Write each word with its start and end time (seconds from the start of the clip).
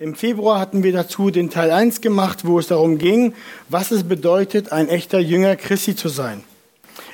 Im 0.00 0.14
Februar 0.14 0.60
hatten 0.60 0.84
wir 0.84 0.92
dazu 0.92 1.32
den 1.32 1.50
Teil 1.50 1.72
1 1.72 2.00
gemacht, 2.00 2.46
wo 2.46 2.60
es 2.60 2.68
darum 2.68 2.98
ging, 2.98 3.34
was 3.68 3.90
es 3.90 4.04
bedeutet, 4.04 4.70
ein 4.70 4.88
echter 4.88 5.18
Jünger 5.18 5.56
Christi 5.56 5.96
zu 5.96 6.08
sein. 6.08 6.44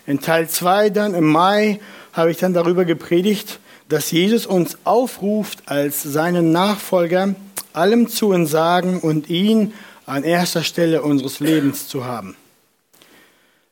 In 0.06 0.20
Teil 0.20 0.50
2 0.50 0.90
dann 0.90 1.14
im 1.14 1.24
Mai 1.24 1.80
habe 2.12 2.30
ich 2.30 2.36
dann 2.36 2.52
darüber 2.52 2.84
gepredigt, 2.84 3.58
dass 3.88 4.10
Jesus 4.10 4.44
uns 4.44 4.76
aufruft, 4.84 5.62
als 5.64 6.02
seinen 6.02 6.52
Nachfolger 6.52 7.34
allem 7.72 8.06
zu 8.08 8.32
entsagen 8.32 9.00
und 9.00 9.30
ihn 9.30 9.72
an 10.04 10.22
erster 10.22 10.62
Stelle 10.62 11.00
unseres 11.00 11.40
Lebens 11.40 11.88
zu 11.88 12.04
haben. 12.04 12.36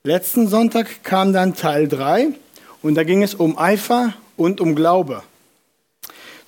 Letzten 0.04 0.48
Sonntag 0.48 1.04
kam 1.04 1.34
dann 1.34 1.54
Teil 1.54 1.86
3 1.86 2.28
und 2.80 2.94
da 2.94 3.04
ging 3.04 3.22
es 3.22 3.34
um 3.34 3.58
Eifer 3.58 4.14
und 4.38 4.62
um 4.62 4.74
Glaube. 4.74 5.22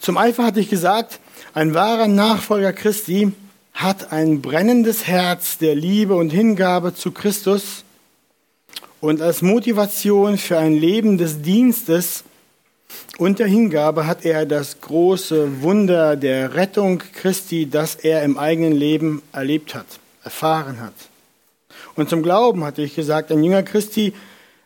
Zum 0.00 0.16
Eifer 0.16 0.46
hatte 0.46 0.60
ich 0.60 0.70
gesagt, 0.70 1.20
ein 1.54 1.72
wahrer 1.72 2.08
Nachfolger 2.08 2.72
Christi 2.72 3.32
hat 3.72 4.12
ein 4.12 4.42
brennendes 4.42 5.06
Herz 5.06 5.56
der 5.56 5.76
Liebe 5.76 6.16
und 6.16 6.30
Hingabe 6.30 6.94
zu 6.94 7.12
Christus 7.12 7.84
und 9.00 9.22
als 9.22 9.40
Motivation 9.40 10.36
für 10.36 10.58
ein 10.58 10.74
Leben 10.74 11.16
des 11.16 11.42
Dienstes 11.42 12.24
und 13.18 13.38
der 13.38 13.46
Hingabe 13.46 14.08
hat 14.08 14.24
er 14.24 14.46
das 14.46 14.80
große 14.80 15.62
Wunder 15.62 16.16
der 16.16 16.54
Rettung 16.54 16.98
Christi, 16.98 17.70
das 17.70 17.94
er 17.94 18.24
im 18.24 18.36
eigenen 18.36 18.72
Leben 18.72 19.22
erlebt 19.32 19.76
hat, 19.76 19.86
erfahren 20.24 20.80
hat. 20.80 20.94
Und 21.94 22.08
zum 22.08 22.24
Glauben 22.24 22.64
hatte 22.64 22.82
ich 22.82 22.96
gesagt, 22.96 23.30
ein 23.30 23.44
Jünger 23.44 23.62
Christi 23.62 24.12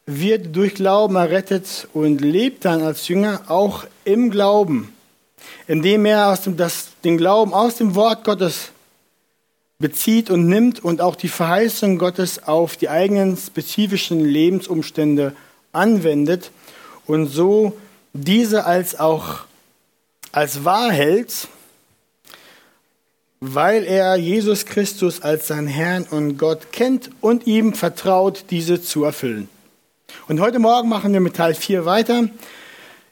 wird 0.07 0.57
durch 0.57 0.75
Glauben 0.75 1.17
errettet 1.17 1.87
und 1.93 2.23
lebt 2.23 2.65
dann 2.65 2.81
als 2.81 3.09
Jünger 3.09 3.43
auch 3.49 3.85
im 4.05 4.31
Glauben 4.31 4.91
indem 5.69 6.07
er 6.07 6.37
dem, 6.37 6.57
das, 6.57 6.89
den 7.05 7.19
Glauben 7.19 7.53
aus 7.53 7.77
dem 7.77 7.95
Wort 7.95 8.25
Gottes 8.25 8.71
bezieht 9.79 10.31
und 10.31 10.49
nimmt 10.49 10.83
und 10.83 11.01
auch 11.01 11.15
die 11.15 11.29
Verheißung 11.29 11.99
Gottes 11.99 12.43
auf 12.43 12.77
die 12.77 12.89
eigenen 12.89 13.37
spezifischen 13.37 14.25
Lebensumstände 14.25 15.37
anwendet 15.71 16.51
und 17.07 17.27
so 17.27 17.77
diese 18.13 18.65
als 18.65 18.99
auch 18.99 19.41
als 20.33 20.65
wahr 20.65 20.91
hält, 20.91 21.49
weil 23.41 23.85
er 23.85 24.17
Jesus 24.17 24.67
Christus 24.67 25.23
als 25.23 25.47
sein 25.47 25.67
Herrn 25.67 26.05
und 26.05 26.39
Gott 26.39 26.73
kennt 26.73 27.11
und 27.21 27.47
ihm 27.47 27.75
vertraut, 27.75 28.47
diese 28.51 28.83
zu 28.83 29.05
erfüllen. 29.05 29.49
Und 30.27 30.41
heute 30.41 30.59
Morgen 30.59 30.89
machen 30.89 31.13
wir 31.13 31.21
mit 31.21 31.37
Teil 31.37 31.55
4 31.55 31.85
weiter. 31.85 32.29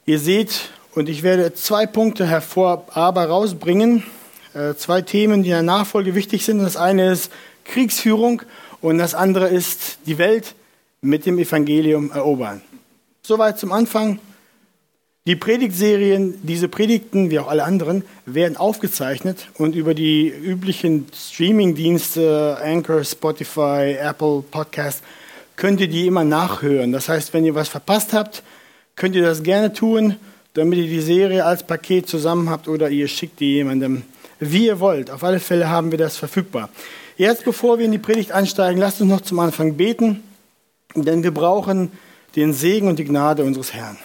Ihr 0.05 0.19
seht 0.19 0.71
und 0.97 1.11
ich 1.11 1.23
werde 1.23 1.53
zwei 1.53 1.85
Punkte 1.87 2.27
hervor 2.27 2.87
aber 2.89 3.27
rausbringen, 3.27 4.03
äh, 4.55 4.75
zwei 4.77 5.03
Themen, 5.03 5.43
die 5.43 5.51
in 5.51 5.57
der 5.57 5.63
Nachfolge 5.63 6.15
wichtig 6.15 6.45
sind. 6.47 6.59
Das 6.59 6.79
eine 6.79 7.13
ist 7.13 7.31
Kriegsführung 7.65 8.41
und 8.81 8.97
das 8.97 9.15
andere 9.15 9.49
ist 9.49 9.99
die 10.07 10.17
Welt 10.17 10.55
mit 11.03 11.27
dem 11.27 11.39
Evangelium 11.39 12.11
erobern. 12.13 12.63
Soweit 13.23 13.59
zum 13.59 13.73
Anfang. 13.73 14.19
Die 15.27 15.37
Predigtserien, 15.37 16.39
diese 16.45 16.69
Predigten, 16.69 17.31
wie 17.31 17.41
auch 17.41 17.49
alle 17.49 17.65
anderen, 17.65 18.05
werden 18.27 18.57
aufgezeichnet 18.57 19.49
und 19.59 19.75
über 19.75 19.93
die 19.93 20.29
üblichen 20.29 21.09
Streamingdienste, 21.13 22.57
Anchor, 22.63 23.03
Spotify, 23.03 23.97
Apple 24.01 24.45
Podcast, 24.51 25.03
könnt 25.57 25.81
ihr 25.81 25.89
die 25.89 26.07
immer 26.07 26.23
nachhören. 26.23 26.93
Das 26.93 27.09
heißt, 27.09 27.35
wenn 27.35 27.45
ihr 27.45 27.57
was 27.57 27.69
verpasst 27.69 28.13
habt, 28.13 28.45
könnt 28.95 29.17
ihr 29.17 29.23
das 29.23 29.43
gerne 29.43 29.73
tun 29.73 30.15
damit 30.57 30.79
ihr 30.79 30.87
die 30.87 31.01
Serie 31.01 31.45
als 31.45 31.63
Paket 31.63 32.09
zusammen 32.09 32.49
habt 32.49 32.67
oder 32.67 32.89
ihr 32.89 33.09
schickt 33.09 33.41
die 33.41 33.57
jemandem, 33.57 34.03
wie 34.41 34.67
ihr 34.67 34.81
wollt. 34.81 35.11
Auf 35.11 35.23
alle 35.23 35.39
Fälle 35.39 35.69
haben 35.69 35.91
wir 35.91 35.99
das 35.99 36.17
verfügbar. 36.17 36.71
Jetzt, 37.19 37.45
bevor 37.45 37.79
wir 37.79 37.85
in 37.85 37.93
die 37.93 37.99
Predigt 37.99 38.33
einsteigen, 38.33 38.81
lasst 38.81 39.01
uns 39.03 39.11
noch 39.11 39.21
zum 39.21 39.39
Anfang 39.39 39.77
beten, 39.77 40.23
denn 40.95 41.23
wir 41.23 41.33
brauchen 41.33 41.93
den 42.37 42.55
Segen 42.55 42.89
und 42.89 42.99
die 42.99 43.05
Gnade 43.05 43.45
unseres 43.45 43.75
Herrn. 43.75 43.99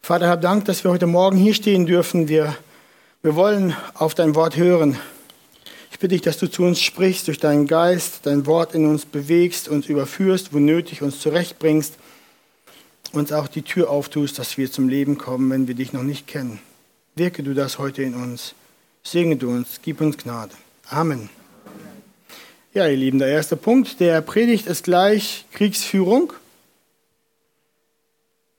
Vater, 0.00 0.28
hab 0.28 0.40
Dank, 0.40 0.64
dass 0.66 0.84
wir 0.84 0.92
heute 0.92 1.08
Morgen 1.08 1.36
hier 1.36 1.54
stehen 1.54 1.86
dürfen. 1.86 2.28
Wir, 2.28 2.56
wir 3.22 3.34
wollen 3.34 3.74
auf 3.94 4.14
dein 4.14 4.36
Wort 4.36 4.56
hören. 4.56 4.96
Ich 5.90 5.98
bitte 5.98 6.14
dich, 6.14 6.22
dass 6.22 6.38
du 6.38 6.48
zu 6.48 6.62
uns 6.62 6.80
sprichst 6.80 7.26
durch 7.26 7.38
deinen 7.38 7.66
Geist, 7.66 8.20
dein 8.26 8.46
Wort 8.46 8.76
in 8.76 8.86
uns 8.86 9.06
bewegst, 9.06 9.68
uns 9.68 9.86
überführst, 9.86 10.52
wo 10.52 10.58
nötig 10.58 11.02
uns 11.02 11.18
zurechtbringst 11.18 11.94
uns 13.12 13.32
auch 13.32 13.48
die 13.48 13.62
Tür 13.62 13.90
auftust, 13.90 14.38
dass 14.38 14.56
wir 14.58 14.70
zum 14.70 14.88
Leben 14.88 15.18
kommen, 15.18 15.50
wenn 15.50 15.68
wir 15.68 15.74
dich 15.74 15.92
noch 15.92 16.02
nicht 16.02 16.26
kennen. 16.26 16.60
Wirke 17.14 17.42
du 17.42 17.54
das 17.54 17.78
heute 17.78 18.02
in 18.02 18.14
uns. 18.14 18.54
Segne 19.02 19.36
du 19.36 19.50
uns, 19.50 19.80
gib 19.82 20.00
uns 20.00 20.16
Gnade. 20.16 20.54
Amen. 20.88 21.28
Ja, 22.74 22.86
ihr 22.86 22.96
Lieben, 22.96 23.18
der 23.18 23.28
erste 23.28 23.56
Punkt 23.56 24.00
der 24.00 24.22
Predigt 24.22 24.66
ist 24.66 24.84
gleich 24.84 25.44
Kriegsführung. 25.52 26.32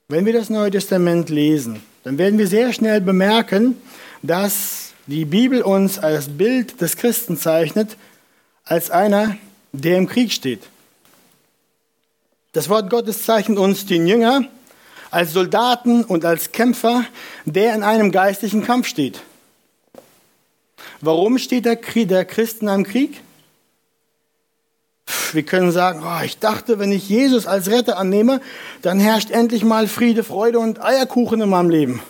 Wenn 0.08 0.26
wir 0.26 0.32
das 0.32 0.50
Neue 0.50 0.70
Testament 0.70 1.30
lesen, 1.30 1.82
dann 2.04 2.18
werden 2.18 2.38
wir 2.38 2.46
sehr 2.46 2.72
schnell 2.72 3.00
bemerken, 3.00 3.76
dass 4.22 4.92
die 5.06 5.24
Bibel 5.24 5.62
uns 5.62 5.98
als 5.98 6.28
Bild 6.28 6.80
des 6.80 6.96
Christen 6.96 7.36
zeichnet, 7.36 7.96
als 8.64 8.90
einer, 8.90 9.36
der 9.72 9.98
im 9.98 10.06
Krieg 10.06 10.30
steht. 10.30 10.60
Das 12.54 12.68
Wort 12.68 12.88
Gottes 12.88 13.24
zeichnet 13.24 13.58
uns 13.58 13.84
den 13.84 14.06
Jünger 14.06 14.44
als 15.10 15.32
Soldaten 15.32 16.04
und 16.04 16.24
als 16.24 16.52
Kämpfer, 16.52 17.04
der 17.44 17.74
in 17.74 17.82
einem 17.82 18.12
geistlichen 18.12 18.62
Kampf 18.64 18.86
steht. 18.86 19.22
Warum 21.00 21.38
steht 21.38 21.64
der, 21.64 21.76
der 21.76 22.24
Christ 22.24 22.62
in 22.62 22.68
einem 22.68 22.84
Krieg? 22.84 23.20
Wir 25.32 25.42
können 25.42 25.72
sagen, 25.72 26.04
oh, 26.04 26.24
ich 26.24 26.38
dachte, 26.38 26.78
wenn 26.78 26.92
ich 26.92 27.08
Jesus 27.08 27.48
als 27.48 27.68
Retter 27.70 27.98
annehme, 27.98 28.40
dann 28.82 29.00
herrscht 29.00 29.32
endlich 29.32 29.64
mal 29.64 29.88
Friede, 29.88 30.22
Freude 30.22 30.60
und 30.60 30.80
Eierkuchen 30.80 31.40
in 31.40 31.48
meinem 31.48 31.70
Leben. 31.70 32.02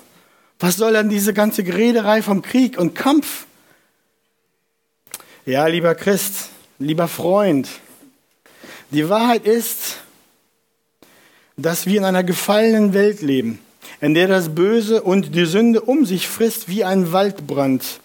Was 0.61 0.77
soll 0.77 0.93
dann 0.93 1.09
diese 1.09 1.33
ganze 1.33 1.65
Gerederei 1.65 2.21
vom 2.21 2.43
Krieg 2.43 2.79
und 2.79 2.95
Kampf? 2.95 3.47
Ja, 5.47 5.67
lieber 5.69 5.95
Christ, 5.95 6.51
lieber 6.79 7.09
Freund, 7.09 7.67
die 8.91 9.09
Wahrheit 9.09 9.47
ist, 9.47 10.04
dass 11.57 11.87
wir 11.87 11.99
in 11.99 12.05
einer 12.05 12.25
gefallenen 12.25 12.95
Welt 12.95 13.23
leben, 13.23 13.59
in 14.01 14.15
der 14.15 14.29
das 14.29 14.55
Böse 14.55 15.03
und 15.03 15.35
die 15.35 15.47
Sünde 15.47 15.81
um 15.81 16.05
sich 16.05 16.29
frisst 16.29 16.69
wie 16.69 16.85
ein 16.85 17.13
Waldbrand. 17.13 18.01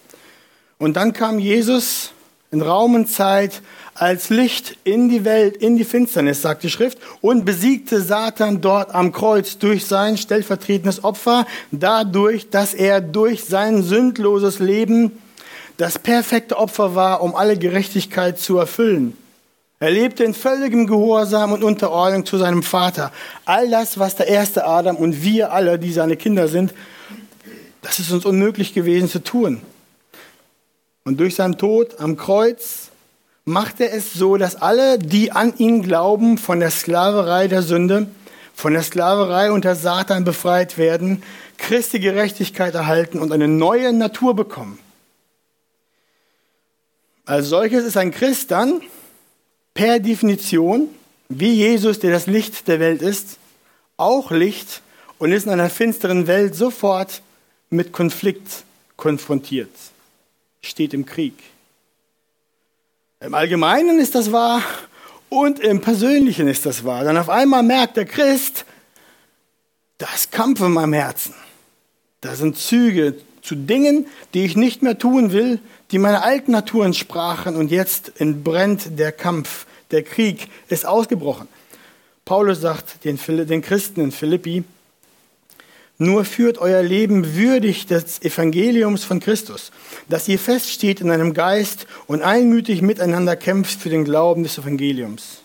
Und 0.78 0.96
dann 0.96 1.14
kam 1.14 1.40
Jesus 1.40 2.12
in 2.52 2.62
Raum 2.62 2.96
und 2.96 3.08
Zeit 3.08 3.62
als 3.94 4.30
Licht 4.30 4.78
in 4.86 5.10
die 5.10 5.26
Welt, 5.26 5.58
in 5.58 5.78
die 5.78 5.84
Finsternis, 5.84 6.42
sagt 6.42 6.64
die 6.64 6.70
Schrift, 6.70 6.98
und 7.22 7.44
besiegte 7.44 8.02
Satan 8.02 8.62
dort 8.62 8.96
am 8.96 9.12
Kreuz 9.12 9.58
durch 9.58 9.86
sein 9.86 10.18
stellvertretendes 10.18 11.04
Opfer, 11.04 11.46
dadurch, 11.72 12.50
dass 12.50 12.74
er 12.74 13.02
durch 13.02 13.44
sein 13.44 13.84
sündloses 13.84 14.60
Leben 14.60 15.12
das 15.78 16.00
perfekte 16.00 16.58
Opfer 16.58 16.96
war, 16.96 17.22
um 17.22 17.36
alle 17.36 17.58
Gerechtigkeit 17.58 18.40
zu 18.40 18.58
erfüllen. 18.58 19.18
Er 19.82 19.92
lebte 19.92 20.26
in 20.26 20.34
völligem 20.34 20.88
Gehorsam 20.88 21.54
und 21.54 21.64
Unterordnung 21.64 22.26
zu 22.26 22.38
seinem 22.38 22.64
Vater. 22.64 23.14
All 23.46 23.70
das, 23.70 23.98
was 23.98 24.16
der 24.16 24.28
erste 24.28 24.66
Adam 24.66 24.98
und 24.98 25.24
wir 25.24 25.54
alle, 25.54 25.80
die 25.80 25.94
seine 25.94 26.18
Kinder 26.18 26.50
sind, 26.50 26.74
das 27.82 28.00
ist 28.00 28.12
uns 28.12 28.26
unmöglich 28.26 28.74
gewesen 28.74 29.08
zu 29.08 29.24
tun. 29.24 29.62
Und 31.06 31.20
durch 31.22 31.36
seinen 31.36 31.58
Tod 31.58 32.00
am 32.00 32.18
Kreuz 32.18 32.90
macht 33.46 33.80
er 33.80 33.94
es 33.94 34.14
so, 34.14 34.36
dass 34.36 34.58
alle, 34.58 35.00
die 35.00 35.32
an 35.32 35.58
ihn 35.58 35.82
glauben, 35.82 36.38
von 36.38 36.60
der 36.60 36.72
Sklaverei 36.72 37.48
der 37.48 37.62
Sünde, 37.62 38.08
von 38.54 38.74
der 38.74 38.84
Sklaverei 38.84 39.50
unter 39.50 39.76
Satan 39.76 40.26
befreit 40.26 40.78
werden, 40.78 41.24
Christi 41.58 42.00
Gerechtigkeit 42.00 42.76
erhalten 42.76 43.20
und 43.20 43.32
eine 43.32 43.48
neue 43.48 43.94
Natur 43.94 44.36
bekommen. 44.36 44.78
Als 47.26 47.48
solches 47.48 47.86
ist 47.86 47.96
ein 47.96 48.12
Christ 48.12 48.52
dann, 48.52 48.82
per 49.80 50.02
Definition, 50.02 50.90
wie 51.30 51.54
Jesus, 51.54 52.00
der 52.00 52.12
das 52.12 52.28
Licht 52.28 52.68
der 52.68 52.82
Welt 52.82 53.02
ist, 53.02 53.38
auch 53.96 54.30
Licht 54.30 54.82
und 55.20 55.32
ist 55.32 55.46
in 55.46 55.54
einer 55.54 55.70
finsteren 55.70 56.28
Welt 56.28 56.54
sofort 56.54 57.22
mit 57.70 57.94
Konflikt 57.94 58.66
konfrontiert, 58.98 59.70
steht 60.62 60.94
im 60.94 61.06
Krieg. 61.06 61.34
Im 63.22 63.34
Allgemeinen 63.34 64.00
ist 64.00 64.16
das 64.16 64.34
wahr 64.34 64.62
und 65.30 65.62
im 65.62 65.80
Persönlichen 65.80 66.50
ist 66.50 66.66
das 66.66 66.84
wahr. 66.84 67.06
Dann 67.06 67.16
auf 67.16 67.30
einmal 67.30 67.64
merkt 67.64 67.96
der 67.96 68.06
Christ, 68.06 68.66
das 69.98 70.30
Kampf 70.30 70.60
in 70.60 70.74
meinem 70.74 70.92
Herzen. 70.92 71.34
Da 72.20 72.36
sind 72.36 72.58
Züge 72.58 73.16
zu 73.42 73.56
Dingen, 73.56 74.08
die 74.34 74.44
ich 74.44 74.58
nicht 74.58 74.82
mehr 74.82 74.98
tun 74.98 75.32
will, 75.32 75.62
die 75.92 76.00
meiner 76.00 76.26
alten 76.26 76.52
Natur 76.52 76.86
entsprachen 76.86 77.56
und 77.56 77.72
jetzt 77.72 78.20
entbrennt 78.20 79.00
der 79.00 79.14
Kampf 79.14 79.66
der 79.92 80.04
Krieg 80.04 80.48
ist 80.68 80.86
ausgebrochen. 80.86 81.48
Paulus 82.26 82.62
sagt 82.62 83.04
den, 83.06 83.20
den 83.48 83.62
Christen 83.62 84.02
in 84.02 84.12
Philippi, 84.12 84.64
Nur 85.98 86.26
führt 86.26 86.60
euer 86.60 86.84
Leben 86.84 87.36
würdig 87.36 87.88
des 87.88 88.22
Evangeliums 88.22 89.04
von 89.04 89.20
Christus, 89.20 89.72
dass 90.08 90.28
ihr 90.28 90.40
feststeht 90.40 91.02
in 91.02 91.10
einem 91.10 91.34
Geist 91.34 91.88
und 92.08 92.22
einmütig 92.22 92.82
miteinander 92.82 93.36
kämpft 93.36 93.80
für 93.80 93.90
den 93.90 94.06
Glauben 94.06 94.44
des 94.44 94.58
Evangeliums. 94.58 95.40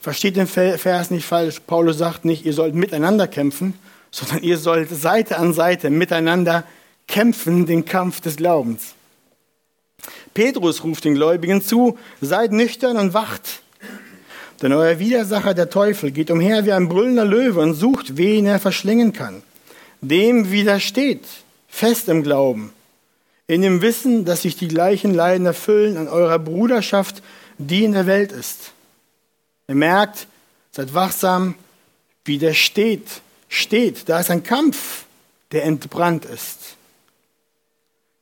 Versteht 0.00 0.36
den 0.36 0.46
Vers 0.46 1.10
nicht 1.10 1.24
falsch. 1.24 1.60
Paulus 1.60 1.98
sagt 1.98 2.24
nicht, 2.24 2.44
ihr 2.44 2.52
sollt 2.52 2.74
miteinander 2.74 3.26
kämpfen, 3.26 3.74
sondern 4.10 4.42
ihr 4.42 4.58
sollt 4.58 4.90
Seite 4.90 5.38
an 5.38 5.54
Seite 5.54 5.90
miteinander 5.90 6.64
kämpfen, 7.08 7.66
den 7.66 7.84
Kampf 7.84 8.20
des 8.20 8.36
Glaubens. 8.36 8.94
Petrus 10.34 10.82
ruft 10.84 11.04
den 11.04 11.14
Gläubigen 11.14 11.62
zu, 11.62 11.98
seid 12.20 12.52
nüchtern 12.52 12.96
und 12.96 13.14
wacht. 13.14 13.62
Denn 14.60 14.72
euer 14.72 14.98
Widersacher, 14.98 15.54
der 15.54 15.70
Teufel, 15.70 16.12
geht 16.12 16.30
umher 16.30 16.64
wie 16.64 16.72
ein 16.72 16.88
brüllender 16.88 17.24
Löwe 17.24 17.60
und 17.60 17.74
sucht, 17.74 18.16
wen 18.16 18.46
er 18.46 18.60
verschlingen 18.60 19.12
kann. 19.12 19.42
Dem 20.00 20.50
widersteht, 20.50 21.24
fest 21.68 22.08
im 22.08 22.22
Glauben, 22.22 22.72
in 23.46 23.62
dem 23.62 23.82
Wissen, 23.82 24.24
dass 24.24 24.42
sich 24.42 24.56
die 24.56 24.68
gleichen 24.68 25.14
Leiden 25.14 25.46
erfüllen 25.46 25.96
an 25.96 26.08
eurer 26.08 26.38
Bruderschaft, 26.38 27.22
die 27.58 27.84
in 27.84 27.92
der 27.92 28.06
Welt 28.06 28.32
ist. 28.32 28.72
Ihr 29.68 29.74
merkt, 29.74 30.26
seid 30.70 30.94
wachsam, 30.94 31.54
widersteht, 32.24 33.06
steht. 33.48 34.08
Da 34.08 34.20
ist 34.20 34.30
ein 34.30 34.42
Kampf, 34.42 35.04
der 35.50 35.64
entbrannt 35.64 36.24
ist. 36.24 36.76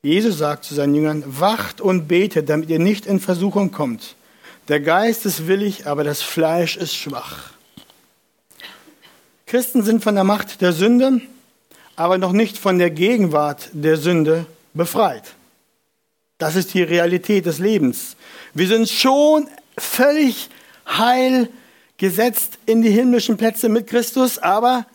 Jesus 0.03 0.39
sagt 0.39 0.65
zu 0.65 0.75
seinen 0.75 0.95
Jüngern, 0.95 1.25
wacht 1.27 1.81
und 1.81 2.09
betet, 2.09 2.49
damit 2.49 2.71
ihr 2.71 2.79
nicht 2.79 3.05
in 3.05 3.21
Versuchung 3.21 3.71
kommt. 3.71 4.15
Der 4.69 4.81
Geist 4.81 5.27
ist 5.27 5.47
willig, 5.47 5.87
aber 5.87 6.05
das 6.05 6.23
Fleisch 6.23 6.77
ist 6.77 6.95
schwach. 6.95 7.51
Christen 9.47 9.83
sind 9.83 10.03
von 10.03 10.15
der 10.15 10.25
Macht 10.25 10.61
der 10.61 10.73
Sünde, 10.73 11.21
aber 11.97 12.19
noch 12.19 12.33
nicht 12.33 12.57
von 12.57 12.79
der 12.79 12.91
Gegenwart 12.91 13.69
der 13.73 13.97
Sünde 13.97 14.47
befreit. 14.75 15.35
Das 16.39 16.57
ist 16.57 16.73
die 16.73 16.83
Realität 16.83 17.45
des 17.45 17.59
Lebens. 17.59 18.17
Wir 18.55 18.69
sind 18.69 18.89
schon 18.89 19.49
völlig 19.77 20.49
heil 20.87 21.49
gesetzt 21.99 22.59
in 22.65 22.81
die 22.81 22.91
himmlischen 22.91 23.37
Plätze 23.37 23.69
mit 23.69 23.87
Christus, 23.87 24.39
aber 24.39 24.87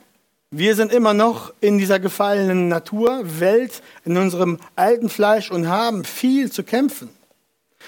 wir 0.58 0.76
sind 0.76 0.94
immer 0.94 1.14
noch 1.14 1.54
in 1.60 1.78
dieser 1.78 2.00
gefallenen 2.00 2.70
Natur, 2.70 3.22
Welt, 3.42 3.82
in 4.06 4.16
unserem 4.16 4.58
alten 4.78 5.10
Fleisch 5.10 5.52
und 5.52 5.68
haben 5.68 6.06
viel 6.06 6.50
zu 6.50 6.64
kämpfen. 6.64 7.10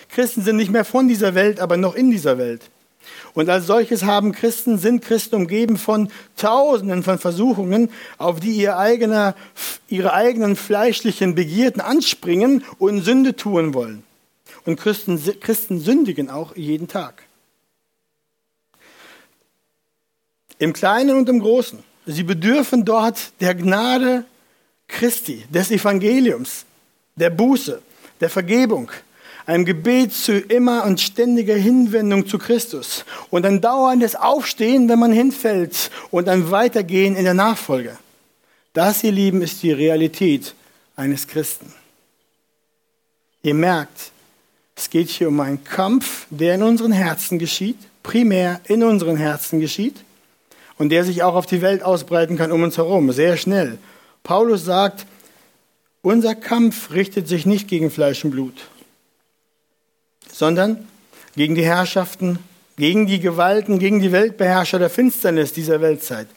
Christen 0.09 0.41
sind 0.41 0.57
nicht 0.57 0.69
mehr 0.69 0.83
von 0.83 1.07
dieser 1.07 1.33
Welt, 1.33 1.61
aber 1.61 1.77
noch 1.77 1.95
in 1.95 2.11
dieser 2.11 2.37
Welt. 2.37 2.69
Und 3.33 3.47
als 3.49 3.67
solches 3.67 4.03
haben 4.03 4.33
Christen, 4.33 4.77
sind 4.77 5.01
Christen 5.01 5.35
umgeben 5.35 5.77
von 5.77 6.11
Tausenden 6.35 7.03
von 7.03 7.19
Versuchungen, 7.19 7.89
auf 8.17 8.41
die 8.41 8.51
ihr 8.51 8.77
eigener, 8.77 9.35
ihre 9.87 10.11
eigenen 10.11 10.57
fleischlichen 10.57 11.35
Begierden 11.35 11.81
anspringen 11.81 12.65
und 12.79 13.01
Sünde 13.01 13.37
tun 13.37 13.73
wollen. 13.75 14.03
Und 14.65 14.77
Christen, 14.77 15.21
Christen 15.39 15.79
sündigen 15.79 16.29
auch 16.29 16.57
jeden 16.57 16.89
Tag. 16.89 17.23
Im 20.59 20.73
Kleinen 20.73 21.15
und 21.15 21.29
im 21.29 21.39
Großen. 21.39 21.81
Sie 22.09 22.23
bedürfen 22.23 22.85
dort 22.85 23.33
der 23.41 23.53
Gnade 23.53 24.23
Christi, 24.87 25.43
des 25.49 25.71
Evangeliums, 25.71 26.63
der 27.17 27.29
Buße, 27.29 27.81
der 28.21 28.29
Vergebung, 28.29 28.89
einem 29.45 29.65
Gebet 29.65 30.13
zu 30.13 30.39
immer 30.39 30.85
und 30.85 31.01
ständiger 31.01 31.55
Hinwendung 31.55 32.25
zu 32.25 32.37
Christus 32.37 33.03
und 33.29 33.45
ein 33.45 33.59
dauerndes 33.59 34.15
Aufstehen, 34.15 34.87
wenn 34.87 34.99
man 34.99 35.11
hinfällt 35.11 35.91
und 36.09 36.29
ein 36.29 36.49
Weitergehen 36.49 37.17
in 37.17 37.25
der 37.25 37.33
Nachfolge. 37.33 37.97
Das, 38.71 39.03
ihr 39.03 39.11
Lieben, 39.11 39.41
ist 39.41 39.61
die 39.61 39.73
Realität 39.73 40.55
eines 40.95 41.27
Christen. 41.27 41.73
Ihr 43.43 43.53
merkt, 43.53 44.11
es 44.77 44.89
geht 44.89 45.09
hier 45.09 45.27
um 45.27 45.39
einen 45.41 45.63
Kampf, 45.65 46.25
der 46.29 46.55
in 46.55 46.63
unseren 46.63 46.93
Herzen 46.93 47.37
geschieht, 47.37 47.79
primär 48.01 48.61
in 48.65 48.81
unseren 48.83 49.17
Herzen 49.17 49.59
geschieht 49.59 49.97
und 50.77 50.89
der 50.89 51.03
sich 51.03 51.23
auch 51.23 51.35
auf 51.35 51.45
die 51.45 51.61
Welt 51.61 51.83
ausbreiten 51.83 52.37
kann 52.37 52.51
um 52.51 52.63
uns 52.63 52.77
herum, 52.77 53.11
sehr 53.11 53.37
schnell. 53.37 53.77
Paulus 54.23 54.65
sagt, 54.65 55.05
unser 56.01 56.35
Kampf 56.35 56.91
richtet 56.91 57.27
sich 57.27 57.45
nicht 57.45 57.67
gegen 57.67 57.91
Fleisch 57.91 58.23
und 58.23 58.31
Blut, 58.31 58.69
sondern 60.31 60.87
gegen 61.35 61.55
die 61.55 61.65
Herrschaften, 61.65 62.39
gegen 62.77 63.07
die 63.07 63.19
Gewalten, 63.19 63.79
gegen 63.79 63.99
die 63.99 64.11
Weltbeherrscher 64.11 64.79
der 64.79 64.89
Finsternis 64.89 65.53
dieser 65.53 65.81
Weltzeit, 65.81 66.27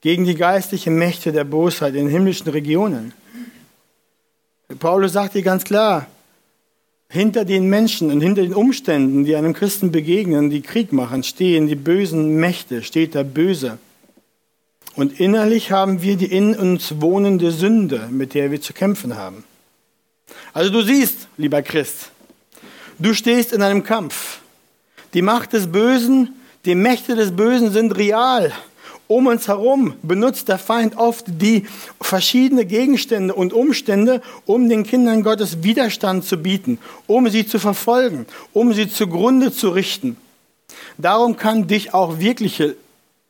gegen 0.00 0.24
die 0.24 0.34
geistlichen 0.34 0.96
Mächte 0.96 1.32
der 1.32 1.44
Bosheit 1.44 1.94
in 1.94 2.08
himmlischen 2.08 2.48
Regionen. 2.48 3.12
Paulus 4.78 5.12
sagt 5.12 5.32
hier 5.32 5.42
ganz 5.42 5.64
klar, 5.64 6.06
hinter 7.12 7.44
den 7.44 7.68
Menschen 7.68 8.10
und 8.10 8.20
hinter 8.20 8.42
den 8.42 8.54
Umständen, 8.54 9.24
die 9.24 9.36
einem 9.36 9.52
Christen 9.52 9.92
begegnen, 9.92 10.50
die 10.50 10.62
Krieg 10.62 10.92
machen, 10.92 11.22
stehen 11.22 11.66
die 11.66 11.76
bösen 11.76 12.36
Mächte, 12.36 12.82
steht 12.82 13.14
der 13.14 13.24
Böse. 13.24 13.78
Und 14.96 15.20
innerlich 15.20 15.70
haben 15.70 16.02
wir 16.02 16.16
die 16.16 16.26
in 16.26 16.54
uns 16.56 17.00
wohnende 17.00 17.50
Sünde, 17.50 18.08
mit 18.10 18.34
der 18.34 18.50
wir 18.50 18.60
zu 18.60 18.72
kämpfen 18.72 19.16
haben. 19.16 19.44
Also 20.52 20.70
du 20.70 20.82
siehst, 20.82 21.28
lieber 21.36 21.62
Christ, 21.62 22.12
Du 22.98 23.14
stehst 23.14 23.52
in 23.52 23.62
einem 23.62 23.82
Kampf. 23.82 24.38
Die 25.12 25.22
Macht 25.22 25.54
des 25.54 25.72
Bösen, 25.72 26.36
die 26.64 26.76
Mächte 26.76 27.16
des 27.16 27.34
Bösen 27.34 27.72
sind 27.72 27.96
real. 27.96 28.52
Um 29.12 29.26
uns 29.26 29.46
herum 29.46 29.94
benutzt 30.02 30.48
der 30.48 30.56
Feind 30.56 30.96
oft 30.96 31.26
die 31.28 31.66
verschiedenen 32.00 32.66
Gegenstände 32.66 33.34
und 33.34 33.52
Umstände, 33.52 34.22
um 34.46 34.70
den 34.70 34.84
Kindern 34.84 35.22
Gottes 35.22 35.62
Widerstand 35.62 36.24
zu 36.24 36.38
bieten, 36.38 36.78
um 37.06 37.28
sie 37.28 37.46
zu 37.46 37.58
verfolgen, 37.58 38.24
um 38.54 38.72
sie 38.72 38.88
zugrunde 38.88 39.52
zu 39.52 39.68
richten. 39.68 40.16
Darum 40.96 41.36
kann 41.36 41.66
dich 41.66 41.92
auch 41.92 42.20
wirkliche, 42.20 42.74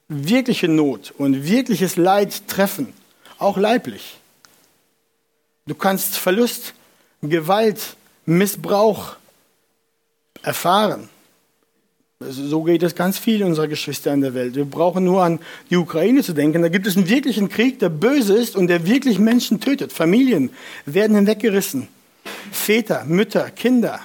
wirkliche 0.06 0.68
Not 0.68 1.12
und 1.18 1.48
wirkliches 1.48 1.96
Leid 1.96 2.46
treffen, 2.46 2.92
auch 3.38 3.56
leiblich. 3.56 4.18
Du 5.66 5.74
kannst 5.74 6.16
Verlust, 6.16 6.74
Gewalt, 7.22 7.96
Missbrauch, 8.24 9.16
erfahren. 10.44 11.08
So 12.30 12.62
geht 12.62 12.82
es 12.82 12.94
ganz 12.94 13.18
viel 13.18 13.42
unserer 13.44 13.68
Geschwister 13.68 14.12
in 14.12 14.20
der 14.20 14.34
Welt. 14.34 14.54
Wir 14.54 14.64
brauchen 14.64 15.04
nur 15.04 15.22
an 15.22 15.38
die 15.70 15.76
Ukraine 15.76 16.22
zu 16.22 16.32
denken. 16.32 16.62
Da 16.62 16.68
gibt 16.68 16.86
es 16.86 16.96
einen 16.96 17.08
wirklichen 17.08 17.48
Krieg, 17.48 17.78
der 17.78 17.88
böse 17.88 18.34
ist 18.34 18.56
und 18.56 18.68
der 18.68 18.86
wirklich 18.86 19.18
Menschen 19.18 19.60
tötet. 19.60 19.92
Familien 19.92 20.50
werden 20.86 21.16
hinweggerissen. 21.16 21.88
Väter, 22.50 23.04
Mütter, 23.06 23.50
Kinder. 23.50 24.00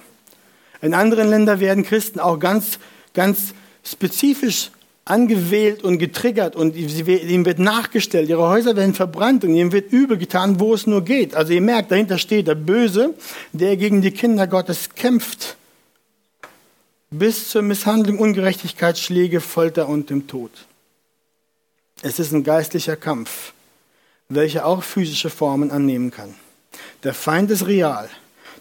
In 0.82 0.94
anderen 0.94 1.30
Ländern 1.30 1.60
werden 1.60 1.84
Christen 1.84 2.20
auch 2.20 2.40
ganz, 2.40 2.80
ganz 3.14 3.54
spezifisch 3.84 4.72
angewählt 5.06 5.84
und 5.84 5.98
getriggert 5.98 6.56
und 6.56 6.76
ihnen 6.76 7.46
wird 7.46 7.60
nachgestellt. 7.60 8.30
Ihre 8.30 8.48
Häuser 8.48 8.76
werden 8.76 8.94
verbrannt 8.94 9.44
und 9.44 9.56
ihnen 9.56 9.72
wird 9.72 9.92
übel 9.92 10.18
getan, 10.18 10.60
wo 10.60 10.74
es 10.74 10.86
nur 10.86 11.04
geht. 11.04 11.34
Also 11.34 11.54
ihr 11.54 11.62
merkt, 11.62 11.92
dahinter 11.92 12.18
steht 12.18 12.48
der 12.48 12.56
Böse, 12.56 13.14
der 13.54 13.78
gegen 13.78 14.02
die 14.02 14.12
Kinder 14.12 14.48
Gottes 14.48 14.90
kämpft 14.96 15.58
bis 17.10 17.50
zur 17.50 17.62
Misshandlung, 17.62 18.20
Ungerechtigkeit, 18.20 18.98
Schläge, 18.98 19.42
Folter 19.42 19.88
und 19.88 20.10
dem 20.10 20.28
Tod. 20.28 20.52
Es 22.02 22.20
ist 22.20 22.32
ein 22.32 22.44
geistlicher 22.44 22.96
Kampf, 22.96 23.54
welcher 24.30 24.66
auch 24.66 24.84
physische 24.84 25.30
Formen 25.30 25.72
annehmen 25.72 26.12
kann. 26.12 26.36
Der 27.04 27.14
Feind 27.14 27.50
ist 27.50 27.68
real. 27.68 28.10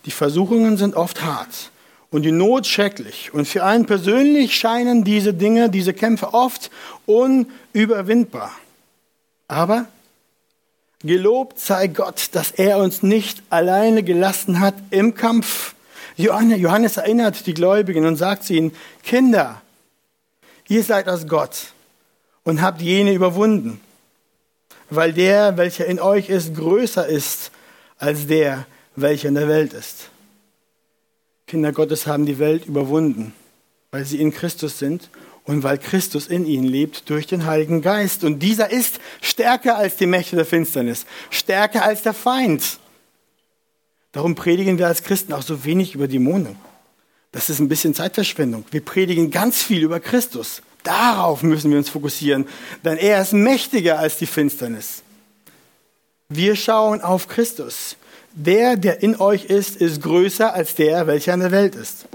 Die 0.04 0.10
Versuchungen 0.10 0.76
sind 0.76 0.94
oft 0.94 1.22
hart 1.22 1.70
und 2.10 2.22
die 2.22 2.32
Not 2.32 2.66
schrecklich. 2.66 3.34
Und 3.34 3.46
für 3.46 3.64
einen 3.64 3.86
persönlich 3.86 4.56
scheinen 4.56 5.04
diese 5.04 5.34
Dinge, 5.34 5.68
diese 5.68 5.92
Kämpfe 5.92 6.32
oft 6.32 6.70
unüberwindbar. 7.04 8.52
Aber 9.48 9.86
gelobt 11.00 11.58
sei 11.58 11.88
Gott, 11.88 12.28
dass 12.32 12.52
er 12.52 12.78
uns 12.78 13.02
nicht 13.02 13.42
alleine 13.50 14.02
gelassen 14.02 14.60
hat 14.60 14.74
im 14.90 15.14
Kampf, 15.14 15.74
Johannes 16.16 16.96
erinnert 16.96 17.46
die 17.46 17.54
Gläubigen 17.54 18.06
und 18.06 18.16
sagt 18.16 18.44
zu 18.44 18.54
ihnen, 18.54 18.72
Kinder, 19.02 19.60
ihr 20.68 20.82
seid 20.82 21.08
aus 21.08 21.26
Gott 21.26 21.72
und 22.42 22.62
habt 22.62 22.80
jene 22.80 23.12
überwunden, 23.12 23.80
weil 24.88 25.12
der, 25.12 25.56
welcher 25.56 25.86
in 25.86 26.00
euch 26.00 26.28
ist, 26.28 26.54
größer 26.54 27.06
ist 27.06 27.50
als 27.98 28.26
der, 28.26 28.66
welcher 28.94 29.28
in 29.28 29.34
der 29.34 29.48
Welt 29.48 29.72
ist. 29.72 30.10
Kinder 31.46 31.72
Gottes 31.72 32.06
haben 32.06 32.26
die 32.26 32.38
Welt 32.38 32.66
überwunden, 32.66 33.32
weil 33.90 34.04
sie 34.04 34.20
in 34.20 34.32
Christus 34.32 34.78
sind 34.78 35.10
und 35.44 35.62
weil 35.62 35.78
Christus 35.78 36.26
in 36.26 36.44
ihnen 36.44 36.66
lebt 36.66 37.08
durch 37.08 37.26
den 37.26 37.46
Heiligen 37.46 37.82
Geist. 37.82 38.24
Und 38.24 38.40
dieser 38.40 38.70
ist 38.70 39.00
stärker 39.20 39.76
als 39.76 39.96
die 39.96 40.06
Mächte 40.06 40.34
der 40.36 40.44
Finsternis, 40.44 41.06
stärker 41.30 41.84
als 41.84 42.02
der 42.02 42.14
Feind. 42.14 42.78
Darum 44.16 44.34
predigen 44.34 44.78
wir 44.78 44.86
als 44.86 45.02
Christen 45.02 45.34
auch 45.34 45.42
so 45.42 45.66
wenig 45.66 45.94
über 45.94 46.08
Dämonen. 46.08 46.56
Das 47.32 47.50
ist 47.50 47.58
ein 47.58 47.68
bisschen 47.68 47.94
Zeitverschwendung. 47.94 48.64
Wir 48.70 48.82
predigen 48.82 49.30
ganz 49.30 49.62
viel 49.62 49.82
über 49.82 50.00
Christus. 50.00 50.62
Darauf 50.84 51.42
müssen 51.42 51.70
wir 51.70 51.76
uns 51.76 51.90
fokussieren, 51.90 52.48
denn 52.82 52.96
er 52.96 53.20
ist 53.20 53.34
mächtiger 53.34 53.98
als 53.98 54.16
die 54.16 54.24
Finsternis. 54.24 55.02
Wir 56.30 56.56
schauen 56.56 57.02
auf 57.02 57.28
Christus. 57.28 57.96
Der, 58.32 58.78
der 58.78 59.02
in 59.02 59.20
euch 59.20 59.44
ist, 59.44 59.76
ist 59.76 60.00
größer 60.00 60.54
als 60.54 60.74
der, 60.74 61.06
welcher 61.06 61.34
in 61.34 61.40
der 61.40 61.52
Welt 61.52 61.74
ist. 61.74 62.06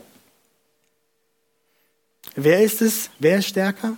Wer 2.33 2.63
ist 2.63 2.81
es? 2.81 3.11
Wer 3.19 3.37
ist 3.37 3.49
stärker? 3.49 3.95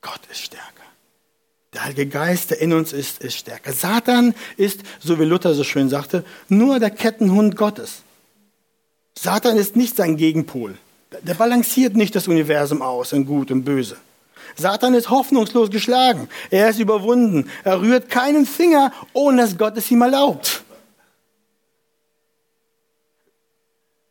Gott 0.00 0.20
ist 0.30 0.40
stärker. 0.40 0.75
Der 1.76 1.84
Heilige 1.84 2.06
Geist, 2.06 2.52
der 2.52 2.62
in 2.62 2.72
uns 2.72 2.94
ist, 2.94 3.22
ist 3.22 3.36
stärker. 3.36 3.70
Satan 3.70 4.34
ist, 4.56 4.80
so 4.98 5.20
wie 5.20 5.24
Luther 5.24 5.52
so 5.52 5.62
schön 5.62 5.90
sagte, 5.90 6.24
nur 6.48 6.78
der 6.78 6.88
Kettenhund 6.88 7.54
Gottes. 7.54 8.00
Satan 9.14 9.58
ist 9.58 9.76
nicht 9.76 9.94
sein 9.94 10.16
Gegenpol. 10.16 10.78
Der 11.20 11.34
balanciert 11.34 11.94
nicht 11.94 12.14
das 12.14 12.28
Universum 12.28 12.80
aus 12.80 13.12
in 13.12 13.26
Gut 13.26 13.50
und 13.50 13.64
Böse. 13.64 13.98
Satan 14.56 14.94
ist 14.94 15.10
hoffnungslos 15.10 15.70
geschlagen. 15.70 16.30
Er 16.48 16.70
ist 16.70 16.78
überwunden. 16.78 17.50
Er 17.62 17.78
rührt 17.82 18.08
keinen 18.08 18.46
Finger, 18.46 18.90
ohne 19.12 19.42
dass 19.42 19.58
Gott 19.58 19.76
es 19.76 19.90
ihm 19.90 20.00
erlaubt. 20.00 20.64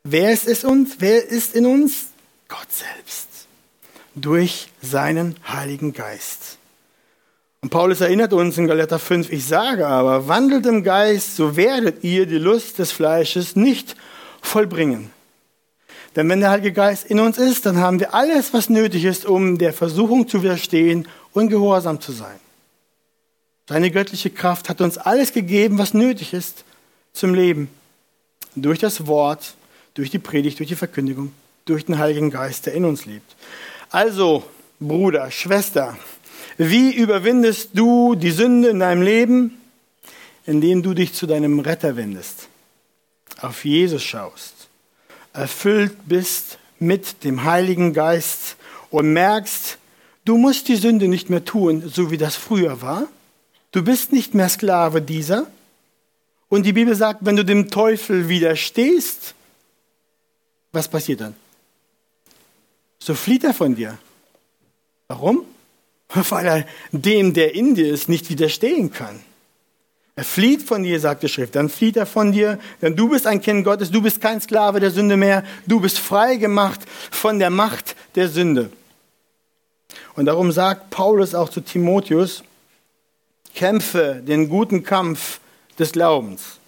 Wer 0.03 0.31
ist 0.31 0.47
es 0.47 0.63
uns? 0.63 0.97
Wer 0.99 1.27
ist 1.27 1.55
in 1.55 1.65
uns? 1.65 2.09
Gott 2.47 2.71
selbst. 2.71 3.27
Durch 4.13 4.67
seinen 4.83 5.35
Heiligen 5.47 5.93
Geist. 5.93 6.59
Und 7.65 7.71
Paulus 7.71 7.99
erinnert 7.99 8.31
uns 8.31 8.59
in 8.59 8.67
Galater 8.67 8.99
5, 8.99 9.31
ich 9.31 9.47
sage 9.47 9.87
aber, 9.87 10.27
wandelt 10.27 10.67
im 10.67 10.83
Geist, 10.83 11.35
so 11.35 11.57
werdet 11.57 12.03
ihr 12.03 12.27
die 12.27 12.37
Lust 12.37 12.77
des 12.77 12.91
Fleisches 12.91 13.55
nicht 13.55 13.95
vollbringen. 14.39 15.09
Denn 16.15 16.29
wenn 16.29 16.41
der 16.41 16.51
Heilige 16.51 16.73
Geist 16.73 17.07
in 17.07 17.19
uns 17.19 17.39
ist, 17.39 17.65
dann 17.65 17.77
haben 17.77 17.99
wir 17.99 18.13
alles, 18.13 18.53
was 18.53 18.69
nötig 18.69 19.03
ist, 19.03 19.25
um 19.25 19.57
der 19.57 19.73
Versuchung 19.73 20.27
zu 20.27 20.43
widerstehen 20.43 21.07
und 21.33 21.49
gehorsam 21.49 21.99
zu 21.99 22.11
sein. 22.11 22.39
Seine 23.67 23.89
göttliche 23.89 24.29
Kraft 24.29 24.69
hat 24.69 24.79
uns 24.79 24.99
alles 24.99 25.33
gegeben, 25.33 25.79
was 25.79 25.95
nötig 25.95 26.33
ist 26.33 26.65
zum 27.13 27.33
Leben. 27.33 27.67
Durch 28.55 28.77
das 28.77 29.07
Wort, 29.07 29.55
durch 29.95 30.11
die 30.11 30.19
Predigt, 30.19 30.59
durch 30.59 30.69
die 30.69 30.75
Verkündigung, 30.75 31.33
durch 31.65 31.87
den 31.87 31.97
Heiligen 31.97 32.29
Geist, 32.29 32.67
der 32.67 32.75
in 32.75 32.85
uns 32.85 33.07
lebt. 33.07 33.35
Also, 33.89 34.43
Bruder, 34.79 35.31
Schwester, 35.31 35.97
wie 36.57 36.93
überwindest 36.93 37.69
du 37.73 38.15
die 38.15 38.31
Sünde 38.31 38.69
in 38.69 38.79
deinem 38.79 39.01
Leben? 39.01 39.61
Indem 40.45 40.83
du 40.83 40.93
dich 40.93 41.13
zu 41.13 41.25
deinem 41.25 41.59
Retter 41.59 41.95
wendest, 41.95 42.49
auf 43.41 43.65
Jesus 43.65 44.03
schaust 44.03 44.55
erfüllt 45.35 45.97
bist 46.07 46.57
mit 46.79 47.23
dem 47.23 47.43
Heiligen 47.43 47.93
Geist 47.93 48.55
und 48.89 49.13
merkst, 49.13 49.77
du 50.23 50.37
musst 50.37 50.67
die 50.67 50.75
Sünde 50.75 51.07
nicht 51.07 51.29
mehr 51.29 51.45
tun, 51.45 51.83
so 51.87 52.09
wie 52.09 52.17
das 52.17 52.35
früher 52.35 52.81
war. 52.81 53.07
Du 53.71 53.83
bist 53.83 54.11
nicht 54.11 54.33
mehr 54.33 54.49
Sklave 54.49 55.01
dieser. 55.01 55.47
Und 56.47 56.65
die 56.65 56.73
Bibel 56.73 56.95
sagt, 56.95 57.25
wenn 57.25 57.35
du 57.35 57.43
dem 57.43 57.69
Teufel 57.69 58.29
widerstehst, 58.29 59.35
was 60.71 60.87
passiert 60.87 61.21
dann? 61.21 61.35
So 62.99 63.13
flieht 63.13 63.43
er 63.43 63.53
von 63.53 63.75
dir. 63.75 63.97
Warum? 65.07 65.45
Weil 66.09 66.45
er 66.45 66.65
dem, 66.91 67.33
der 67.33 67.55
in 67.55 67.75
dir 67.75 67.91
ist, 67.91 68.09
nicht 68.09 68.29
widerstehen 68.29 68.91
kann. 68.91 69.19
Er 70.17 70.23
flieht 70.23 70.63
von 70.63 70.83
dir, 70.83 70.99
sagt 70.99 71.23
die 71.23 71.29
Schrift. 71.29 71.55
Dann 71.55 71.67
flieht 71.67 71.97
er 71.97 72.05
von 72.05 72.31
dir, 72.31 72.57
denn 72.81 72.95
du 72.95 73.09
bist 73.09 73.27
ein 73.27 73.41
Kind 73.41 73.65
Gottes, 73.65 73.91
du 73.91 74.01
bist 74.01 74.21
kein 74.21 74.39
Sklave 74.39 74.79
der 74.79 74.91
Sünde 74.91 75.17
mehr, 75.17 75.43
du 75.67 75.81
bist 75.81 75.99
frei 75.99 76.37
gemacht 76.37 76.81
von 77.11 77.37
der 77.37 77.49
Macht 77.49 77.95
der 78.15 78.29
Sünde. 78.29 78.69
Und 80.15 80.25
darum 80.25 80.51
sagt 80.53 80.89
Paulus 80.89 81.35
auch 81.35 81.49
zu 81.49 81.59
Timotheus, 81.59 82.43
kämpfe 83.53 84.21
den 84.25 84.47
guten 84.47 84.83
Kampf 84.83 85.39
des 85.77 85.91
Glaubens. 85.91 86.59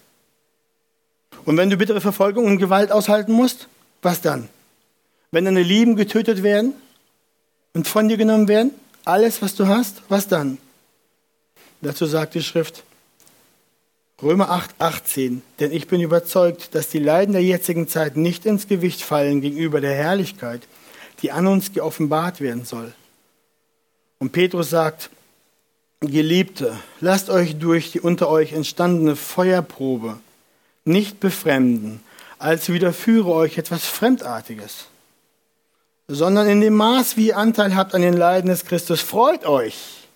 Und 1.45 1.55
wenn 1.55 1.69
du 1.69 1.77
bittere 1.77 2.01
Verfolgung 2.01 2.45
und 2.45 2.57
Gewalt 2.57 2.91
aushalten 2.91 3.31
musst, 3.31 3.69
was 4.01 4.21
dann? 4.21 4.49
Wenn 5.31 5.45
deine 5.45 5.63
Lieben 5.63 5.95
getötet 5.95 6.43
werden 6.43 6.73
und 7.73 7.87
von 7.87 8.09
dir 8.09 8.17
genommen 8.17 8.49
werden, 8.49 8.71
alles, 9.07 9.41
was 9.41 9.55
du 9.55 9.67
hast, 9.67 10.01
was 10.09 10.27
dann? 10.27 10.57
Dazu 11.81 12.05
sagt 12.05 12.33
die 12.33 12.43
Schrift, 12.43 12.83
Römer 14.21 14.49
8, 14.49 14.71
18. 14.79 15.43
Denn 15.59 15.71
ich 15.71 15.87
bin 15.87 16.01
überzeugt, 16.01 16.73
dass 16.73 16.89
die 16.89 16.99
Leiden 16.99 17.33
der 17.33 17.43
jetzigen 17.43 17.87
Zeit 17.87 18.17
nicht 18.17 18.45
ins 18.45 18.67
Gewicht 18.67 19.01
fallen 19.01 19.41
gegenüber 19.41 19.79
der 19.79 19.93
Herrlichkeit, 19.93 20.61
die 21.21 21.31
an 21.31 21.45
uns 21.45 21.71
geoffenbart 21.71 22.41
werden 22.41 22.65
soll. 22.65 22.93
Und 24.19 24.31
Petrus 24.31 24.71
sagt, 24.71 25.11
Geliebte, 25.99 26.77
lasst 26.99 27.29
euch 27.29 27.57
durch 27.57 27.91
die 27.91 27.99
unter 27.99 28.29
euch 28.29 28.53
entstandene 28.53 29.15
Feuerprobe 29.15 30.19
nicht 30.85 31.19
befremden, 31.19 32.01
als 32.39 32.69
widerführe 32.69 33.31
euch 33.31 33.57
etwas 33.57 33.85
Fremdartiges, 33.85 34.85
sondern 36.07 36.47
in 36.47 36.61
dem 36.61 36.75
Maß, 36.75 37.17
wie 37.17 37.27
ihr 37.27 37.37
Anteil 37.37 37.75
habt 37.75 37.93
an 37.93 38.01
den 38.01 38.15
Leiden 38.15 38.49
des 38.49 38.65
Christus, 38.65 39.01
freut 39.01 39.45
euch, 39.45 40.07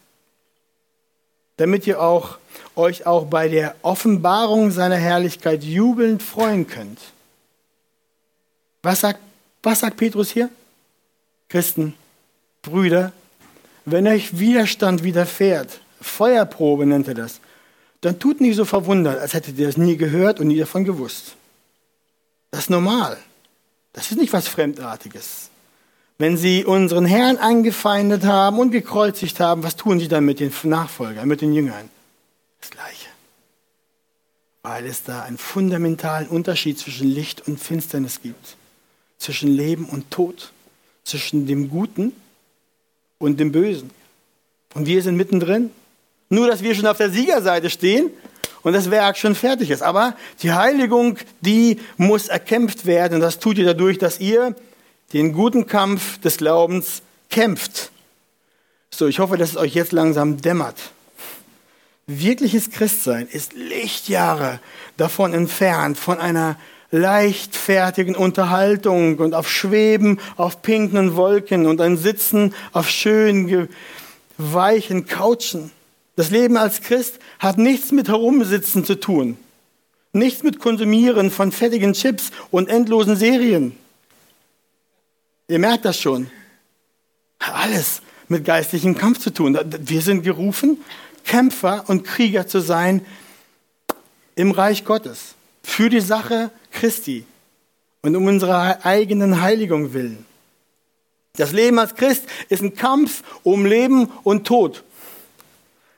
damit 1.58 1.86
ihr 1.86 2.02
auch 2.02 2.38
euch 2.76 3.06
auch 3.06 3.26
bei 3.26 3.50
der 3.50 3.76
Offenbarung 3.82 4.72
seiner 4.72 4.96
Herrlichkeit 4.96 5.64
jubelnd 5.64 6.24
freuen 6.24 6.68
könnt. 6.68 7.00
Was 8.82 9.02
sagt, 9.02 9.20
was 9.62 9.82
sagt 9.82 9.98
Petrus 9.98 10.32
hier? 10.32 10.50
Christen, 11.50 11.96
Brüder, 12.62 13.12
wenn 13.86 14.08
euch 14.08 14.40
Widerstand 14.40 15.04
widerfährt, 15.04 15.82
Feuerprobe 16.00 16.86
nennt 16.86 17.08
er 17.08 17.14
das, 17.14 17.42
dann 18.00 18.18
tut 18.20 18.42
nicht 18.42 18.56
so 18.56 18.66
verwundert, 18.66 19.20
als 19.20 19.34
hättet 19.34 19.60
ihr 19.60 19.68
das 19.68 19.78
nie 19.78 19.98
gehört 19.98 20.40
und 20.40 20.48
nie 20.48 20.58
davon 20.58 20.86
gewusst. 20.86 21.36
Das 22.50 22.62
ist 22.62 22.70
normal. 22.70 23.18
Das 23.94 24.10
ist 24.10 24.18
nicht 24.18 24.34
was 24.34 24.48
Fremdartiges. 24.48 25.51
Wenn 26.22 26.38
sie 26.38 26.66
unseren 26.66 27.06
Herrn 27.06 27.38
angefeindet 27.38 28.26
haben 28.26 28.60
und 28.60 28.70
gekreuzigt 28.70 29.40
haben, 29.40 29.64
was 29.64 29.76
tun 29.76 30.00
sie 30.00 30.08
dann 30.08 30.24
mit 30.24 30.40
den 30.40 30.54
Nachfolgern, 30.66 31.28
mit 31.28 31.42
den 31.42 31.52
Jüngern? 31.52 31.90
das 32.60 32.70
Gleiche. 32.70 33.08
Weil 34.62 34.86
es 34.86 35.02
da 35.02 35.24
einen 35.24 35.40
fundamentalen 35.40 36.28
Unterschied 36.28 36.78
zwischen 36.78 37.08
Licht 37.08 37.48
und 37.48 37.60
Finsternis 37.60 38.22
gibt. 38.22 38.56
Zwischen 39.18 39.50
Leben 39.50 39.86
und 39.86 40.12
Tod. 40.12 40.52
Zwischen 41.06 41.48
dem 41.48 41.72
Guten 41.72 42.14
und 43.18 43.40
dem 43.40 43.52
Bösen. 43.52 43.90
Und 44.76 44.86
wir 44.86 45.02
sind 45.02 45.18
mittendrin. 45.18 45.72
Nur, 46.30 46.46
dass 46.46 46.62
wir 46.62 46.76
schon 46.76 46.86
auf 46.86 46.98
der 46.98 47.10
Siegerseite 47.10 47.72
stehen 47.72 48.12
und 48.62 48.74
das 48.74 48.92
Werk 48.92 49.18
schon 49.18 49.34
fertig 49.34 49.72
ist. 49.72 49.82
Aber 49.82 50.16
die 50.44 50.52
Heiligung, 50.52 51.18
die 51.42 51.80
muss 51.98 52.28
erkämpft 52.28 52.86
werden. 52.86 53.16
Und 53.16 53.22
das 53.22 53.40
tut 53.40 53.58
ihr 53.58 53.66
dadurch, 53.66 53.98
dass 53.98 54.20
ihr 54.20 54.56
den 55.14 55.34
guten 55.34 55.68
Kampf 55.68 56.20
des 56.20 56.38
Glaubens 56.38 57.02
kämpft. 57.30 57.92
So, 58.90 59.08
ich 59.08 59.20
hoffe, 59.20 59.38
dass 59.38 59.52
es 59.52 59.58
euch 59.58 59.74
jetzt 59.74 59.92
langsam 59.92 60.42
dämmert. 60.42 60.92
Wirkliches 62.08 62.72
Christsein 62.72 63.28
ist 63.28 63.54
Lichtjahre 63.54 64.60
davon 64.98 65.34
entfernt, 65.34 65.98
von 65.98 66.20
einer 66.20 66.58
leichtfertigen 66.92 68.16
Unterhaltung 68.16 69.18
und 69.18 69.34
auf 69.34 69.50
Schweben 69.50 70.20
auf 70.36 70.62
pinken 70.62 71.16
Wolken 71.16 71.66
und 71.66 71.80
ein 71.80 71.96
Sitzen 71.96 72.54
auf 72.74 72.90
schönen, 72.90 73.70
weichen 74.38 75.06
Couchen. 75.08 75.72
Das 76.18 76.32
Leben 76.32 76.58
als 76.58 76.82
Christ 76.82 77.20
hat 77.40 77.58
nichts 77.58 77.94
mit 77.94 78.10
Herumsitzen 78.10 78.84
zu 78.84 79.00
tun. 79.00 79.38
Nichts 80.12 80.44
mit 80.44 80.60
Konsumieren 80.60 81.32
von 81.32 81.54
fettigen 81.54 81.94
Chips 81.94 82.32
und 82.52 82.68
endlosen 82.68 83.16
Serien. 83.16 83.78
Ihr 85.52 85.60
merkt 85.60 85.84
das 85.84 86.00
schon. 86.00 86.32
Alles 87.38 88.02
mit 88.30 88.46
geistlichem 88.46 88.98
Kampf 88.98 89.20
zu 89.20 89.34
tun. 89.34 89.60
Wir 89.80 90.02
sind 90.02 90.24
gerufen, 90.24 90.78
Kämpfer 91.26 91.84
und 91.88 92.06
Krieger 92.06 92.48
zu 92.48 92.62
sein 92.62 93.06
im 94.36 94.52
Reich 94.52 94.86
Gottes, 94.86 95.36
für 95.62 95.90
die 95.90 96.00
Sache 96.00 96.52
Christi 96.72 97.26
und 98.02 98.16
um 98.16 98.28
unsere 98.28 98.86
eigenen 98.86 99.42
Heiligung 99.42 99.94
willen. 99.94 100.26
Das 101.36 101.52
Leben 101.52 101.80
als 101.80 101.96
Christ 101.96 102.28
ist 102.48 102.64
ein 102.64 102.76
Kampf 102.76 103.22
um 103.44 103.66
Leben 103.66 104.06
und 104.24 104.48
Tod. 104.48 104.86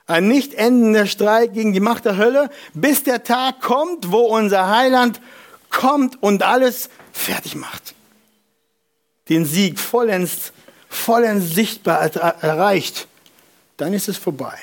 Ein 0.08 0.26
nicht 0.26 0.54
endender 0.54 1.06
Streit 1.06 1.54
gegen 1.54 1.72
die 1.72 1.78
Macht 1.78 2.06
der 2.06 2.16
Hölle, 2.16 2.50
bis 2.72 3.04
der 3.04 3.22
Tag 3.22 3.60
kommt, 3.60 4.10
wo 4.10 4.18
unser 4.18 4.68
Heiland 4.68 5.20
kommt 5.70 6.20
und 6.20 6.42
alles 6.42 6.90
fertig 7.12 7.54
macht. 7.54 7.93
Den 9.28 9.44
Sieg 9.44 9.78
vollends, 9.78 10.52
vollends 10.88 11.54
sichtbar 11.54 12.14
erreicht. 12.42 13.08
Dann 13.76 13.92
ist 13.92 14.08
es 14.08 14.16
vorbei. 14.16 14.58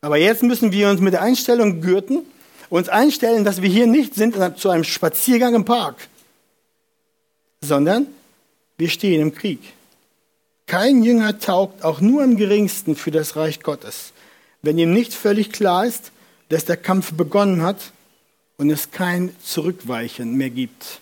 Aber 0.00 0.18
jetzt 0.18 0.42
müssen 0.42 0.72
wir 0.72 0.88
uns 0.88 1.00
mit 1.00 1.14
der 1.14 1.22
Einstellung 1.22 1.80
gürten, 1.80 2.20
uns 2.68 2.88
einstellen, 2.88 3.44
dass 3.44 3.62
wir 3.62 3.68
hier 3.68 3.86
nicht 3.86 4.14
sind 4.14 4.36
zu 4.58 4.70
einem 4.70 4.84
Spaziergang 4.84 5.54
im 5.54 5.64
Park, 5.64 6.08
sondern 7.60 8.06
wir 8.76 8.88
stehen 8.88 9.20
im 9.20 9.34
Krieg. 9.34 9.60
Kein 10.66 11.02
Jünger 11.02 11.38
taugt 11.38 11.84
auch 11.84 12.00
nur 12.00 12.24
im 12.24 12.36
geringsten 12.36 12.96
für 12.96 13.10
das 13.10 13.36
Reich 13.36 13.62
Gottes, 13.62 14.12
wenn 14.62 14.78
ihm 14.78 14.92
nicht 14.92 15.14
völlig 15.14 15.52
klar 15.52 15.86
ist, 15.86 16.10
dass 16.48 16.64
der 16.64 16.76
Kampf 16.76 17.12
begonnen 17.12 17.62
hat 17.62 17.92
und 18.58 18.70
es 18.70 18.90
kein 18.90 19.34
Zurückweichen 19.42 20.34
mehr 20.34 20.50
gibt. 20.50 21.00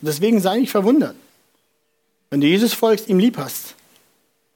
Deswegen 0.00 0.40
sei 0.40 0.58
nicht 0.58 0.70
verwundert, 0.70 1.16
wenn 2.30 2.40
du 2.40 2.46
Jesus 2.46 2.74
folgst, 2.74 3.08
ihm 3.08 3.18
lieb 3.18 3.38
hast, 3.38 3.74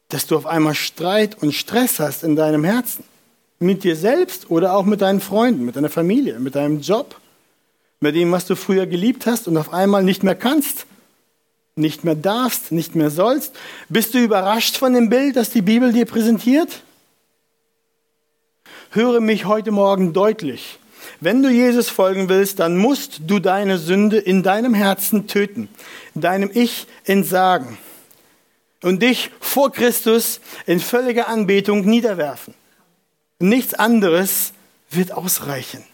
dass 0.09 0.27
du 0.27 0.37
auf 0.37 0.47
einmal 0.47 0.75
Streit 0.75 1.43
und 1.43 1.53
Stress 1.53 1.99
hast 1.99 2.23
in 2.23 2.37
deinem 2.37 2.65
Herzen. 2.65 3.05
Mit 3.59 3.85
dir 3.85 3.97
selbst 3.97 4.51
oder 4.51 4.75
auch 4.75 4.85
mit 4.85 5.01
deinen 5.01 5.21
Freunden, 5.21 5.65
mit 5.65 5.77
deiner 5.77 5.89
Familie, 5.89 6.39
mit 6.41 6.55
deinem 6.57 6.81
Job, 6.81 7.17
mit 8.01 8.17
dem, 8.17 8.33
was 8.33 8.45
du 8.45 8.57
früher 8.57 8.87
geliebt 8.87 9.27
hast 9.27 9.47
und 9.47 9.57
auf 9.57 9.73
einmal 9.73 10.03
nicht 10.03 10.23
mehr 10.23 10.35
kannst, 10.35 10.87
nicht 11.77 12.05
mehr 12.05 12.17
darfst, 12.17 12.73
nicht 12.73 12.95
mehr 12.95 13.11
sollst. 13.11 13.55
Bist 13.89 14.15
du 14.15 14.19
überrascht 14.19 14.77
von 14.77 14.93
dem 14.93 15.09
Bild, 15.09 15.37
das 15.37 15.51
die 15.51 15.63
Bibel 15.63 15.93
dir 15.93 16.05
präsentiert? 16.05 16.83
Höre 18.91 19.21
mich 19.21 19.47
heute 19.47 19.71
Morgen 19.71 20.13
deutlich. 20.13 20.79
Wenn 21.25 21.41
du 21.41 21.51
Jesus 21.51 21.89
folgen 21.89 22.29
willst, 22.29 22.59
dann 22.59 22.77
musst 22.77 23.21
du 23.29 23.39
deine 23.39 23.79
Sünde 23.79 24.19
in 24.19 24.43
deinem 24.43 24.75
Herzen 24.75 25.29
töten, 25.29 25.69
deinem 26.17 26.51
Ich 26.53 26.89
entsagen 27.05 27.79
und 28.83 29.03
dich 29.05 29.31
vor 29.39 29.71
Christus 29.71 30.41
in 30.67 30.81
völliger 30.81 31.29
Anbetung 31.29 31.83
niederwerfen. 31.83 32.55
Nichts 33.39 33.73
anderes 33.73 34.53
wird 34.91 35.13
ausreichen. 35.13 35.85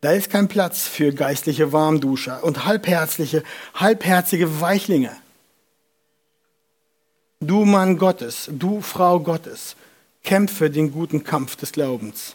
Da 0.00 0.10
ist 0.10 0.28
kein 0.28 0.48
Platz 0.48 0.88
für 0.88 1.12
geistliche 1.12 1.72
Warmduscher 1.72 2.42
und 2.42 2.66
halbherzliche, 2.66 3.44
halbherzige 3.72 4.60
Weichlinge. 4.60 5.16
Du 7.38 7.64
Mann 7.64 7.98
Gottes, 7.98 8.48
du 8.50 8.80
Frau 8.80 9.20
Gottes, 9.20 9.76
kämpfe 10.24 10.70
den 10.70 10.90
guten 10.90 11.22
Kampf 11.22 11.54
des 11.54 11.70
Glaubens. 11.70 12.34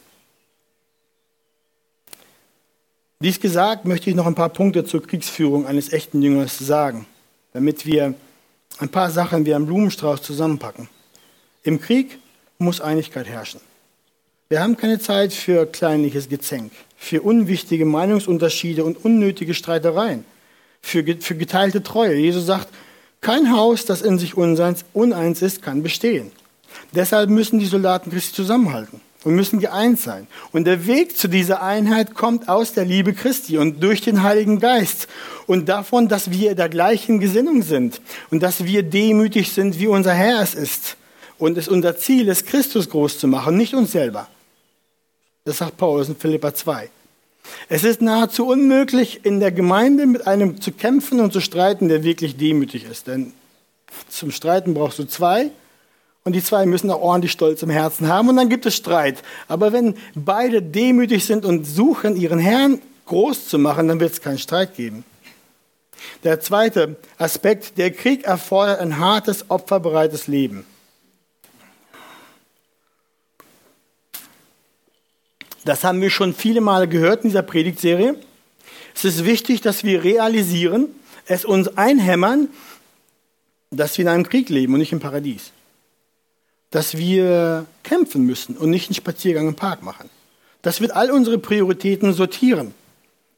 Dies 3.21 3.39
gesagt, 3.39 3.85
möchte 3.85 4.09
ich 4.09 4.15
noch 4.15 4.27
ein 4.27 4.35
paar 4.35 4.49
Punkte 4.49 4.83
zur 4.83 5.01
Kriegsführung 5.01 5.65
eines 5.65 5.93
echten 5.93 6.21
Jüngers 6.21 6.59
sagen, 6.59 7.05
damit 7.53 7.85
wir 7.85 8.13
ein 8.79 8.89
paar 8.89 9.09
Sachen 9.09 9.45
wie 9.45 9.55
einen 9.55 9.65
Blumenstrauß 9.65 10.21
zusammenpacken. 10.21 10.89
Im 11.63 11.79
Krieg 11.79 12.19
muss 12.57 12.81
Einigkeit 12.81 13.27
herrschen. 13.27 13.61
Wir 14.49 14.61
haben 14.61 14.75
keine 14.75 14.99
Zeit 14.99 15.31
für 15.31 15.65
kleinliches 15.65 16.27
Gezänk, 16.27 16.73
für 16.97 17.21
unwichtige 17.21 17.85
Meinungsunterschiede 17.85 18.83
und 18.83 19.05
unnötige 19.05 19.53
Streitereien, 19.53 20.25
für, 20.81 21.03
für 21.21 21.35
geteilte 21.35 21.83
Treue. 21.83 22.15
Jesus 22.15 22.45
sagt, 22.45 22.67
kein 23.21 23.51
Haus, 23.53 23.85
das 23.85 24.01
in 24.01 24.19
sich 24.19 24.35
uneins 24.35 25.41
ist, 25.41 25.61
kann 25.61 25.83
bestehen. 25.83 26.31
Deshalb 26.91 27.29
müssen 27.29 27.59
die 27.59 27.65
Soldaten 27.65 28.11
Christi 28.11 28.33
zusammenhalten 28.33 28.99
und 29.25 29.35
müssen 29.35 29.59
geeint 29.59 29.99
sein. 29.99 30.27
Und 30.53 30.65
der 30.65 30.87
Weg 30.87 31.17
zu 31.17 31.27
dieser 31.27 31.61
Einheit 31.61 32.13
kommt 32.13 32.47
aus 32.47 32.73
der 32.73 32.85
Liebe 32.85 33.13
Christi 33.13 33.57
und 33.57 33.83
durch 33.83 34.01
den 34.01 34.23
Heiligen 34.23 34.59
Geist 34.59 35.07
und 35.47 35.67
davon, 35.67 36.07
dass 36.07 36.31
wir 36.31 36.55
der 36.55 36.69
gleichen 36.69 37.19
Gesinnung 37.19 37.63
sind 37.63 38.01
und 38.29 38.43
dass 38.43 38.63
wir 38.63 38.83
demütig 38.83 39.51
sind, 39.51 39.79
wie 39.79 39.87
unser 39.87 40.13
Herr 40.13 40.41
es 40.41 40.53
ist. 40.53 40.95
Und 41.37 41.57
es 41.57 41.67
unser 41.67 41.97
Ziel 41.97 42.29
ist, 42.29 42.45
Christus 42.45 42.89
groß 42.89 43.19
zu 43.19 43.27
machen, 43.27 43.57
nicht 43.57 43.73
uns 43.73 43.91
selber. 43.91 44.29
Das 45.43 45.57
sagt 45.57 45.75
Paulus 45.75 46.07
in 46.07 46.15
Philippa 46.15 46.53
2. 46.53 46.89
Es 47.67 47.83
ist 47.83 48.01
nahezu 48.01 48.47
unmöglich, 48.47 49.25
in 49.25 49.39
der 49.39 49.51
Gemeinde 49.51 50.05
mit 50.05 50.27
einem 50.27 50.61
zu 50.61 50.71
kämpfen 50.71 51.19
und 51.19 51.33
zu 51.33 51.41
streiten, 51.41 51.89
der 51.89 52.03
wirklich 52.03 52.37
demütig 52.37 52.85
ist. 52.85 53.07
Denn 53.07 53.33
zum 54.07 54.31
Streiten 54.31 54.75
brauchst 54.75 54.99
du 54.99 55.05
zwei 55.05 55.51
und 56.25 56.33
die 56.33 56.43
zwei 56.43 56.65
müssen 56.65 56.89
auch 56.89 57.01
ordentlich 57.01 57.31
Stolz 57.31 57.61
im 57.61 57.69
Herzen 57.69 58.07
haben 58.07 58.29
und 58.29 58.35
dann 58.35 58.49
gibt 58.49 58.65
es 58.65 58.75
Streit. 58.75 59.21
Aber 59.47 59.71
wenn 59.71 59.95
beide 60.15 60.61
demütig 60.61 61.23
sind 61.23 61.45
und 61.45 61.65
suchen, 61.65 62.15
ihren 62.15 62.39
Herrn 62.39 62.81
groß 63.05 63.47
zu 63.47 63.59
machen, 63.59 63.87
dann 63.87 63.99
wird 63.99 64.13
es 64.13 64.21
keinen 64.21 64.39
Streit 64.39 64.75
geben. 64.75 65.05
Der 66.23 66.39
zweite 66.39 66.95
Aspekt, 67.19 67.77
der 67.77 67.91
Krieg 67.91 68.23
erfordert 68.23 68.79
ein 68.79 68.97
hartes, 68.97 69.45
opferbereites 69.49 70.25
Leben. 70.25 70.65
Das 75.63 75.83
haben 75.83 76.01
wir 76.01 76.09
schon 76.09 76.33
viele 76.33 76.61
Male 76.61 76.87
gehört 76.87 77.23
in 77.23 77.29
dieser 77.29 77.43
Predigtserie. 77.43 78.15
Es 78.95 79.05
ist 79.05 79.25
wichtig, 79.25 79.61
dass 79.61 79.83
wir 79.83 80.03
realisieren, 80.03 80.87
es 81.27 81.45
uns 81.45 81.77
einhämmern, 81.77 82.49
dass 83.69 83.97
wir 83.99 84.05
in 84.05 84.09
einem 84.09 84.27
Krieg 84.27 84.49
leben 84.49 84.73
und 84.73 84.79
nicht 84.79 84.91
im 84.91 84.99
Paradies 84.99 85.51
dass 86.75 86.97
wir 86.97 87.67
kämpfen 87.83 88.25
müssen 88.25 88.57
und 88.57 88.69
nicht 88.69 88.89
einen 88.89 88.95
Spaziergang 88.95 89.47
im 89.47 89.55
Park 89.55 89.81
machen. 89.81 90.09
Das 90.61 90.81
wird 90.81 90.91
all 90.91 91.09
unsere 91.09 91.37
Prioritäten 91.37 92.11
sortieren. 92.11 92.73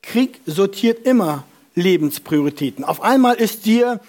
Krieg 0.02 0.42
sortiert 0.48 1.06
immer 1.06 1.44
Lebensprioritäten. 1.76 2.84
Auf 2.84 3.04
einmal 3.04 3.36
ist 3.36 3.68
dir 3.68 4.00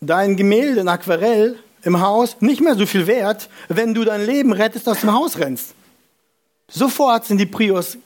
dein 0.00 0.34
Gemälde 0.36 0.80
in 0.80 0.88
Aquarell 0.88 1.56
im 1.84 2.00
Haus 2.00 2.40
nicht 2.40 2.60
mehr 2.60 2.74
so 2.74 2.86
viel 2.86 3.06
wert, 3.06 3.48
wenn 3.68 3.94
du 3.94 4.02
dein 4.02 4.26
Leben 4.26 4.52
rettest, 4.52 4.88
aus 4.88 5.02
dem 5.02 5.12
Haus 5.12 5.38
rennst. 5.38 5.74
Sofort 6.66 7.24
sind 7.24 7.38
die 7.38 7.46
Prios 7.46 7.98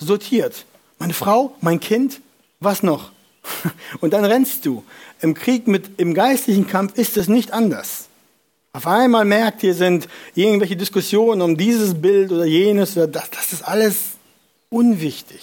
sortiert. 0.00 0.66
Meine 1.00 1.14
Frau, 1.14 1.56
mein 1.60 1.80
Kind, 1.80 2.20
was 2.60 2.84
noch? 2.84 3.10
Und 4.00 4.12
dann 4.12 4.24
rennst 4.24 4.64
du. 4.64 4.84
Im 5.20 5.34
Krieg 5.34 5.66
mit, 5.66 5.98
im 5.98 6.14
geistlichen 6.14 6.68
Kampf 6.68 6.96
ist 6.96 7.16
es 7.16 7.26
nicht 7.26 7.52
anders. 7.52 8.08
Auf 8.74 8.88
einmal 8.88 9.24
merkt 9.24 9.62
ihr, 9.62 9.72
sind 9.72 10.08
irgendwelche 10.34 10.74
Diskussionen 10.74 11.42
um 11.42 11.56
dieses 11.56 11.94
Bild 11.94 12.32
oder 12.32 12.44
jenes, 12.44 12.94
das, 12.94 13.30
das 13.30 13.52
ist 13.52 13.62
alles 13.62 14.16
unwichtig. 14.68 15.42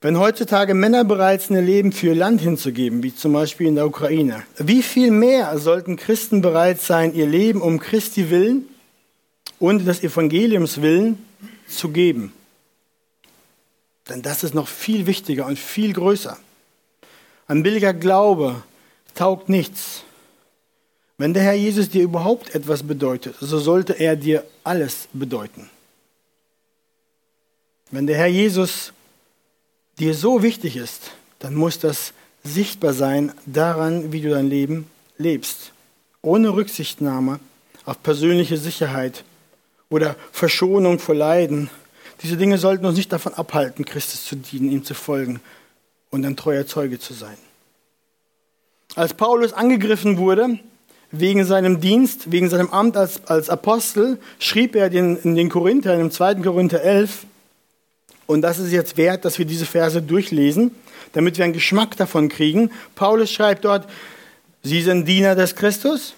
Wenn 0.00 0.18
heutzutage 0.18 0.72
Männer 0.72 1.04
bereit 1.04 1.42
sind, 1.42 1.56
ihr 1.56 1.62
Leben 1.62 1.92
für 1.92 2.06
ihr 2.06 2.14
Land 2.14 2.40
hinzugeben, 2.40 3.02
wie 3.02 3.14
zum 3.14 3.34
Beispiel 3.34 3.66
in 3.66 3.74
der 3.74 3.86
Ukraine, 3.86 4.44
wie 4.56 4.82
viel 4.82 5.10
mehr 5.10 5.58
sollten 5.58 5.96
Christen 5.96 6.40
bereit 6.40 6.80
sein, 6.80 7.14
ihr 7.14 7.26
Leben 7.26 7.60
um 7.60 7.78
Christi 7.78 8.30
willen 8.30 8.66
und 9.58 9.86
des 9.86 10.02
Evangeliums 10.02 10.80
willen 10.80 11.22
zu 11.68 11.90
geben? 11.90 12.32
Denn 14.08 14.22
das 14.22 14.42
ist 14.42 14.54
noch 14.54 14.68
viel 14.68 15.06
wichtiger 15.06 15.44
und 15.44 15.58
viel 15.58 15.92
größer. 15.92 16.38
Ein 17.46 17.62
billiger 17.62 17.92
Glaube 17.92 18.62
taugt 19.14 19.50
nichts. 19.50 20.03
Wenn 21.16 21.32
der 21.32 21.44
Herr 21.44 21.54
Jesus 21.54 21.88
dir 21.88 22.02
überhaupt 22.02 22.54
etwas 22.54 22.82
bedeutet, 22.82 23.36
so 23.40 23.58
sollte 23.58 23.92
er 23.92 24.16
dir 24.16 24.44
alles 24.64 25.08
bedeuten. 25.12 25.70
Wenn 27.90 28.06
der 28.06 28.16
Herr 28.16 28.26
Jesus 28.26 28.92
dir 29.98 30.14
so 30.14 30.42
wichtig 30.42 30.76
ist, 30.76 31.12
dann 31.38 31.54
muss 31.54 31.78
das 31.78 32.12
sichtbar 32.42 32.92
sein 32.92 33.32
daran, 33.46 34.12
wie 34.12 34.20
du 34.20 34.30
dein 34.30 34.48
Leben 34.48 34.90
lebst. 35.16 35.72
Ohne 36.20 36.54
Rücksichtnahme 36.54 37.38
auf 37.84 38.02
persönliche 38.02 38.56
Sicherheit 38.56 39.24
oder 39.90 40.16
Verschonung 40.32 40.98
vor 40.98 41.14
Leiden. 41.14 41.70
Diese 42.22 42.36
Dinge 42.36 42.58
sollten 42.58 42.86
uns 42.86 42.96
nicht 42.96 43.12
davon 43.12 43.34
abhalten, 43.34 43.84
Christus 43.84 44.24
zu 44.24 44.36
dienen, 44.36 44.72
ihm 44.72 44.84
zu 44.84 44.94
folgen 44.94 45.40
und 46.10 46.24
ein 46.24 46.36
treuer 46.36 46.66
Zeuge 46.66 46.98
zu 46.98 47.14
sein. 47.14 47.36
Als 48.96 49.14
Paulus 49.14 49.52
angegriffen 49.52 50.16
wurde, 50.16 50.58
wegen 51.20 51.44
seinem 51.44 51.80
Dienst, 51.80 52.30
wegen 52.32 52.48
seinem 52.48 52.70
Amt 52.70 52.96
als, 52.96 53.26
als 53.26 53.50
Apostel, 53.50 54.18
schrieb 54.38 54.74
er 54.74 54.90
den, 54.90 55.16
in 55.16 55.34
den 55.34 55.48
Korinther, 55.48 55.94
im 55.94 56.10
2. 56.10 56.36
Korinther 56.36 56.82
11, 56.82 57.26
und 58.26 58.42
das 58.42 58.58
ist 58.58 58.72
jetzt 58.72 58.96
wert, 58.96 59.24
dass 59.24 59.38
wir 59.38 59.44
diese 59.44 59.66
Verse 59.66 60.00
durchlesen, 60.00 60.70
damit 61.12 61.36
wir 61.36 61.44
einen 61.44 61.52
Geschmack 61.52 61.96
davon 61.96 62.28
kriegen. 62.28 62.70
Paulus 62.94 63.30
schreibt 63.30 63.64
dort, 63.64 63.86
Sie 64.62 64.80
sind 64.80 65.06
Diener 65.06 65.34
des 65.34 65.56
Christus? 65.56 66.14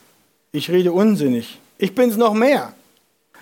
Ich 0.52 0.70
rede 0.70 0.92
unsinnig. 0.92 1.58
Ich 1.78 1.94
bin's 1.94 2.16
noch 2.16 2.32
mehr. 2.32 2.74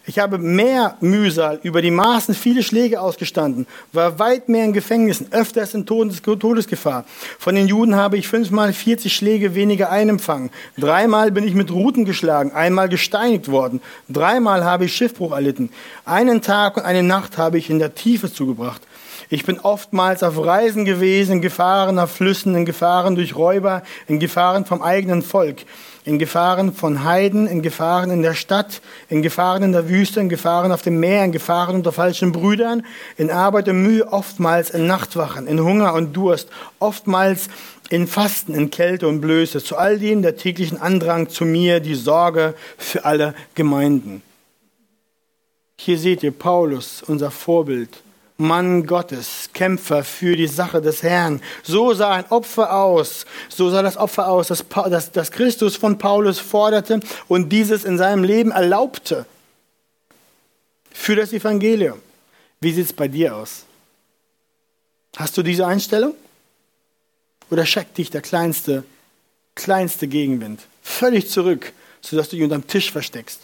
Ich 0.07 0.19
habe 0.19 0.37
mehr 0.37 0.99
Mühsal 1.01 1.61
über 1.62 1.81
die 1.81 1.90
Maßen 1.90 2.35
viele 2.35 2.62
Schläge 2.62 3.01
ausgestanden, 3.01 3.67
war 3.93 4.19
weit 4.19 4.51
mehr 4.51 4.67
in 4.67 4.75
Gefängnissen, 4.75 5.29
öfters 5.31 5.73
in 5.73 5.87
Todes 5.87 6.21
Todesgefahr. 6.21 7.07
Von 7.38 7.55
den 7.55 7.69
Juden 7.69 7.97
habe 7.97 8.19
ich 8.19 8.29
fünfmal 8.29 8.75
40 8.75 9.14
Schläge 9.14 9.55
weniger 9.55 9.90
einempfangen. 9.90 10.51
Dreimal 10.77 11.31
bin 11.31 11.45
ich 11.45 11.55
mit 11.55 11.71
Ruten 11.71 12.05
geschlagen, 12.05 12.53
einmal 12.53 12.90
gesteinigt 12.90 13.51
worden. 13.51 13.81
Dreimal 14.11 14.62
habe 14.62 14.85
ich 14.85 14.95
Schiffbruch 14.95 15.33
erlitten. 15.33 15.71
Einen 16.05 16.43
Tag 16.43 16.77
und 16.77 16.83
eine 16.85 17.03
Nacht 17.03 17.38
habe 17.38 17.57
ich 17.57 17.71
in 17.71 17.79
der 17.79 17.95
Tiefe 17.95 18.31
zugebracht. 18.31 18.83
Ich 19.31 19.47
bin 19.47 19.59
oftmals 19.59 20.23
auf 20.23 20.38
Reisen 20.38 20.85
gewesen, 20.85 21.37
in 21.37 21.40
Gefahren 21.40 21.99
auf 21.99 22.11
Flüssen, 22.11 22.55
in 22.55 22.67
Gefahren 22.67 23.14
durch 23.14 23.35
Räuber, 23.37 23.83
in 24.07 24.21
Gefahren 24.21 24.67
vom 24.67 24.83
eigenen 24.83 25.23
Volk. 25.23 25.64
In 26.05 26.19
Gefahren 26.19 26.75
von 26.75 27.03
Heiden, 27.03 27.47
in 27.47 27.62
Gefahren 27.62 28.11
in 28.11 28.21
der 28.21 28.35
Stadt, 28.35 28.83
in 29.09 29.23
Gefahren 29.23 29.62
in 29.62 29.73
der 29.73 29.88
Wüste, 29.88 30.21
in 30.21 30.29
Gefahren 30.29 30.71
auf 30.71 30.83
dem 30.83 31.01
Meer, 31.01 31.25
in 31.25 31.33
Gefahren 31.33 31.77
unter 31.77 31.93
falschen 31.93 32.31
Brüdern, 32.31 32.85
in 33.17 33.31
Arbeit 33.31 33.69
und 33.69 33.83
Mühe, 33.83 34.12
oftmals 34.12 34.71
in 34.71 34.87
Nachtwachen, 34.87 35.47
in 35.47 35.61
Hunger 35.61 35.95
und 35.95 36.14
Durst, 36.14 36.49
oftmals 36.79 37.49
in 37.88 38.07
Fasten, 38.07 38.55
in 38.55 38.71
Kälte 38.71 39.09
und 39.09 39.23
Blöße, 39.23 39.62
zu 39.62 39.77
all 39.77 39.99
denen 39.99 40.23
der 40.23 40.37
täglichen 40.37 40.79
Andrang 40.79 41.31
zu 41.31 41.47
mir, 41.47 41.81
die 41.81 41.95
Sorge 41.95 42.55
für 42.77 43.07
alle 43.07 43.35
Gemeinden. 43.55 44.23
Hier 45.79 45.99
seht 45.99 46.23
ihr 46.23 46.33
Paulus, 46.33 47.03
unser 47.03 47.31
Vorbild, 47.31 48.04
Mann 48.37 48.87
Gottes, 48.87 49.51
Kämpfer 49.53 50.03
für 50.03 50.35
die 50.35 50.49
Sache 50.49 50.83
des 50.83 51.03
Herrn. 51.03 51.40
So 51.62 51.94
sah 51.94 52.14
ein 52.14 52.27
Opfer 52.31 52.75
aus. 52.75 53.27
So 53.49 53.70
sah 53.70 53.83
das 53.83 53.97
Opfer 53.97 54.29
aus, 54.29 54.49
das, 54.49 54.64
das, 54.90 55.12
das 55.12 55.31
Christus 55.31 55.77
von 55.77 55.99
Paulus 55.99 56.40
forderte 56.40 57.01
und 57.29 57.51
dieses 57.51 57.85
in 57.85 57.97
seinem 57.97 58.25
Leben 58.25 58.51
erlaubte. 58.51 59.27
Für 60.92 61.14
das 61.16 61.33
Evangelium. 61.33 62.01
Wie 62.61 62.73
sieht 62.73 62.87
es 62.87 62.92
bei 62.92 63.09
dir 63.09 63.37
aus? 63.37 63.64
Hast 65.16 65.37
du 65.37 65.42
diese 65.42 65.66
Einstellung? 65.66 66.14
Oder 67.51 67.66
schreckt 67.66 67.99
dich 67.99 68.11
der 68.11 68.23
kleinste, 68.23 68.85
kleinste 69.55 70.09
Gegenwind 70.09 70.61
völlig 70.83 71.31
zurück, 71.31 71.73
sodass 72.01 72.29
du 72.29 72.37
dich 72.37 72.44
unterm 72.44 72.66
Tisch 72.66 72.90
versteckst? 72.90 73.43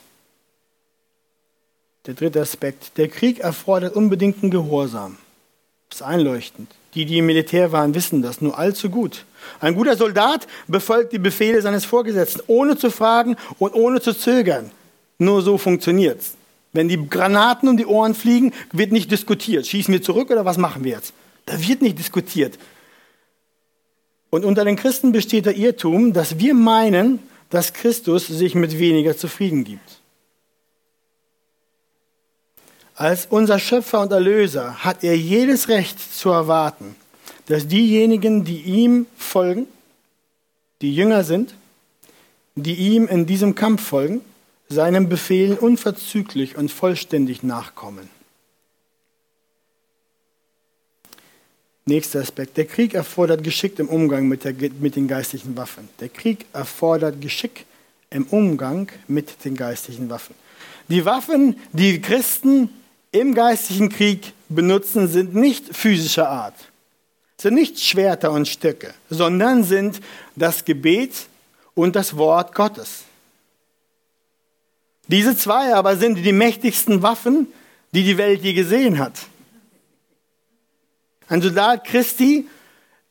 Der 2.07 2.15
dritte 2.15 2.41
Aspekt. 2.41 2.97
Der 2.97 3.09
Krieg 3.09 3.41
erfordert 3.41 3.95
unbedingten 3.95 4.51
Gehorsam. 4.51 5.19
Das 5.91 6.01
ist 6.01 6.07
einleuchtend. 6.07 6.71
Die, 6.95 7.05
die 7.05 7.19
im 7.19 7.27
Militär 7.27 7.73
waren, 7.73 7.95
wissen 7.95 8.23
das 8.23 8.41
nur 8.41 8.59
allzu 8.59 8.89
gut. 8.89 9.27
Ein 9.61 9.75
guter 9.75 9.97
Soldat 9.97 10.47
befolgt 10.67 11.13
die 11.13 11.19
Befehle 11.19 11.61
seines 11.63 11.85
Vorgesetzten, 11.85 12.43
ohne 12.47 12.77
zu 12.77 12.91
fragen 12.91 13.37
und 13.59 13.75
ohne 13.75 14.01
zu 14.01 14.15
zögern. 14.15 14.71
Nur 15.19 15.43
so 15.43 15.59
funktioniert's. 15.59 16.37
Wenn 16.73 16.89
die 16.89 17.09
Granaten 17.09 17.69
um 17.69 17.77
die 17.77 17.87
Ohren 17.87 18.15
fliegen, 18.15 18.55
wird 18.73 18.93
nicht 18.93 19.11
diskutiert. 19.11 19.67
Schießen 19.67 19.93
wir 19.93 20.03
zurück 20.03 20.31
oder 20.31 20.45
was 20.45 20.57
machen 20.57 20.85
wir 20.85 20.93
jetzt? 20.93 21.13
Da 21.47 21.61
wird 21.61 21.83
nicht 21.83 21.99
diskutiert. 21.99 22.59
Und 24.31 24.45
unter 24.45 24.65
den 24.65 24.77
Christen 24.77 25.13
besteht 25.13 25.47
der 25.47 25.57
Irrtum, 25.57 26.13
dass 26.13 26.39
wir 26.39 26.55
meinen, 26.55 27.19
dass 27.51 27.73
Christus 27.73 28.27
sich 28.29 28.55
mit 28.55 28.79
weniger 28.79 29.17
zufrieden 29.17 29.65
gibt. 29.65 30.00
Als 33.01 33.25
unser 33.31 33.59
Schöpfer 33.59 34.03
und 34.03 34.13
Erlöser 34.13 34.85
hat 34.85 35.05
er 35.05 35.17
jedes 35.17 35.69
Recht 35.69 35.99
zu 35.99 36.29
erwarten, 36.29 36.97
dass 37.47 37.67
diejenigen, 37.67 38.45
die 38.45 38.61
ihm 38.61 39.07
folgen, 39.17 39.67
die 40.83 40.95
Jünger 40.95 41.25
sind, 41.25 41.55
die 42.57 42.75
ihm 42.75 43.09
in 43.09 43.25
diesem 43.25 43.55
Kampf 43.55 43.87
folgen, 43.87 44.21
seinen 44.69 45.09
Befehlen 45.09 45.57
unverzüglich 45.57 46.59
und 46.59 46.71
vollständig 46.71 47.43
nachkommen. 47.43 48.11
Nächster 51.87 52.21
Aspekt. 52.21 52.59
Der 52.59 52.67
Krieg 52.67 52.93
erfordert 52.93 53.43
Geschick 53.43 53.79
im 53.79 53.89
Umgang 53.89 54.29
mit, 54.29 54.45
der, 54.45 54.53
mit 54.79 54.97
den 54.97 55.09
geistlichen 55.09 55.57
Waffen. 55.57 55.89
Der 56.01 56.11
Krieg 56.11 56.45
erfordert 56.53 57.23
Geschick 57.23 57.65
im 58.11 58.25
Umgang 58.25 58.93
mit 59.09 59.43
den 59.47 59.57
geistlichen 59.57 60.11
Waffen. 60.11 60.35
Die 60.89 61.07
Waffen, 61.07 61.57
die 61.73 62.03
Christen 62.03 62.69
im 63.13 63.35
geistlichen 63.35 63.89
Krieg 63.89 64.33
benutzen, 64.49 65.09
sind 65.09 65.35
nicht 65.35 65.77
physischer 65.77 66.29
Art, 66.29 66.55
sind 67.41 67.55
nicht 67.55 67.81
Schwerter 67.81 68.33
und 68.33 68.49
Stöcke, 68.49 68.95
sondern 69.09 69.65
sind 69.65 70.01
das 70.37 70.65
Gebet 70.65 71.13
und 71.75 71.97
das 71.97 72.17
Wort 72.17 72.55
Gottes. 72.55 73.05
Diese 75.09 75.37
zwei 75.37 75.75
aber 75.75 75.97
sind 75.97 76.17
die 76.17 76.33
mächtigsten 76.33 77.03
Waffen, 77.03 77.49
die 77.93 78.05
die 78.05 78.17
Welt 78.17 78.43
je 78.43 78.53
gesehen 78.53 78.99
hat. 78.99 79.15
Ein 81.27 81.43
Soldat 81.43 81.85
Christi, 81.85 82.49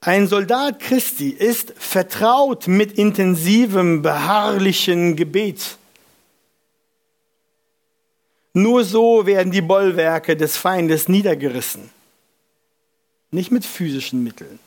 ein 0.02 0.28
Soldat 0.28 0.80
Christi 0.80 1.30
ist 1.30 1.74
vertraut 1.78 2.68
mit 2.68 2.94
intensivem, 2.94 4.02
beharrlichen 4.02 5.18
Gebet. 5.18 5.78
Nur 8.54 8.84
so 8.84 9.26
werden 9.26 9.52
die 9.52 9.62
Bollwerke 9.62 10.36
des 10.36 10.58
Feindes 10.58 11.08
niedergerissen. 11.08 11.90
Nicht 13.32 13.52
mit 13.52 13.66
physischen 13.66 14.24
Mitteln. 14.24 14.60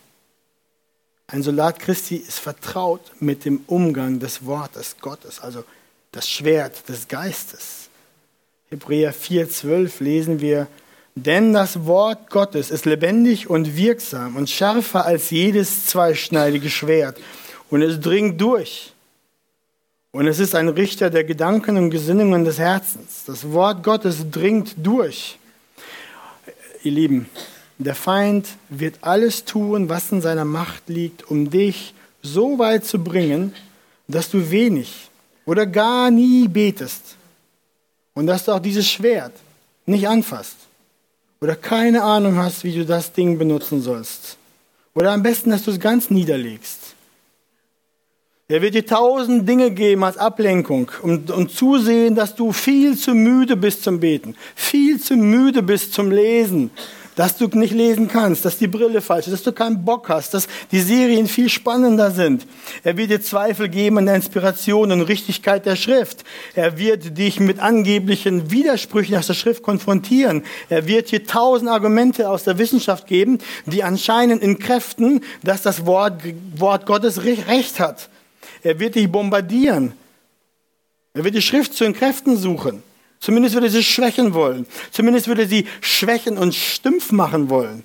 Ein 1.27 1.43
Soldat 1.43 1.79
Christi 1.81 2.17
ist 2.17 2.39
vertraut 2.39 3.01
mit 3.19 3.45
dem 3.45 3.65
Umgang 3.67 4.21
des 4.21 4.45
Wortes 4.45 4.97
Gottes, 5.01 5.41
also 5.41 5.65
das 6.13 6.29
Schwert 6.29 6.89
des 6.89 7.09
Geistes. 7.09 7.89
Hebräer 8.71 9.15
4,12 9.15 10.03
lesen 10.03 10.41
wir, 10.41 10.69
denn 11.15 11.53
das 11.53 11.87
Wort 11.87 12.31
Gottes 12.31 12.71
ist 12.71 12.87
lebendig 12.87 13.51
und 13.51 13.77
wirksam 13.77 14.37
und 14.37 14.49
schärfer 14.49 15.05
als 15.05 15.31
jedes 15.31 15.87
zweischneidige 15.87 16.71
Schwert 16.71 17.19
und 17.71 17.83
es 17.83 18.01
dringt 18.01 18.41
durch 18.41 18.93
und 20.13 20.27
es 20.27 20.39
ist 20.39 20.55
ein 20.55 20.69
Richter 20.69 21.09
der 21.09 21.25
Gedanken 21.25 21.77
und 21.79 21.91
Gesinnungen 21.91 22.45
des 22.45 22.59
Herzens. 22.59 23.25
Das 23.27 23.51
Wort 23.51 23.83
Gottes 23.83 24.31
dringt 24.31 24.75
durch. 24.77 25.39
Ihr 26.85 26.93
Lieben, 26.93 27.29
der 27.79 27.95
Feind 27.95 28.47
wird 28.69 28.97
alles 29.01 29.45
tun, 29.45 29.89
was 29.89 30.13
in 30.13 30.21
seiner 30.21 30.45
Macht 30.45 30.89
liegt, 30.89 31.31
um 31.31 31.51
dich 31.51 31.95
so 32.23 32.59
weit 32.59 32.85
zu 32.85 32.99
bringen, 32.99 33.55
dass 34.07 34.31
du 34.31 34.51
wenig 34.51 35.09
oder 35.47 35.67
gar 35.67 36.11
nie 36.11 36.47
betest. 36.47 37.17
Und 38.15 38.27
dass 38.27 38.45
du 38.45 38.53
auch 38.53 38.61
dieses 38.61 38.87
Schwert 38.87 39.33
nicht 39.87 40.07
anfasst. 40.07 40.57
Oder 41.41 41.57
keine 41.57 42.03
Ahnung 42.03 42.37
hast, 42.37 42.63
wie 42.63 42.75
du 42.75 42.85
das 42.85 43.13
Ding 43.13 43.39
benutzen 43.39 43.81
sollst. 43.81 44.37
Oder 44.95 45.13
am 45.13 45.23
besten, 45.23 45.51
dass 45.51 45.65
du 45.65 45.71
es 45.71 45.81
ganz 45.81 46.11
niederlegst. 46.11 46.95
Er 48.53 48.61
wird 48.61 48.75
dir 48.75 48.85
tausend 48.85 49.49
Dinge 49.49 49.71
geben 49.71 50.05
als 50.05 50.19
Ablenkung 50.19 50.91
und, 51.01 51.31
und 51.31 51.51
zusehen, 51.51 52.15
dass 52.15 52.35
du 52.35 52.53
viel 52.53 52.99
zu 52.99 53.15
müde 53.15 53.57
bist 53.57 53.83
zum 53.83 53.99
Beten, 53.99 54.37
viel 54.55 55.01
zu 55.01 55.17
müde 55.17 55.63
bist 55.63 55.95
zum 55.95 56.11
Lesen, 56.11 56.71
dass 57.15 57.39
du 57.39 57.47
nicht 57.47 57.73
lesen 57.73 58.09
kannst, 58.09 58.45
dass 58.45 58.59
die 58.59 58.67
Brille 58.67 59.01
falsch 59.01 59.27
ist, 59.27 59.33
dass 59.33 59.43
du 59.43 59.53
keinen 59.53 59.87
Bock 59.87 60.11
hast, 60.11 60.35
dass 60.35 60.49
die 60.71 60.81
Serien 60.81 61.29
viel 61.29 61.49
spannender 61.49 62.11
sind. 62.11 62.47
Er 62.85 62.99
wird 62.99 63.11
dir 63.11 63.23
Zweifel 63.23 63.71
geben 63.71 63.97
an 63.97 64.05
der 64.05 64.17
Inspiration 64.17 64.93
und 64.93 65.01
Richtigkeit 65.01 65.65
der 65.65 65.77
Schrift. 65.77 66.23
Er 66.55 66.77
wird 66.77 67.17
dich 67.17 67.41
mit 67.41 67.59
angeblichen 67.59 68.51
Widersprüchen 68.51 69.17
aus 69.17 69.29
der 69.29 69.35
Schrift 69.35 69.63
konfrontieren. 69.63 70.43
Er 70.69 70.87
wird 70.87 71.11
dir 71.11 71.25
tausend 71.25 71.71
Argumente 71.71 72.29
aus 72.29 72.45
der 72.45 72.59
Wissenschaft 72.59 73.07
geben, 73.07 73.39
die 73.65 73.83
anscheinend 73.83 74.43
in 74.43 74.59
Kräften, 74.59 75.23
dass 75.43 75.63
das 75.63 75.87
Wort, 75.87 76.21
Wort 76.55 76.85
Gottes 76.85 77.25
Recht 77.25 77.81
hat. 77.81 78.11
Er 78.63 78.79
wird 78.79 78.95
dich 78.95 79.11
bombardieren. 79.11 79.93
Er 81.15 81.25
wird 81.25 81.35
die 81.35 81.43
Schrift 81.43 81.75
zu 81.75 81.85
den 81.85 81.95
Kräften 81.95 82.37
suchen. 82.37 82.83
Zumindest 83.21 83.55
würde 83.55 83.71
sie 83.71 83.85
schwächen 83.85 84.35
wollen. 84.35 84.67
Zumindest 84.91 85.29
würde 85.29 85.47
sie 85.47 85.67
schwächen 85.81 86.39
und 86.39 86.55
stumpf 86.55 87.13
machen 87.13 87.51
wollen. 87.51 87.85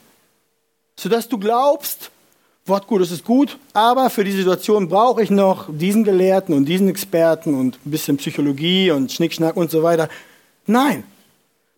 Sodass 0.95 1.27
du 1.27 1.37
glaubst, 1.37 2.09
Wort 2.65 2.87
Gottes 2.87 3.11
ist 3.11 3.23
gut, 3.23 3.57
aber 3.73 4.09
für 4.09 4.23
die 4.23 4.31
Situation 4.31 4.89
brauche 4.89 5.21
ich 5.21 5.29
noch 5.29 5.69
diesen 5.69 6.03
Gelehrten 6.03 6.53
und 6.53 6.65
diesen 6.65 6.89
Experten 6.89 7.53
und 7.53 7.77
ein 7.85 7.91
bisschen 7.91 8.17
Psychologie 8.17 8.91
und 8.91 9.11
Schnickschnack 9.11 9.55
und 9.55 9.71
so 9.71 9.83
weiter. 9.83 10.09
Nein, 10.65 11.03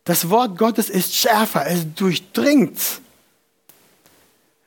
das 0.04 0.30
Wort 0.30 0.58
Gottes 0.58 0.90
ist 0.90 1.14
schärfer, 1.14 1.68
es 1.68 1.86
durchdringt. 1.96 2.80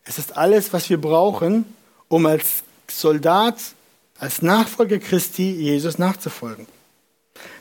Es 0.05 0.19
ist 0.19 0.37
alles, 0.37 0.73
was 0.73 0.91
wir 0.91 1.01
brauchen, 1.01 1.65
um 2.09 2.27
als 2.27 2.63
Soldat 2.89 3.57
als 4.23 4.41
Nachfolger 4.41 5.01
Christi 5.01 5.51
Jesus 5.51 5.99
nachzufolgen. 5.99 6.69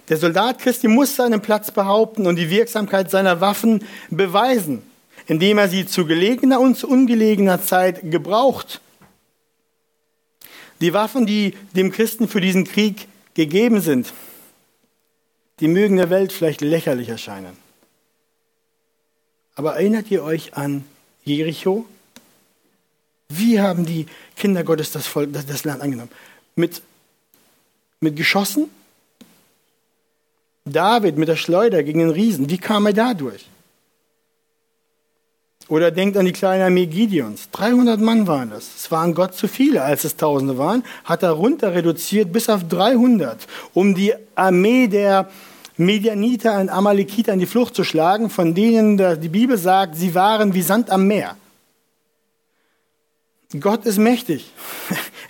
Der 0.10 0.18
Soldat 0.18 0.60
Christi 0.60 0.88
muss 0.88 1.16
seinen 1.16 1.42
Platz 1.42 1.72
behaupten 1.72 2.28
und 2.28 2.36
die 2.36 2.52
Wirksamkeit 2.52 3.10
seiner 3.10 3.42
Waffen 3.42 3.84
beweisen, 4.12 4.84
indem 5.26 5.58
er 5.58 5.70
sie 5.70 5.88
zu 5.88 6.06
gelegener 6.06 6.60
und 6.60 6.78
zu 6.78 6.88
ungelegener 6.88 7.64
Zeit 7.64 8.12
gebraucht. 8.12 8.80
Die 10.82 10.94
Waffen, 10.94 11.26
die 11.26 11.56
dem 11.76 11.92
Christen 11.92 12.28
für 12.28 12.42
diesen 12.42 12.66
Krieg 12.66 13.08
gegeben 13.34 13.82
sind, 13.82 14.14
die 15.62 15.68
mögen 15.68 15.98
der 15.98 16.12
Welt 16.12 16.32
vielleicht 16.32 16.62
lächerlich 16.62 17.10
erscheinen. 17.10 17.58
Aber 19.56 19.78
erinnert 19.78 20.12
ihr 20.12 20.24
euch 20.24 20.54
an 20.54 20.86
Jericho? 21.24 21.88
Wie 23.30 23.60
haben 23.60 23.88
die 23.88 24.06
Kinder 24.36 24.64
Gottes 24.64 24.92
das, 24.92 25.08
Volk, 25.08 25.34
das 25.34 25.64
Land 25.64 25.82
angenommen? 25.82 26.12
Mit, 26.56 26.82
mit 28.00 28.16
Geschossen. 28.16 28.70
David 30.66 31.18
mit 31.18 31.28
der 31.28 31.36
Schleuder 31.36 31.84
gegen 31.84 32.00
den 32.00 32.12
Riesen, 32.12 32.50
wie 32.50 32.58
kam 32.58 32.86
er 32.86 32.94
da 32.94 33.14
durch? 33.14 33.48
Oder 35.68 35.90
denkt 35.90 36.18
an 36.18 36.26
die 36.26 36.34
kleine 36.34 36.66
Armee 36.66 36.86
Gideons. 36.86 37.50
300 37.52 38.00
Mann 38.00 38.28
waren 38.28 38.50
das. 38.50 38.70
Es 38.76 38.92
waren 38.92 39.14
Gott 39.14 39.36
zu 39.36 39.48
viele, 39.48 39.84
als 39.84 40.04
es 40.04 40.18
Tausende 40.18 40.58
waren. 40.58 40.84
Hat 41.06 41.24
er 41.24 41.32
runter 41.32 41.74
reduziert 41.74 42.34
bis 42.34 42.50
auf 42.50 42.68
300, 42.68 43.48
um 43.74 43.96
die 43.96 44.14
Armee 44.36 44.88
der 44.88 45.30
Medianiter 45.78 46.60
und 46.60 46.70
Amalekiter 46.70 47.32
in 47.34 47.40
die 47.40 47.46
Flucht 47.46 47.74
zu 47.74 47.86
schlagen, 47.86 48.30
von 48.30 48.54
denen 48.54 48.98
die 48.98 49.30
Bibel 49.30 49.58
sagt, 49.58 49.96
sie 49.96 50.14
waren 50.14 50.54
wie 50.54 50.62
Sand 50.62 50.90
am 50.90 51.08
Meer. 51.08 51.38
Gott 53.60 53.86
ist 53.86 53.98
mächtig. 53.98 54.52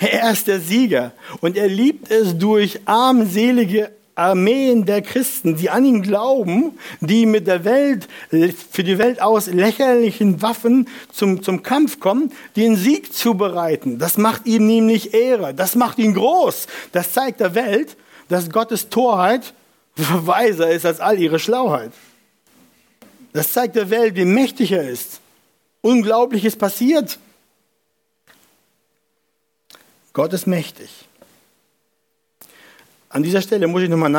Er 0.01 0.31
ist 0.31 0.47
der 0.47 0.59
Sieger. 0.59 1.11
Und 1.41 1.55
er 1.55 1.67
liebt 1.67 2.09
es 2.09 2.35
durch 2.37 2.79
armselige 2.85 3.91
Armeen 4.15 4.85
der 4.85 5.03
Christen, 5.03 5.55
die 5.55 5.69
an 5.69 5.85
ihn 5.85 6.01
glauben, 6.01 6.77
die 7.01 7.25
mit 7.25 7.45
der 7.45 7.63
Welt, 7.63 8.07
für 8.29 8.83
die 8.83 8.97
Welt 8.97 9.21
aus 9.21 9.47
lächerlichen 9.47 10.41
Waffen 10.41 10.87
zum, 11.11 11.43
zum 11.43 11.61
Kampf 11.61 11.99
kommen, 11.99 12.31
den 12.55 12.75
Sieg 12.75 13.13
zu 13.13 13.35
bereiten. 13.35 13.99
Das 13.99 14.17
macht 14.17 14.47
ihm 14.47 14.65
nämlich 14.65 15.13
Ehre. 15.13 15.53
Das 15.53 15.75
macht 15.75 15.99
ihn 15.99 16.15
groß. 16.15 16.65
Das 16.91 17.13
zeigt 17.13 17.39
der 17.39 17.53
Welt, 17.53 17.95
dass 18.27 18.49
Gottes 18.49 18.89
Torheit 18.89 19.53
weiser 19.95 20.71
ist 20.71 20.85
als 20.85 20.99
all 20.99 21.19
ihre 21.19 21.39
Schlauheit. 21.39 21.91
Das 23.33 23.53
zeigt 23.53 23.75
der 23.75 23.89
Welt, 23.91 24.15
wie 24.15 24.25
mächtig 24.25 24.71
er 24.71 24.89
ist. 24.89 25.21
Unglaubliches 25.81 26.55
passiert. 26.55 27.19
Gott 30.13 30.33
ist 30.33 30.47
mächtig. 30.47 30.89
An 33.09 33.23
dieser 33.23 33.41
Stelle 33.41 33.67
muss 33.67 33.81
ich 33.81 33.89
nochmal 33.89 34.15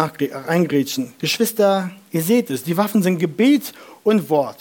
eingrätschen. 0.46 1.14
Geschwister, 1.18 1.90
ihr 2.10 2.22
seht 2.22 2.50
es, 2.50 2.62
die 2.62 2.76
Waffen 2.76 3.02
sind 3.02 3.18
Gebet 3.18 3.72
und 4.04 4.28
Wort. 4.28 4.58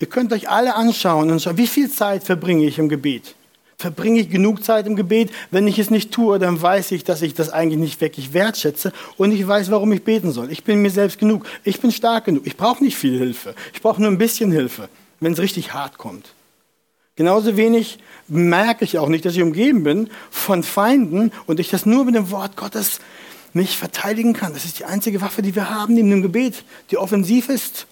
Ihr 0.00 0.08
könnt 0.08 0.32
euch 0.32 0.48
alle 0.48 0.74
anschauen 0.74 1.30
und 1.30 1.42
schauen, 1.42 1.56
wie 1.56 1.66
viel 1.66 1.90
Zeit 1.90 2.24
verbringe 2.24 2.64
ich 2.64 2.78
im 2.78 2.88
Gebet? 2.88 3.34
Verbringe 3.78 4.20
ich 4.20 4.30
genug 4.30 4.64
Zeit 4.64 4.86
im 4.86 4.96
Gebet? 4.96 5.30
Wenn 5.50 5.66
ich 5.66 5.78
es 5.78 5.90
nicht 5.90 6.12
tue, 6.12 6.38
dann 6.38 6.60
weiß 6.60 6.92
ich, 6.92 7.04
dass 7.04 7.22
ich 7.22 7.34
das 7.34 7.50
eigentlich 7.50 7.78
nicht 7.78 8.00
wirklich 8.00 8.32
wertschätze 8.32 8.92
und 9.16 9.32
ich 9.32 9.46
weiß, 9.46 9.70
warum 9.70 9.92
ich 9.92 10.02
beten 10.02 10.32
soll. 10.32 10.50
Ich 10.50 10.64
bin 10.64 10.82
mir 10.82 10.90
selbst 10.90 11.18
genug. 11.18 11.46
Ich 11.64 11.80
bin 11.80 11.92
stark 11.92 12.24
genug. 12.24 12.46
Ich 12.46 12.56
brauche 12.56 12.82
nicht 12.82 12.96
viel 12.96 13.18
Hilfe. 13.18 13.54
Ich 13.72 13.80
brauche 13.80 14.00
nur 14.00 14.10
ein 14.10 14.18
bisschen 14.18 14.52
Hilfe, 14.52 14.88
wenn 15.20 15.32
es 15.32 15.38
richtig 15.38 15.72
hart 15.72 15.96
kommt. 15.96 16.32
Genauso 17.20 17.58
wenig 17.58 17.98
merke 18.28 18.82
ich 18.82 18.96
auch 18.96 19.10
nicht, 19.10 19.26
dass 19.26 19.34
ich 19.34 19.42
umgeben 19.42 19.84
bin 19.84 20.08
von 20.30 20.62
Feinden 20.62 21.32
und 21.44 21.60
ich 21.60 21.68
das 21.68 21.84
nur 21.84 22.06
mit 22.06 22.14
dem 22.14 22.30
Wort 22.30 22.56
Gottes 22.56 22.98
nicht 23.52 23.76
verteidigen 23.76 24.32
kann. 24.32 24.54
Das 24.54 24.64
ist 24.64 24.78
die 24.78 24.86
einzige 24.86 25.20
Waffe, 25.20 25.42
die 25.42 25.54
wir 25.54 25.68
haben 25.68 25.92
neben 25.92 26.08
dem 26.08 26.22
Gebet, 26.22 26.64
die 26.90 26.96
offensiv 26.96 27.50
ist. 27.50 27.86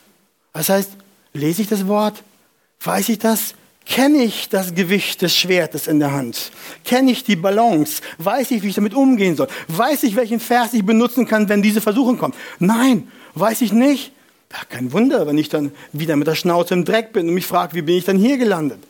Das 0.54 0.70
heißt, 0.70 0.92
lese 1.34 1.60
ich 1.60 1.68
das 1.68 1.86
Wort, 1.88 2.22
weiß 2.80 3.10
ich 3.10 3.18
das, 3.18 3.52
kenne 3.84 4.22
ich 4.22 4.48
das 4.48 4.74
Gewicht 4.74 5.20
des 5.20 5.36
Schwertes 5.36 5.88
in 5.88 5.98
der 5.98 6.12
Hand, 6.12 6.50
kenne 6.86 7.10
ich 7.10 7.22
die 7.22 7.36
Balance, 7.36 8.00
weiß 8.16 8.52
ich, 8.52 8.62
wie 8.62 8.68
ich 8.68 8.76
damit 8.76 8.94
umgehen 8.94 9.36
soll, 9.36 9.48
weiß 9.66 10.04
ich, 10.04 10.16
welchen 10.16 10.40
Vers 10.40 10.72
ich 10.72 10.86
benutzen 10.86 11.26
kann, 11.26 11.50
wenn 11.50 11.60
diese 11.60 11.82
Versuchung 11.82 12.16
kommt. 12.16 12.34
Nein, 12.60 13.08
weiß 13.34 13.60
ich 13.60 13.74
nicht. 13.74 14.10
Ja, 14.50 14.60
kein 14.70 14.90
Wunder, 14.92 15.26
wenn 15.26 15.36
ich 15.36 15.50
dann 15.50 15.72
wieder 15.92 16.16
mit 16.16 16.26
der 16.26 16.34
Schnauze 16.34 16.72
im 16.72 16.86
Dreck 16.86 17.12
bin 17.12 17.28
und 17.28 17.34
mich 17.34 17.44
frage, 17.44 17.74
wie 17.74 17.82
bin 17.82 17.98
ich 17.98 18.06
dann 18.06 18.16
hier 18.16 18.38
gelandet? 18.38 18.87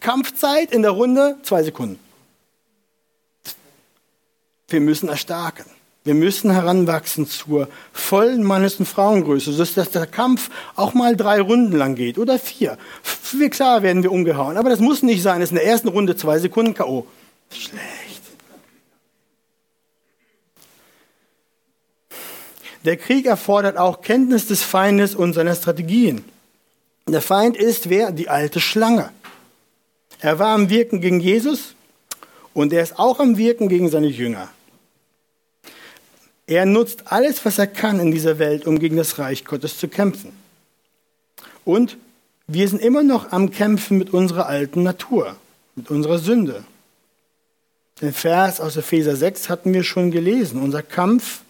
Kampfzeit 0.00 0.72
in 0.72 0.82
der 0.82 0.92
Runde, 0.92 1.36
zwei 1.42 1.62
Sekunden. 1.62 1.98
Wir 4.68 4.80
müssen 4.80 5.08
erstarken. 5.08 5.66
Wir 6.04 6.14
müssen 6.14 6.52
heranwachsen 6.52 7.26
zur 7.26 7.68
vollen 7.92 8.44
Mannes- 8.44 8.76
und 8.76 8.86
Frauengröße, 8.86 9.52
sodass 9.52 9.90
der 9.90 10.06
Kampf 10.06 10.50
auch 10.76 10.94
mal 10.94 11.16
drei 11.16 11.40
Runden 11.40 11.76
lang 11.76 11.96
geht 11.96 12.16
oder 12.16 12.38
vier. 12.38 12.78
Klar 13.50 13.82
werden 13.82 14.04
wir 14.04 14.12
umgehauen, 14.12 14.56
aber 14.56 14.70
das 14.70 14.78
muss 14.78 15.02
nicht 15.02 15.20
sein. 15.22 15.42
Es 15.42 15.46
ist 15.46 15.50
in 15.50 15.56
der 15.56 15.66
ersten 15.66 15.88
Runde 15.88 16.16
zwei 16.16 16.38
Sekunden 16.38 16.74
K.O. 16.74 17.08
Schlecht. 17.50 18.22
Der 22.84 22.96
Krieg 22.96 23.26
erfordert 23.26 23.76
auch 23.76 24.00
Kenntnis 24.00 24.46
des 24.46 24.62
Feindes 24.62 25.16
und 25.16 25.32
seiner 25.32 25.56
Strategien. 25.56 26.24
Der 27.08 27.20
Feind 27.20 27.56
ist 27.56 27.88
wer? 27.88 28.12
Die 28.12 28.28
alte 28.28 28.60
Schlange. 28.60 29.10
Er 30.20 30.38
war 30.38 30.54
am 30.54 30.70
Wirken 30.70 31.00
gegen 31.00 31.20
Jesus 31.20 31.74
und 32.54 32.72
er 32.72 32.82
ist 32.82 32.98
auch 32.98 33.20
am 33.20 33.36
Wirken 33.36 33.68
gegen 33.68 33.90
seine 33.90 34.08
Jünger. 34.08 34.48
Er 36.46 36.64
nutzt 36.64 37.10
alles, 37.12 37.44
was 37.44 37.58
er 37.58 37.66
kann 37.66 37.98
in 37.98 38.12
dieser 38.12 38.38
Welt, 38.38 38.66
um 38.66 38.78
gegen 38.78 38.96
das 38.96 39.18
Reich 39.18 39.44
Gottes 39.44 39.78
zu 39.78 39.88
kämpfen. 39.88 40.32
Und 41.64 41.96
wir 42.46 42.68
sind 42.68 42.80
immer 42.80 43.02
noch 43.02 43.32
am 43.32 43.50
Kämpfen 43.50 43.98
mit 43.98 44.12
unserer 44.12 44.46
alten 44.46 44.84
Natur, 44.84 45.36
mit 45.74 45.90
unserer 45.90 46.18
Sünde. 46.18 46.64
Den 48.00 48.12
Vers 48.12 48.60
aus 48.60 48.76
Epheser 48.76 49.16
6 49.16 49.48
hatten 49.48 49.74
wir 49.74 49.82
schon 49.82 50.12
gelesen. 50.12 50.62
Unser 50.62 50.82
Kampf 50.82 51.40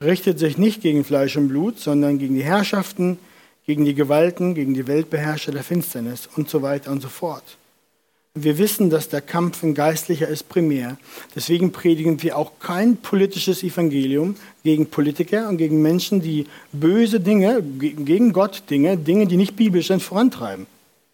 richtet 0.00 0.38
sich 0.38 0.58
nicht 0.58 0.82
gegen 0.82 1.04
Fleisch 1.04 1.36
und 1.36 1.48
Blut, 1.48 1.78
sondern 1.78 2.18
gegen 2.18 2.34
die 2.34 2.44
Herrschaften, 2.44 3.18
gegen 3.66 3.84
die 3.84 3.94
Gewalten, 3.94 4.54
gegen 4.54 4.74
die 4.74 4.86
Weltbeherrscher 4.86 5.52
der 5.52 5.62
Finsternis 5.62 6.28
und 6.34 6.48
so 6.48 6.62
weiter 6.62 6.90
und 6.90 7.00
so 7.00 7.08
fort. 7.08 7.44
Wir 8.38 8.58
wissen, 8.58 8.90
dass 8.90 9.08
der 9.08 9.22
Kampf 9.22 9.62
ein 9.62 9.72
geistlicher 9.72 10.28
ist 10.28 10.50
primär. 10.50 10.98
Deswegen 11.34 11.72
predigen 11.72 12.22
wir 12.22 12.36
auch 12.36 12.52
kein 12.60 12.98
politisches 12.98 13.62
Evangelium 13.62 14.36
gegen 14.62 14.90
Politiker 14.90 15.48
und 15.48 15.56
gegen 15.56 15.80
Menschen, 15.80 16.20
die 16.20 16.46
böse 16.70 17.18
Dinge, 17.18 17.62
gegen 17.62 18.34
Gott 18.34 18.64
Dinge, 18.68 18.98
Dinge, 18.98 19.26
die 19.26 19.38
nicht 19.38 19.56
biblisch 19.56 19.86
sind, 19.86 20.02
vorantreiben. 20.02 20.66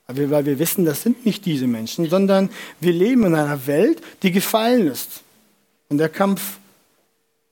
Weil 0.09 0.47
wir 0.47 0.59
wissen, 0.59 0.85
das 0.85 1.03
sind 1.03 1.25
nicht 1.25 1.47
diese 1.47 1.69
Menschen, 1.69 2.11
sondern 2.11 2.51
wir 2.81 2.93
leben 2.93 3.25
in 3.25 3.37
einer 3.37 3.69
Welt, 3.69 4.03
die 4.25 4.33
gefallen 4.33 4.89
ist. 4.89 5.23
Und 5.91 5.99
der 5.99 6.09
Kampf, 6.09 6.59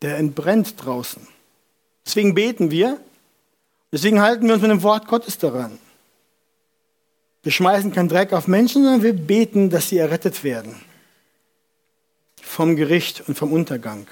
der 0.02 0.18
entbrennt 0.18 0.74
draußen. 0.85 1.22
Deswegen 2.04 2.35
beten 2.35 2.72
wir, 2.72 2.98
deswegen 3.92 4.20
halten 4.20 4.48
wir 4.48 4.54
uns 4.54 4.62
mit 4.62 4.70
dem 4.72 4.83
Wort 4.83 5.06
Gottes 5.06 5.38
daran. 5.38 5.78
Wir 7.42 7.53
schmeißen 7.53 7.92
keinen 7.92 8.09
Dreck 8.09 8.33
auf 8.33 8.46
Menschen, 8.46 8.83
sondern 8.83 9.03
wir 9.03 9.14
beten, 9.14 9.70
dass 9.70 9.88
sie 9.88 9.98
errettet 9.98 10.44
werden 10.44 10.74
vom 12.42 12.76
Gericht 12.76 13.22
und 13.26 13.38
vom 13.38 13.53
Untergang. 13.53 14.07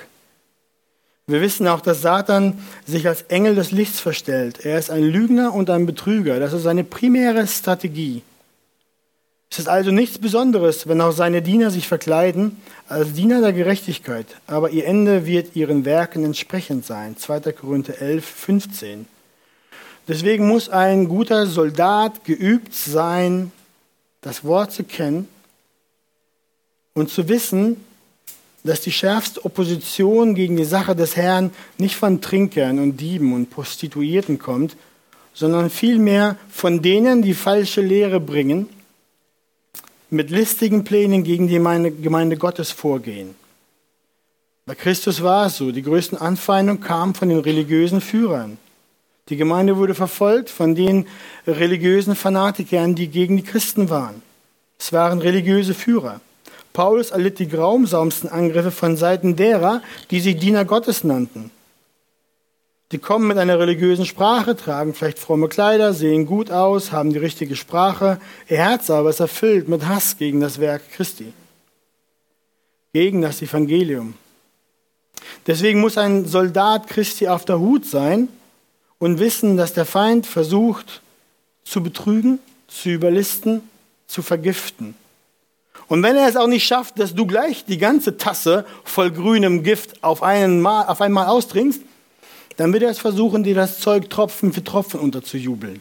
Wir 1.26 1.42
wissen 1.42 1.66
auch, 1.68 1.82
dass 1.82 2.00
Satan 2.00 2.58
sich 2.86 3.06
als 3.06 3.22
Engel 3.22 3.54
des 3.54 3.72
Lichts 3.72 4.00
verstellt. 4.00 4.64
Er 4.64 4.78
ist 4.78 4.90
ein 4.90 5.02
Lügner 5.02 5.52
und 5.52 5.68
ein 5.68 5.84
Betrüger. 5.84 6.40
Das 6.40 6.54
ist 6.54 6.62
seine 6.62 6.84
primäre 6.84 7.46
Strategie. 7.46 8.22
Es 9.50 9.58
ist 9.58 9.68
also 9.68 9.90
nichts 9.90 10.18
Besonderes, 10.18 10.88
wenn 10.88 11.00
auch 11.00 11.12
seine 11.12 11.42
Diener 11.42 11.70
sich 11.70 11.88
verkleiden 11.88 12.56
als 12.88 13.12
Diener 13.12 13.40
der 13.40 13.52
Gerechtigkeit, 13.52 14.26
aber 14.46 14.70
ihr 14.70 14.86
Ende 14.86 15.26
wird 15.26 15.56
ihren 15.56 15.84
Werken 15.84 16.24
entsprechend 16.24 16.84
sein. 16.86 17.16
2. 17.16 17.52
Korinther 17.52 18.00
11, 18.00 18.24
15. 18.24 19.06
Deswegen 20.08 20.48
muss 20.48 20.70
ein 20.70 21.06
guter 21.06 21.46
Soldat 21.46 22.24
geübt 22.24 22.74
sein, 22.74 23.52
das 24.22 24.42
Wort 24.42 24.72
zu 24.72 24.84
kennen 24.84 25.28
und 26.94 27.10
zu 27.10 27.28
wissen, 27.28 27.76
dass 28.64 28.80
die 28.80 28.90
schärfste 28.90 29.44
Opposition 29.44 30.34
gegen 30.34 30.56
die 30.56 30.64
Sache 30.64 30.96
des 30.96 31.14
Herrn 31.14 31.50
nicht 31.76 31.94
von 31.94 32.20
Trinkern 32.20 32.78
und 32.78 32.96
Dieben 32.96 33.34
und 33.34 33.50
Prostituierten 33.50 34.38
kommt, 34.38 34.76
sondern 35.34 35.70
vielmehr 35.70 36.36
von 36.50 36.82
denen, 36.82 37.22
die 37.22 37.34
falsche 37.34 37.82
Lehre 37.82 38.18
bringen, 38.18 38.68
mit 40.10 40.30
listigen 40.30 40.84
Plänen 40.84 41.22
gegen 41.22 41.48
die 41.48 42.02
Gemeinde 42.02 42.36
Gottes 42.38 42.70
vorgehen. 42.70 43.34
Bei 44.64 44.74
Christus 44.74 45.22
war 45.22 45.46
es 45.46 45.58
so, 45.58 45.70
die 45.70 45.82
größten 45.82 46.18
Anfeindungen 46.18 46.82
kamen 46.82 47.14
von 47.14 47.28
den 47.28 47.38
religiösen 47.38 48.00
Führern. 48.00 48.58
Die 49.28 49.36
Gemeinde 49.36 49.76
wurde 49.76 49.94
verfolgt 49.94 50.48
von 50.48 50.74
den 50.74 51.06
religiösen 51.46 52.16
Fanatikern, 52.16 52.94
die 52.94 53.08
gegen 53.08 53.36
die 53.36 53.42
Christen 53.42 53.90
waren. 53.90 54.22
Es 54.78 54.92
waren 54.92 55.18
religiöse 55.18 55.74
Führer. 55.74 56.20
Paulus 56.72 57.10
erlitt 57.10 57.38
die 57.38 57.48
grausamsten 57.48 58.30
Angriffe 58.30 58.70
von 58.70 58.96
Seiten 58.96 59.36
derer, 59.36 59.82
die 60.10 60.20
sich 60.20 60.38
Diener 60.38 60.64
Gottes 60.64 61.04
nannten. 61.04 61.50
Die 62.92 62.98
kommen 62.98 63.26
mit 63.26 63.36
einer 63.36 63.58
religiösen 63.58 64.06
Sprache, 64.06 64.56
tragen 64.56 64.94
vielleicht 64.94 65.18
fromme 65.18 65.48
Kleider, 65.48 65.92
sehen 65.92 66.24
gut 66.24 66.50
aus, 66.50 66.90
haben 66.90 67.12
die 67.12 67.18
richtige 67.18 67.54
Sprache. 67.54 68.18
Ihr 68.48 68.56
Herz 68.56 68.88
aber 68.88 69.10
ist 69.10 69.20
erfüllt 69.20 69.68
mit 69.68 69.86
Hass 69.86 70.16
gegen 70.16 70.40
das 70.40 70.58
Werk 70.58 70.82
Christi, 70.92 71.32
gegen 72.94 73.20
das 73.20 73.42
Evangelium. 73.42 74.14
Deswegen 75.46 75.80
muss 75.80 75.98
ein 75.98 76.24
Soldat 76.24 76.86
Christi 76.86 77.28
auf 77.28 77.44
der 77.44 77.58
Hut 77.58 77.84
sein, 77.84 78.28
und 78.98 79.18
wissen, 79.18 79.56
dass 79.56 79.74
der 79.74 79.84
Feind 79.84 80.26
versucht 80.26 81.02
zu 81.64 81.82
betrügen, 81.82 82.38
zu 82.66 82.90
überlisten, 82.90 83.62
zu 84.06 84.22
vergiften. 84.22 84.94
Und 85.86 86.02
wenn 86.02 86.16
er 86.16 86.28
es 86.28 86.36
auch 86.36 86.46
nicht 86.46 86.66
schafft, 86.66 86.98
dass 86.98 87.14
du 87.14 87.26
gleich 87.26 87.64
die 87.64 87.78
ganze 87.78 88.18
Tasse 88.18 88.66
voll 88.84 89.10
grünem 89.10 89.62
Gift 89.62 90.02
auf, 90.04 90.22
einmal, 90.22 90.86
auf 90.86 91.00
einmal 91.00 91.26
austrinkst, 91.26 91.80
dann 92.56 92.72
wird 92.72 92.82
er 92.82 92.90
es 92.90 92.98
versuchen, 92.98 93.44
dir 93.44 93.54
das 93.54 93.78
Zeug 93.78 94.10
Tropfen 94.10 94.52
für 94.52 94.64
Tropfen 94.64 95.00
unterzujubeln. 95.00 95.80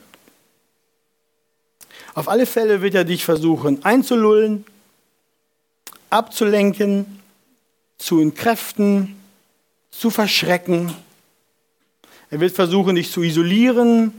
Auf 2.13 2.29
alle 2.29 2.45
Fälle 2.45 2.81
wird 2.81 2.95
er 2.95 3.03
dich 3.03 3.25
versuchen 3.25 3.83
einzulullen, 3.83 4.65
abzulenken, 6.09 7.19
zu 7.97 8.19
entkräften, 8.19 9.15
zu 9.91 10.09
verschrecken. 10.09 10.93
Er 12.29 12.39
wird 12.39 12.53
versuchen, 12.53 12.95
dich 12.95 13.11
zu 13.11 13.21
isolieren, 13.21 14.11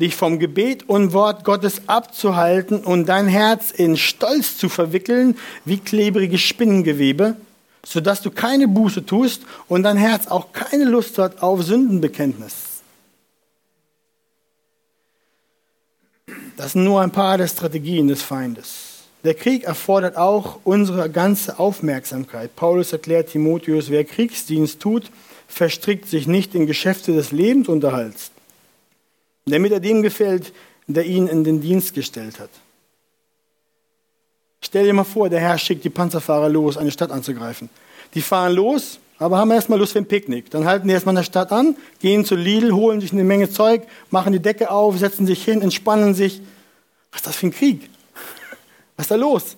dich 0.00 0.14
vom 0.14 0.38
Gebet 0.38 0.88
und 0.88 1.12
Wort 1.12 1.44
Gottes 1.44 1.82
abzuhalten 1.86 2.80
und 2.80 3.06
dein 3.06 3.28
Herz 3.28 3.70
in 3.70 3.96
Stolz 3.96 4.56
zu 4.58 4.68
verwickeln, 4.68 5.36
wie 5.64 5.78
klebrige 5.78 6.38
Spinnengewebe, 6.38 7.36
sodass 7.84 8.22
du 8.22 8.30
keine 8.30 8.68
Buße 8.68 9.06
tust 9.06 9.42
und 9.68 9.82
dein 9.82 9.96
Herz 9.96 10.28
auch 10.28 10.52
keine 10.52 10.84
Lust 10.84 11.18
hat 11.18 11.42
auf 11.42 11.62
Sündenbekenntnis. 11.62 12.54
Das 16.56 16.72
sind 16.72 16.84
nur 16.84 17.00
ein 17.00 17.10
paar 17.10 17.38
der 17.38 17.48
Strategien 17.48 18.08
des 18.08 18.22
Feindes. 18.22 18.92
Der 19.24 19.34
Krieg 19.34 19.64
erfordert 19.64 20.16
auch 20.16 20.58
unsere 20.64 21.08
ganze 21.08 21.58
Aufmerksamkeit. 21.58 22.54
Paulus 22.56 22.92
erklärt 22.92 23.30
Timotheus, 23.30 23.88
wer 23.88 24.04
Kriegsdienst 24.04 24.80
tut, 24.80 25.10
verstrickt 25.52 26.08
sich 26.08 26.26
nicht 26.26 26.54
in 26.54 26.66
Geschäfte 26.66 27.12
des 27.12 27.30
Lebensunterhalts, 27.30 28.30
damit 29.44 29.70
er 29.72 29.80
dem 29.80 30.02
gefällt, 30.02 30.52
der 30.86 31.04
ihn 31.04 31.26
in 31.26 31.44
den 31.44 31.60
Dienst 31.60 31.92
gestellt 31.92 32.40
hat. 32.40 32.48
Stell 34.62 34.86
dir 34.86 34.94
mal 34.94 35.04
vor, 35.04 35.28
der 35.28 35.40
Herr 35.40 35.58
schickt 35.58 35.84
die 35.84 35.90
Panzerfahrer 35.90 36.48
los, 36.48 36.78
eine 36.78 36.90
Stadt 36.90 37.10
anzugreifen. 37.10 37.68
Die 38.14 38.22
fahren 38.22 38.54
los, 38.54 38.98
aber 39.18 39.36
haben 39.36 39.50
erstmal 39.50 39.78
Lust 39.78 39.92
für 39.92 39.98
ein 39.98 40.06
Picknick. 40.06 40.50
Dann 40.50 40.64
halten 40.64 40.88
die 40.88 40.94
erstmal 40.94 41.12
in 41.12 41.16
der 41.16 41.24
Stadt 41.24 41.52
an, 41.52 41.76
gehen 42.00 42.24
zu 42.24 42.34
Lidl, 42.34 42.72
holen 42.72 43.02
sich 43.02 43.12
eine 43.12 43.24
Menge 43.24 43.50
Zeug, 43.50 43.82
machen 44.10 44.32
die 44.32 44.40
Decke 44.40 44.70
auf, 44.70 44.98
setzen 44.98 45.26
sich 45.26 45.44
hin, 45.44 45.60
entspannen 45.60 46.14
sich. 46.14 46.40
Was 47.10 47.20
ist 47.20 47.26
das 47.26 47.36
für 47.36 47.48
ein 47.48 47.52
Krieg? 47.52 47.90
Was 48.96 49.04
ist 49.04 49.10
da 49.10 49.16
los? 49.16 49.56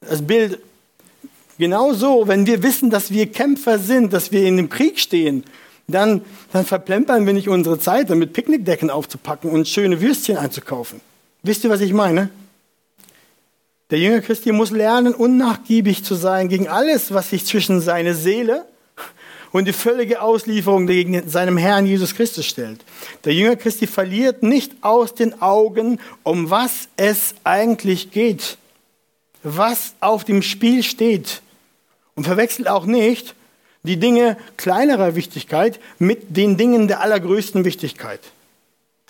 Das 0.00 0.26
Bild, 0.26 0.58
genau 1.58 1.92
so, 1.92 2.28
wenn 2.28 2.46
wir 2.46 2.62
wissen, 2.62 2.90
dass 2.90 3.10
wir 3.10 3.30
Kämpfer 3.30 3.78
sind, 3.78 4.12
dass 4.12 4.32
wir 4.32 4.46
in 4.46 4.56
dem 4.56 4.68
Krieg 4.68 4.98
stehen, 4.98 5.44
dann, 5.88 6.22
dann 6.52 6.64
verplempern 6.64 7.26
wir 7.26 7.32
nicht 7.32 7.48
unsere 7.48 7.78
Zeit, 7.78 8.10
damit 8.10 8.32
Picknickdecken 8.32 8.90
aufzupacken 8.90 9.50
und 9.50 9.68
schöne 9.68 10.00
Würstchen 10.00 10.36
einzukaufen. 10.36 11.00
Wisst 11.42 11.64
ihr, 11.64 11.70
was 11.70 11.80
ich 11.80 11.92
meine? 11.92 12.30
Der 13.90 14.00
Jünger 14.00 14.20
Christi 14.20 14.50
muss 14.50 14.72
lernen, 14.72 15.14
unnachgiebig 15.14 16.02
zu 16.02 16.16
sein 16.16 16.48
gegen 16.48 16.66
alles, 16.66 17.14
was 17.14 17.30
sich 17.30 17.46
zwischen 17.46 17.80
seine 17.80 18.14
Seele 18.14 18.66
und 19.52 19.66
die 19.66 19.72
völlige 19.72 20.22
Auslieferung 20.22 20.88
gegen 20.88 21.28
seinem 21.28 21.56
Herrn 21.56 21.86
Jesus 21.86 22.16
Christus 22.16 22.46
stellt. 22.46 22.80
Der 23.24 23.32
Jünger 23.32 23.54
Christi 23.54 23.86
verliert 23.86 24.42
nicht 24.42 24.72
aus 24.80 25.14
den 25.14 25.40
Augen, 25.40 26.00
um 26.24 26.50
was 26.50 26.88
es 26.96 27.36
eigentlich 27.44 28.10
geht, 28.10 28.58
was 29.44 29.94
auf 30.00 30.24
dem 30.24 30.42
Spiel 30.42 30.82
steht 30.82 31.42
und 32.16 32.24
verwechselt 32.24 32.66
auch 32.66 32.86
nicht 32.86 33.34
die 33.84 33.98
Dinge 33.98 34.36
kleinerer 34.56 35.14
Wichtigkeit 35.14 35.78
mit 35.98 36.36
den 36.36 36.56
Dingen 36.56 36.88
der 36.88 37.00
allergrößten 37.00 37.64
Wichtigkeit. 37.64 38.20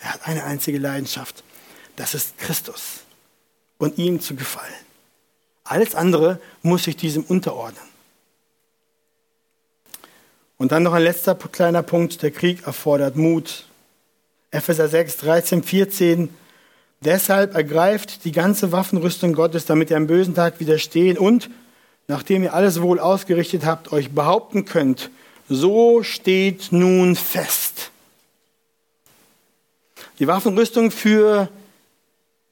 Er 0.01 0.13
hat 0.13 0.27
eine 0.27 0.45
einzige 0.45 0.79
Leidenschaft, 0.79 1.43
das 1.97 2.15
ist 2.15 2.37
Christus 2.37 3.01
und 3.79 3.97
ihm 3.97 4.21
zu 4.21 4.35
gefallen. 4.35 4.75
Alles 5.65 5.95
andere 5.95 6.39
muss 6.63 6.85
sich 6.85 6.97
diesem 6.97 7.25
unterordnen. 7.25 7.83
Und 10.59 10.73
dann 10.73 10.83
noch 10.83 10.93
ein 10.93 11.03
letzter 11.03 11.35
kleiner 11.35 11.83
Punkt. 11.83 12.23
Der 12.23 12.31
Krieg 12.31 12.67
erfordert 12.67 13.17
Mut. 13.17 13.67
Epheser 14.51 14.89
6, 14.89 15.19
13, 15.19 15.63
14. 15.63 16.35
Deshalb 17.03 17.55
ergreift 17.55 18.25
die 18.25 18.33
ganze 18.33 18.73
Waffenrüstung 18.73 19.35
Gottes, 19.35 19.67
damit 19.67 19.91
ihr 19.91 19.97
am 19.97 20.07
bösen 20.07 20.35
Tag 20.35 20.61
widerstehen 20.61 21.19
und, 21.19 21.51
nachdem 22.09 22.43
ihr 22.43 22.55
alles 22.55 22.81
wohl 22.81 22.99
ausgerichtet 22.99 23.65
habt, 23.65 23.93
euch 23.93 24.11
behaupten 24.11 24.65
könnt. 24.65 25.11
So 25.49 26.03
steht 26.03 26.73
nun 26.73 27.17
fest. 27.17 27.91
Die 30.19 30.27
Waffenrüstung 30.27 30.91
für 30.91 31.49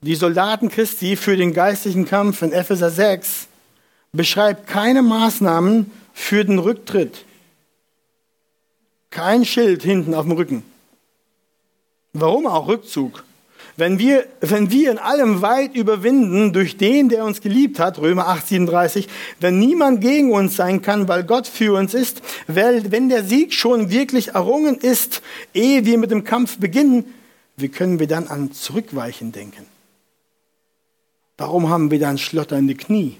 die 0.00 0.14
Soldaten 0.14 0.68
Christi, 0.68 1.16
für 1.16 1.36
den 1.36 1.54
geistlichen 1.54 2.04
Kampf 2.04 2.42
in 2.42 2.52
Epheser 2.52 2.90
6 2.90 3.48
beschreibt 4.12 4.66
keine 4.66 5.02
Maßnahmen 5.02 5.90
für 6.12 6.44
den 6.44 6.58
Rücktritt. 6.58 7.24
Kein 9.10 9.44
Schild 9.44 9.82
hinten 9.82 10.14
auf 10.14 10.24
dem 10.24 10.32
Rücken. 10.32 10.62
Warum 12.12 12.46
auch 12.46 12.68
Rückzug? 12.68 13.24
Wenn 13.76 13.98
wir, 13.98 14.26
wenn 14.40 14.70
wir 14.70 14.92
in 14.92 14.98
allem 14.98 15.42
weit 15.42 15.74
überwinden 15.74 16.52
durch 16.52 16.76
den, 16.76 17.08
der 17.08 17.24
uns 17.24 17.40
geliebt 17.40 17.80
hat, 17.80 17.98
Römer 17.98 18.28
8, 18.28 18.46
37, 18.46 19.08
wenn 19.40 19.58
niemand 19.58 20.00
gegen 20.00 20.32
uns 20.32 20.54
sein 20.54 20.80
kann, 20.80 21.08
weil 21.08 21.24
Gott 21.24 21.48
für 21.48 21.76
uns 21.76 21.92
ist, 21.92 22.22
weil, 22.46 22.92
wenn 22.92 23.08
der 23.08 23.24
Sieg 23.24 23.52
schon 23.52 23.90
wirklich 23.90 24.28
errungen 24.28 24.76
ist, 24.76 25.22
ehe 25.54 25.84
wir 25.84 25.98
mit 25.98 26.12
dem 26.12 26.22
Kampf 26.22 26.58
beginnen, 26.58 27.04
wie 27.56 27.68
können 27.68 27.98
wir 27.98 28.06
dann 28.06 28.28
an 28.28 28.52
Zurückweichen 28.52 29.32
denken? 29.32 29.66
Warum 31.36 31.68
haben 31.68 31.90
wir 31.90 31.98
dann 31.98 32.16
schlotternde 32.16 32.76
Knie? 32.76 33.16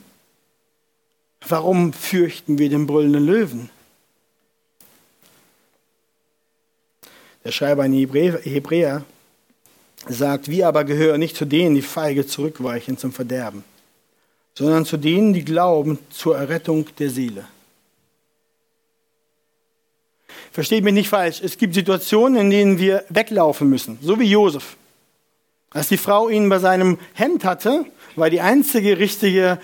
Warum 1.48 1.92
fürchten 1.92 2.58
wir 2.58 2.68
den 2.68 2.86
brüllenden 2.86 3.26
Löwen? 3.26 3.70
Der 7.44 7.50
Schreiber 7.50 7.84
in 7.84 7.92
Hebräer 7.92 9.04
sagt, 10.08 10.48
wir 10.48 10.68
aber 10.68 10.84
gehören 10.84 11.20
nicht 11.20 11.36
zu 11.36 11.44
denen, 11.44 11.74
die 11.74 11.82
feige 11.82 12.26
zurückweichen 12.26 12.98
zum 12.98 13.12
Verderben, 13.12 13.64
sondern 14.54 14.84
zu 14.84 14.96
denen, 14.96 15.32
die 15.32 15.44
glauben 15.44 15.98
zur 16.10 16.36
Errettung 16.36 16.86
der 16.98 17.10
Seele. 17.10 17.44
Versteht 20.52 20.84
mich 20.84 20.94
nicht 20.94 21.08
falsch, 21.08 21.40
es 21.42 21.58
gibt 21.58 21.74
Situationen, 21.74 22.40
in 22.40 22.50
denen 22.50 22.78
wir 22.78 23.04
weglaufen 23.08 23.68
müssen, 23.68 23.98
so 24.00 24.20
wie 24.20 24.30
Josef. 24.30 24.76
Als 25.70 25.88
die 25.88 25.96
Frau 25.96 26.28
ihn 26.28 26.48
bei 26.48 26.60
seinem 26.60 26.98
Hemd 27.14 27.44
hatte, 27.44 27.84
war 28.14 28.30
die 28.30 28.40
einzige 28.40 28.98
richtige 28.98 29.58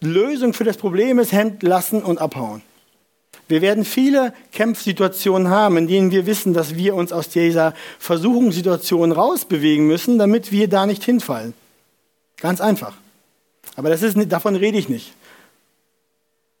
Lösung 0.00 0.54
für 0.54 0.64
das 0.64 0.78
Problem 0.78 1.18
ist 1.18 1.32
Hemd 1.32 1.62
lassen 1.62 2.02
und 2.02 2.18
abhauen. 2.18 2.62
Wir 3.50 3.62
werden 3.62 3.84
viele 3.84 4.32
Kämpfsituationen 4.52 5.48
haben, 5.48 5.76
in 5.76 5.88
denen 5.88 6.12
wir 6.12 6.24
wissen, 6.24 6.54
dass 6.54 6.76
wir 6.76 6.94
uns 6.94 7.12
aus 7.12 7.28
dieser 7.28 7.74
Versuchungssituation 7.98 9.10
rausbewegen 9.10 9.88
müssen, 9.88 10.18
damit 10.18 10.52
wir 10.52 10.68
da 10.68 10.86
nicht 10.86 11.02
hinfallen. 11.02 11.52
Ganz 12.38 12.60
einfach. 12.60 12.94
Aber 13.74 13.90
das 13.90 14.02
ist 14.02 14.16
davon 14.30 14.54
rede 14.54 14.78
ich 14.78 14.88
nicht. 14.88 15.14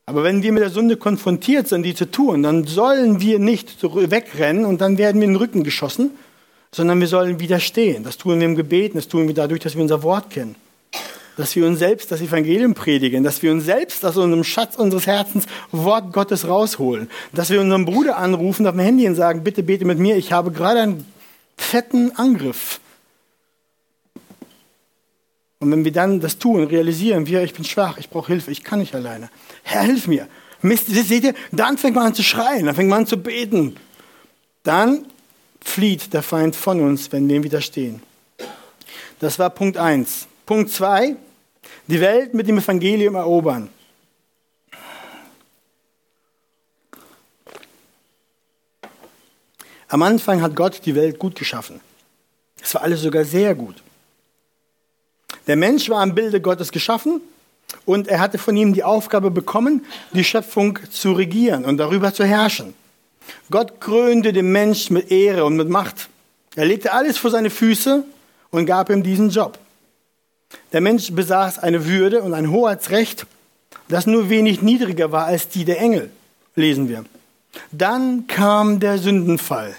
Aber 0.04 0.24
wenn 0.24 0.42
wir 0.42 0.50
mit 0.50 0.64
der 0.64 0.70
Sünde 0.70 0.96
konfrontiert 0.96 1.68
sind, 1.68 1.84
die 1.84 1.94
zu 1.94 2.10
tun, 2.10 2.42
dann 2.42 2.64
sollen 2.64 3.20
wir 3.20 3.38
nicht 3.38 3.80
wegrennen 3.82 4.64
und 4.64 4.80
dann 4.80 4.98
werden 4.98 5.20
wir 5.20 5.26
in 5.26 5.34
den 5.34 5.40
Rücken 5.40 5.62
geschossen, 5.62 6.10
sondern 6.72 6.98
wir 6.98 7.06
sollen 7.06 7.38
widerstehen. 7.38 8.02
Das 8.02 8.18
tun 8.18 8.40
wir 8.40 8.46
im 8.46 8.56
Gebet, 8.56 8.96
das 8.96 9.06
tun 9.06 9.28
wir 9.28 9.34
dadurch, 9.34 9.60
dass 9.60 9.76
wir 9.76 9.82
unser 9.82 10.02
Wort 10.02 10.30
kennen 10.30 10.56
dass 11.40 11.56
wir 11.56 11.66
uns 11.66 11.78
selbst 11.78 12.12
das 12.12 12.20
Evangelium 12.20 12.74
predigen, 12.74 13.24
dass 13.24 13.42
wir 13.42 13.50
uns 13.50 13.64
selbst 13.64 14.04
aus 14.04 14.16
unserem 14.18 14.44
Schatz 14.44 14.76
unseres 14.76 15.06
Herzens 15.06 15.46
Wort 15.72 16.12
Gottes 16.12 16.46
rausholen, 16.46 17.10
dass 17.32 17.48
wir 17.48 17.60
unseren 17.60 17.86
Bruder 17.86 18.18
anrufen 18.18 18.66
auf 18.66 18.74
dem 18.74 18.80
Handy 18.80 19.08
und 19.08 19.14
sagen, 19.14 19.42
bitte 19.42 19.62
bete 19.62 19.86
mit 19.86 19.98
mir, 19.98 20.16
ich 20.16 20.32
habe 20.32 20.50
gerade 20.52 20.80
einen 20.80 21.06
fetten 21.56 22.12
Angriff. 22.16 22.78
Und 25.60 25.70
wenn 25.72 25.84
wir 25.84 25.92
dann 25.92 26.20
das 26.20 26.38
tun, 26.38 26.64
realisieren 26.64 27.26
wir, 27.26 27.42
ich 27.42 27.54
bin 27.54 27.64
schwach, 27.64 27.96
ich 27.96 28.10
brauche 28.10 28.28
Hilfe, 28.28 28.50
ich 28.50 28.62
kann 28.62 28.78
nicht 28.78 28.94
alleine. 28.94 29.30
Herr, 29.62 29.82
hilf 29.82 30.06
mir. 30.06 30.28
Mist, 30.60 30.88
seht 30.88 31.24
ihr, 31.24 31.34
dann 31.52 31.78
fängt 31.78 31.96
man 31.96 32.08
an 32.08 32.14
zu 32.14 32.22
schreien, 32.22 32.66
dann 32.66 32.74
fängt 32.74 32.90
man 32.90 33.00
an 33.00 33.06
zu 33.06 33.16
beten. 33.16 33.76
Dann 34.62 35.06
flieht 35.62 36.12
der 36.12 36.22
Feind 36.22 36.54
von 36.54 36.80
uns, 36.80 37.10
wenn 37.12 37.26
wir 37.28 37.36
ihm 37.36 37.44
widerstehen. 37.44 38.02
Das 39.20 39.38
war 39.38 39.48
Punkt 39.48 39.78
1. 39.78 40.26
Punkt 40.44 40.70
2 40.70 41.16
die 41.86 42.00
Welt 42.00 42.34
mit 42.34 42.48
dem 42.48 42.58
Evangelium 42.58 43.14
erobern. 43.14 43.68
Am 49.88 50.02
Anfang 50.02 50.40
hat 50.40 50.54
Gott 50.54 50.82
die 50.84 50.94
Welt 50.94 51.18
gut 51.18 51.34
geschaffen. 51.34 51.80
Es 52.62 52.74
war 52.74 52.82
alles 52.82 53.00
sogar 53.00 53.24
sehr 53.24 53.54
gut. 53.56 53.82
Der 55.48 55.56
Mensch 55.56 55.88
war 55.88 56.00
am 56.00 56.14
Bilde 56.14 56.40
Gottes 56.40 56.70
geschaffen 56.70 57.20
und 57.86 58.06
er 58.06 58.20
hatte 58.20 58.38
von 58.38 58.56
ihm 58.56 58.72
die 58.72 58.84
Aufgabe 58.84 59.32
bekommen, 59.32 59.84
die 60.12 60.22
Schöpfung 60.22 60.78
zu 60.90 61.12
regieren 61.12 61.64
und 61.64 61.78
darüber 61.78 62.14
zu 62.14 62.24
herrschen. 62.24 62.74
Gott 63.50 63.80
krönte 63.80 64.32
den 64.32 64.52
Mensch 64.52 64.90
mit 64.90 65.10
Ehre 65.10 65.44
und 65.44 65.56
mit 65.56 65.68
Macht. 65.68 66.08
Er 66.54 66.66
legte 66.66 66.92
alles 66.92 67.18
vor 67.18 67.30
seine 67.30 67.50
Füße 67.50 68.04
und 68.50 68.66
gab 68.66 68.90
ihm 68.90 69.02
diesen 69.02 69.30
Job. 69.30 69.58
Der 70.72 70.80
Mensch 70.80 71.12
besaß 71.12 71.58
eine 71.58 71.86
Würde 71.86 72.22
und 72.22 72.34
ein 72.34 72.50
Hoheitsrecht, 72.50 73.26
das 73.88 74.06
nur 74.06 74.30
wenig 74.30 74.62
niedriger 74.62 75.12
war 75.12 75.26
als 75.26 75.48
die 75.48 75.64
der 75.64 75.80
Engel, 75.80 76.10
lesen 76.54 76.88
wir. 76.88 77.04
Dann 77.72 78.26
kam 78.26 78.78
der 78.80 78.98
Sündenfall. 78.98 79.74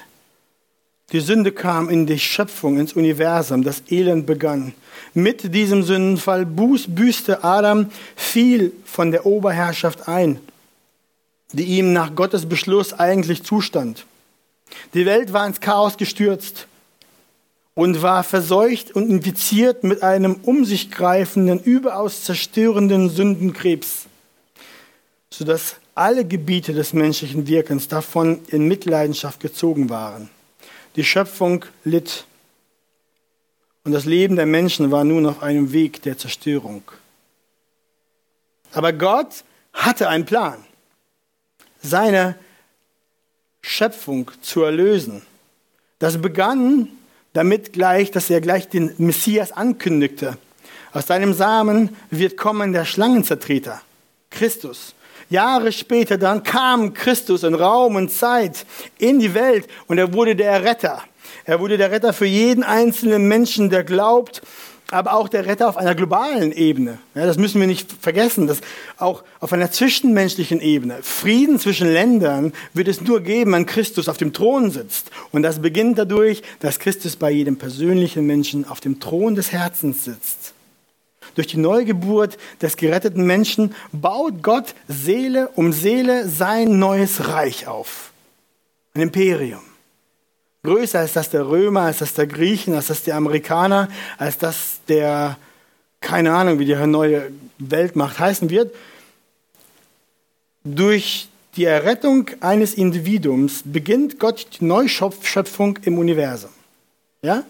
Die 1.11 1.19
Sünde 1.19 1.51
kam 1.51 1.89
in 1.89 2.05
die 2.05 2.19
Schöpfung, 2.19 2.77
ins 2.77 2.93
Universum, 2.93 3.63
das 3.63 3.83
Elend 3.89 4.25
begann. 4.25 4.73
Mit 5.13 5.53
diesem 5.53 5.83
Sündenfall 5.83 6.45
büßte 6.45 7.43
Adam 7.43 7.91
viel 8.15 8.71
von 8.85 9.11
der 9.11 9.25
Oberherrschaft 9.25 10.07
ein, 10.07 10.39
die 11.51 11.65
ihm 11.65 11.91
nach 11.91 12.15
Gottes 12.15 12.47
Beschluss 12.47 12.93
eigentlich 12.93 13.43
zustand. 13.43 14.05
Die 14.93 15.05
Welt 15.05 15.33
war 15.33 15.45
ins 15.45 15.59
Chaos 15.59 15.97
gestürzt 15.97 16.67
und 17.73 18.01
war 18.01 18.23
verseucht 18.23 18.91
und 18.91 19.09
infiziert 19.09 19.83
mit 19.83 20.03
einem 20.03 20.35
um 20.43 20.65
sich 20.65 20.91
greifenden, 20.91 21.59
überaus 21.59 22.23
zerstörenden 22.23 23.09
Sündenkrebs, 23.09 24.05
sodass 25.29 25.75
alle 25.95 26.25
Gebiete 26.25 26.73
des 26.73 26.93
menschlichen 26.93 27.47
Wirkens 27.47 27.87
davon 27.87 28.41
in 28.47 28.67
Mitleidenschaft 28.67 29.39
gezogen 29.39 29.89
waren. 29.89 30.29
Die 30.95 31.03
Schöpfung 31.03 31.65
litt 31.83 32.25
und 33.83 33.93
das 33.93 34.05
Leben 34.05 34.35
der 34.35 34.45
Menschen 34.45 34.91
war 34.91 35.03
nun 35.03 35.25
auf 35.25 35.41
einem 35.41 35.71
Weg 35.71 36.01
der 36.03 36.17
Zerstörung. 36.17 36.83
Aber 38.73 38.93
Gott 38.93 39.43
hatte 39.73 40.07
einen 40.07 40.25
Plan, 40.25 40.63
seine 41.81 42.37
Schöpfung 43.61 44.31
zu 44.41 44.63
erlösen. 44.63 45.23
Das 45.99 46.21
begann 46.21 46.89
damit 47.33 47.73
gleich, 47.73 48.11
dass 48.11 48.29
er 48.29 48.41
gleich 48.41 48.67
den 48.67 48.93
Messias 48.97 49.51
ankündigte. 49.51 50.37
Aus 50.93 51.07
seinem 51.07 51.33
Samen 51.33 51.95
wird 52.09 52.35
kommen 52.35 52.73
der 52.73 52.85
Schlangenzertreter, 52.85 53.81
Christus. 54.29 54.93
Jahre 55.29 55.71
später 55.71 56.17
dann 56.17 56.43
kam 56.43 56.93
Christus 56.93 57.43
in 57.43 57.55
Raum 57.55 57.95
und 57.95 58.11
Zeit 58.11 58.65
in 58.97 59.19
die 59.19 59.33
Welt 59.33 59.67
und 59.87 59.97
er 59.97 60.13
wurde 60.13 60.35
der 60.35 60.63
Retter. 60.63 61.01
Er 61.45 61.61
wurde 61.61 61.77
der 61.77 61.91
Retter 61.91 62.11
für 62.11 62.25
jeden 62.25 62.63
einzelnen 62.63 63.27
Menschen, 63.29 63.69
der 63.69 63.85
glaubt, 63.85 64.41
aber 64.91 65.13
auch 65.13 65.29
der 65.29 65.45
Retter 65.45 65.67
auf 65.67 65.77
einer 65.77 65.95
globalen 65.95 66.51
Ebene. 66.51 66.99
Ja, 67.15 67.25
das 67.25 67.37
müssen 67.37 67.59
wir 67.59 67.67
nicht 67.67 67.91
vergessen, 68.01 68.45
dass 68.45 68.61
auch 68.97 69.23
auf 69.39 69.53
einer 69.53 69.71
zwischenmenschlichen 69.71 70.61
Ebene, 70.61 70.99
Frieden 71.01 71.57
zwischen 71.59 71.91
Ländern 71.91 72.53
wird 72.73 72.87
es 72.87 73.01
nur 73.01 73.21
geben, 73.21 73.53
wenn 73.53 73.65
Christus 73.65 74.09
auf 74.09 74.17
dem 74.17 74.33
Thron 74.33 74.69
sitzt. 74.69 75.09
Und 75.31 75.43
das 75.43 75.61
beginnt 75.61 75.97
dadurch, 75.97 76.43
dass 76.59 76.79
Christus 76.79 77.15
bei 77.15 77.31
jedem 77.31 77.57
persönlichen 77.57 78.27
Menschen 78.27 78.67
auf 78.67 78.81
dem 78.81 78.99
Thron 78.99 79.35
des 79.35 79.51
Herzens 79.51 80.03
sitzt. 80.03 80.53
Durch 81.35 81.47
die 81.47 81.57
Neugeburt 81.57 82.37
des 82.61 82.75
geretteten 82.75 83.25
Menschen 83.25 83.73
baut 83.93 84.43
Gott 84.43 84.75
Seele 84.87 85.49
um 85.55 85.71
Seele 85.71 86.27
sein 86.27 86.77
neues 86.77 87.29
Reich 87.29 87.67
auf. 87.67 88.11
Ein 88.93 89.03
Imperium. 89.03 89.70
Größer 90.63 90.99
als 90.99 91.13
das 91.13 91.29
der 91.29 91.47
Römer, 91.47 91.81
als 91.81 91.99
das 91.99 92.13
der 92.13 92.27
Griechen, 92.27 92.75
als 92.75 92.87
das 92.87 93.03
der 93.03 93.15
Amerikaner, 93.15 93.87
als 94.17 94.37
das 94.37 94.79
der, 94.87 95.37
keine 96.01 96.33
Ahnung, 96.33 96.59
wie 96.59 96.65
die 96.65 96.75
neue 96.75 97.31
Weltmacht 97.57 98.19
heißen 98.19 98.49
wird. 98.49 98.73
Durch 100.63 101.29
die 101.55 101.65
Errettung 101.65 102.29
eines 102.39 102.75
Individuums 102.75 103.63
beginnt 103.65 104.19
Gott 104.19 104.47
die 104.59 104.65
Neuschöpfung 104.65 105.79
im 105.83 105.97
Universum. 105.97 106.51
Ja? 107.23 107.43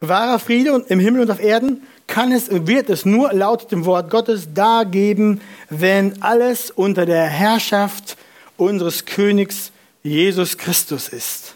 Wahrer 0.00 0.38
Friede 0.38 0.84
im 0.88 1.00
Himmel 1.00 1.22
und 1.22 1.30
auf 1.30 1.40
Erden 1.40 1.82
kann 2.06 2.30
es, 2.30 2.48
wird 2.50 2.90
es 2.90 3.04
nur 3.04 3.32
laut 3.32 3.72
dem 3.72 3.84
Wort 3.86 4.10
Gottes 4.10 4.48
da 4.54 4.84
geben, 4.84 5.40
wenn 5.70 6.22
alles 6.22 6.70
unter 6.70 7.06
der 7.06 7.24
Herrschaft 7.24 8.16
unseres 8.56 9.06
Königs 9.06 9.72
Jesus 10.02 10.56
Christus 10.56 11.08
ist. 11.08 11.54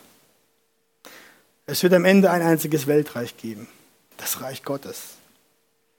Es 1.66 1.82
wird 1.82 1.94
am 1.94 2.04
Ende 2.04 2.30
ein 2.30 2.42
einziges 2.42 2.86
Weltreich 2.86 3.36
geben, 3.36 3.68
das 4.16 4.40
Reich 4.40 4.64
Gottes. 4.64 5.14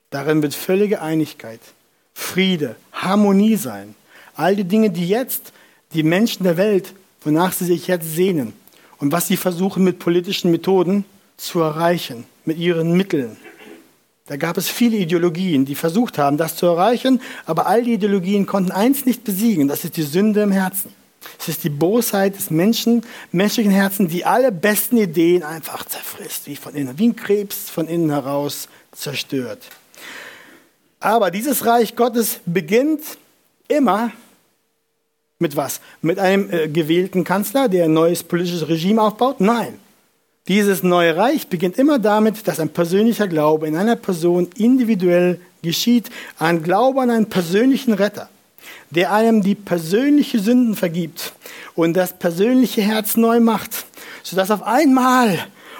Darin 0.10 0.42
wird 0.42 0.54
völlige 0.54 1.02
Einigkeit, 1.02 1.62
Friede, 2.14 2.76
Harmonie 2.92 3.56
sein. 3.56 3.96
All 4.36 4.56
die 4.56 4.66
Dinge, 4.66 4.90
die 4.90 5.08
jetzt 5.08 5.54
die 5.94 6.04
Menschen 6.04 6.44
der 6.44 6.58
Welt, 6.58 6.94
wonach 7.22 7.54
sie 7.54 7.66
sich 7.66 7.88
jetzt 7.88 8.14
sehnen 8.14 8.54
und 9.00 9.12
was 9.12 9.28
sie 9.28 9.38
versuchen 9.38 9.84
mit 9.84 10.00
politischen 10.00 10.52
Methoden 10.52 11.06
zu 11.38 11.62
erreichen, 11.62 12.26
mit 12.46 12.58
ihren 12.58 12.94
Mitteln. 12.94 13.38
Da 14.28 14.38
gab 14.38 14.58
es 14.58 14.70
viele 14.70 14.98
Ideologien, 14.98 15.66
die 15.66 15.76
versucht 15.76 16.18
haben, 16.18 16.38
das 16.38 16.56
zu 16.56 16.66
erreichen, 16.66 17.22
aber 17.46 17.68
all 17.68 17.84
die 17.84 17.94
Ideologien 17.94 18.46
konnten 18.46 18.72
eins 18.72 19.06
nicht 19.06 19.24
besiegen, 19.24 19.68
das 19.68 19.84
ist 19.84 19.98
die 19.98 20.04
Sünde 20.04 20.42
im 20.44 20.52
Herzen. 20.52 21.03
Es 21.40 21.50
ist 21.50 21.64
die 21.64 21.70
Bosheit 21.70 22.36
des 22.36 22.50
Menschen, 22.50 23.04
menschlichen 23.32 23.72
Herzen, 23.72 24.08
die 24.08 24.26
alle 24.26 24.52
besten 24.52 24.98
Ideen 24.98 25.44
einfach 25.44 25.86
zerfrisst, 25.86 26.48
wie 26.48 26.56
von 26.56 26.76
innen, 26.76 26.98
wie 26.98 27.10
ein 27.10 27.16
Krebs 27.16 27.70
von 27.70 27.88
innen 27.88 28.10
heraus 28.10 28.68
zerstört. 28.92 29.64
Aber 31.00 31.32
dieses 31.32 31.66
Reich 31.66 31.96
Gottes 31.96 32.40
beginnt 32.46 33.02
immer 33.68 34.12
mit 35.40 35.56
was? 35.56 35.82
Mit 36.02 36.20
einem 36.20 36.50
äh, 36.50 36.70
gewählten 36.70 37.24
Kanzler, 37.24 37.68
der 37.68 37.86
ein 37.86 37.94
neues 37.94 38.24
politisches 38.24 38.68
Regime 38.70 39.02
aufbaut? 39.02 39.42
Nein. 39.42 39.78
Dieses 40.48 40.84
neue 40.84 41.16
Reich 41.16 41.48
beginnt 41.48 41.78
immer 41.78 42.00
damit, 42.00 42.48
dass 42.48 42.60
ein 42.60 42.70
persönlicher 42.70 43.28
Glaube 43.28 43.68
in 43.68 43.76
einer 43.76 43.96
Person 43.96 44.50
individuell 44.58 45.40
geschieht, 45.62 46.10
ein 46.40 46.64
Glaube 46.64 47.02
an 47.02 47.10
einen 47.10 47.30
persönlichen 47.30 47.94
Retter 47.94 48.30
der 48.90 49.12
einem 49.12 49.42
die 49.42 49.56
persönliche 49.56 50.40
Sünden 50.40 50.76
vergibt 50.76 51.34
und 51.76 51.94
das 51.94 52.18
persönliche 52.18 52.82
Herz 52.82 53.18
neu 53.18 53.40
macht, 53.40 53.86
sodass 54.24 54.52
auf 54.52 54.64
einmal, 54.64 55.40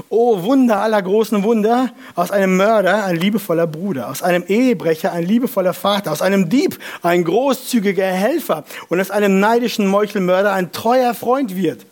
oh 0.10 0.44
Wunder 0.44 0.82
aller 0.82 1.02
großen 1.02 1.44
Wunder, 1.44 1.92
aus 2.16 2.32
einem 2.32 2.58
Mörder 2.58 3.06
ein 3.06 3.16
liebevoller 3.16 3.68
Bruder, 3.68 4.10
aus 4.10 4.22
einem 4.22 4.44
Ehebrecher 4.48 5.12
ein 5.12 5.26
liebevoller 5.26 5.74
Vater, 5.74 6.12
aus 6.12 6.22
einem 6.22 6.50
Dieb 6.50 6.80
ein 7.02 7.24
großzügiger 7.24 8.06
Helfer 8.06 8.66
und 8.90 9.00
aus 9.00 9.12
einem 9.12 9.40
neidischen 9.40 9.88
Meuchelmörder 9.88 10.54
ein 10.54 10.72
treuer 10.72 11.14
Freund 11.14 11.56
wird. 11.56 11.86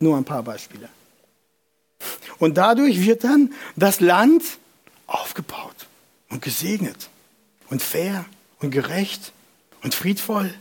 Nur 0.00 0.16
ein 0.16 0.24
paar 0.24 0.42
Beispiele. 0.42 0.88
Und 2.38 2.56
dadurch 2.56 3.04
wird 3.04 3.24
dann 3.24 3.52
das 3.74 4.00
Land 4.00 4.42
aufgebaut 5.08 5.74
und 6.30 6.42
gesegnet 6.42 7.08
und 7.70 7.82
fair 7.82 8.24
und 8.60 8.70
gerecht 8.70 9.32
und 9.82 9.94
friedvoll. 9.94 10.52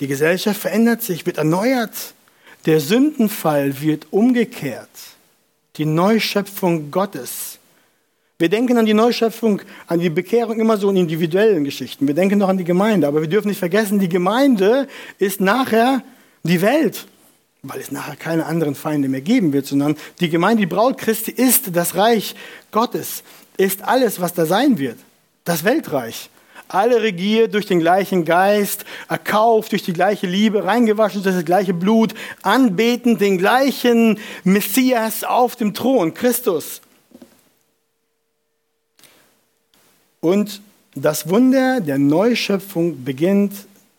Die 0.00 0.06
Gesellschaft 0.06 0.60
verändert 0.60 1.02
sich, 1.02 1.24
wird 1.26 1.38
erneuert. 1.38 2.14
Der 2.66 2.80
Sündenfall 2.80 3.80
wird 3.80 4.08
umgekehrt. 4.10 4.90
Die 5.76 5.86
Neuschöpfung 5.86 6.90
Gottes. 6.90 7.58
Wir 8.38 8.50
denken 8.50 8.76
an 8.76 8.84
die 8.84 8.94
Neuschöpfung, 8.94 9.62
an 9.86 10.00
die 10.00 10.10
Bekehrung 10.10 10.60
immer 10.60 10.76
so 10.76 10.90
in 10.90 10.96
individuellen 10.96 11.64
Geschichten. 11.64 12.06
Wir 12.06 12.14
denken 12.14 12.38
noch 12.38 12.50
an 12.50 12.58
die 12.58 12.64
Gemeinde, 12.64 13.06
aber 13.06 13.22
wir 13.22 13.28
dürfen 13.28 13.48
nicht 13.48 13.58
vergessen, 13.58 13.98
die 13.98 14.10
Gemeinde 14.10 14.88
ist 15.18 15.40
nachher 15.40 16.02
die 16.42 16.60
Welt, 16.60 17.06
weil 17.62 17.80
es 17.80 17.90
nachher 17.90 18.16
keine 18.16 18.44
anderen 18.44 18.74
Feinde 18.74 19.08
mehr 19.08 19.22
geben 19.22 19.54
wird, 19.54 19.66
sondern 19.66 19.96
die 20.20 20.28
Gemeinde, 20.28 20.60
die 20.60 20.66
Braut 20.66 20.98
Christi 20.98 21.30
ist 21.30 21.74
das 21.74 21.94
Reich 21.94 22.34
Gottes, 22.72 23.22
ist 23.56 23.82
alles, 23.82 24.20
was 24.20 24.34
da 24.34 24.44
sein 24.44 24.76
wird. 24.76 24.98
Das 25.44 25.64
Weltreich 25.64 26.28
alle 26.68 27.02
regiert 27.02 27.54
durch 27.54 27.66
den 27.66 27.80
gleichen 27.80 28.24
Geist, 28.24 28.84
erkauft 29.08 29.72
durch 29.72 29.82
die 29.82 29.92
gleiche 29.92 30.26
Liebe, 30.26 30.64
reingewaschen 30.64 31.22
durch 31.22 31.34
das 31.34 31.44
gleiche 31.44 31.74
Blut, 31.74 32.14
anbetend 32.42 33.20
den 33.20 33.38
gleichen 33.38 34.18
Messias 34.44 35.24
auf 35.24 35.56
dem 35.56 35.74
Thron, 35.74 36.14
Christus. 36.14 36.80
Und 40.20 40.60
das 40.94 41.28
Wunder 41.28 41.80
der 41.80 41.98
Neuschöpfung 41.98 43.04
beginnt 43.04 43.52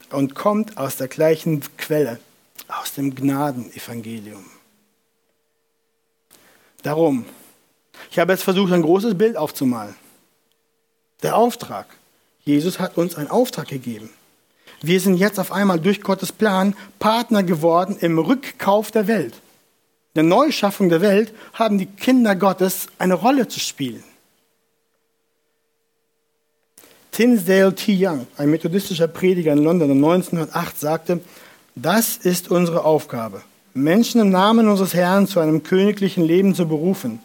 und 0.10 0.36
kommt 0.36 0.78
aus 0.78 0.98
der 0.98 1.08
gleichen 1.08 1.62
Quelle, 1.78 2.20
aus 2.68 2.94
dem 2.94 3.14
Gnadenevangelium. 3.16 4.44
Darum, 6.84 7.26
ich 8.12 8.20
habe 8.20 8.34
jetzt 8.34 8.44
versucht, 8.44 8.72
ein 8.74 8.82
großes 8.82 9.18
Bild 9.18 9.38
aufzumalen. 9.38 9.96
Der 11.24 11.36
Auftrag. 11.36 11.88
Jesus 12.48 12.80
hat 12.80 12.98
uns 12.98 13.16
einen 13.16 13.30
Auftrag 13.30 13.68
gegeben. 13.68 14.10
Wir 14.82 15.02
sind 15.02 15.18
jetzt 15.18 15.38
auf 15.38 15.52
einmal 15.52 15.82
durch 15.82 16.02
Gottes 16.02 16.32
Plan 16.32 16.76
Partner 16.98 17.44
geworden 17.44 17.98
im 18.00 18.18
Rückkauf 18.18 18.90
der 18.90 19.08
Welt. 19.08 19.34
In 20.14 20.22
der 20.22 20.24
Neuschaffung 20.24 20.88
der 20.88 21.02
Welt 21.02 21.34
haben 21.54 21.78
die 21.78 21.88
Kinder 21.88 22.36
Gottes 22.36 22.88
eine 23.00 23.16
Rolle 23.16 23.50
zu 23.50 23.60
spielen. 23.60 24.04
Tinsdale 27.12 27.76
T. 27.76 27.98
Young, 28.00 28.28
ein 28.38 28.50
methodistischer 28.50 29.08
Prediger 29.08 29.52
in 29.52 29.64
London 29.64 29.92
1908, 29.92 30.80
sagte, 30.80 31.20
das 31.76 32.16
ist 32.16 32.50
unsere 32.50 32.86
Aufgabe, 32.86 33.42
Menschen 33.74 34.22
im 34.22 34.30
Namen 34.30 34.70
unseres 34.70 34.94
Herrn 34.94 35.28
zu 35.28 35.40
einem 35.40 35.64
königlichen 35.64 36.24
Leben 36.24 36.56
zu 36.56 36.68
berufen, 36.68 37.20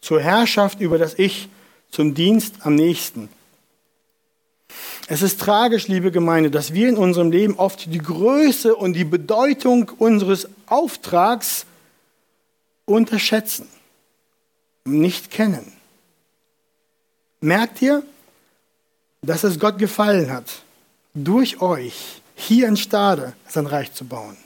zur 0.00 0.20
Herrschaft 0.20 0.80
über 0.80 0.98
das 0.98 1.18
Ich, 1.18 1.48
zum 1.90 2.14
Dienst 2.14 2.56
am 2.60 2.74
nächsten, 2.74 3.28
Es 5.10 5.22
ist 5.22 5.40
tragisch, 5.40 5.88
liebe 5.88 6.10
Gemeinde, 6.10 6.50
dass 6.50 6.74
wir 6.74 6.86
in 6.86 6.98
unserem 6.98 7.30
Leben 7.30 7.56
oft 7.56 7.90
die 7.90 7.98
Größe 7.98 8.76
und 8.76 8.92
die 8.92 9.06
Bedeutung 9.06 9.90
unseres 9.96 10.46
Auftrags 10.66 11.64
unterschätzen, 12.84 13.66
nicht 14.84 15.30
kennen. 15.30 15.72
Merkt 17.40 17.80
ihr, 17.80 18.02
dass 19.22 19.44
es 19.44 19.58
Gott 19.58 19.78
gefallen 19.78 20.30
hat, 20.30 20.62
durch 21.14 21.62
euch 21.62 22.20
hier 22.34 22.68
in 22.68 22.76
Stade 22.76 23.32
sein 23.48 23.66
Reich 23.66 23.94
zu 23.94 24.04
bauen? 24.04 24.36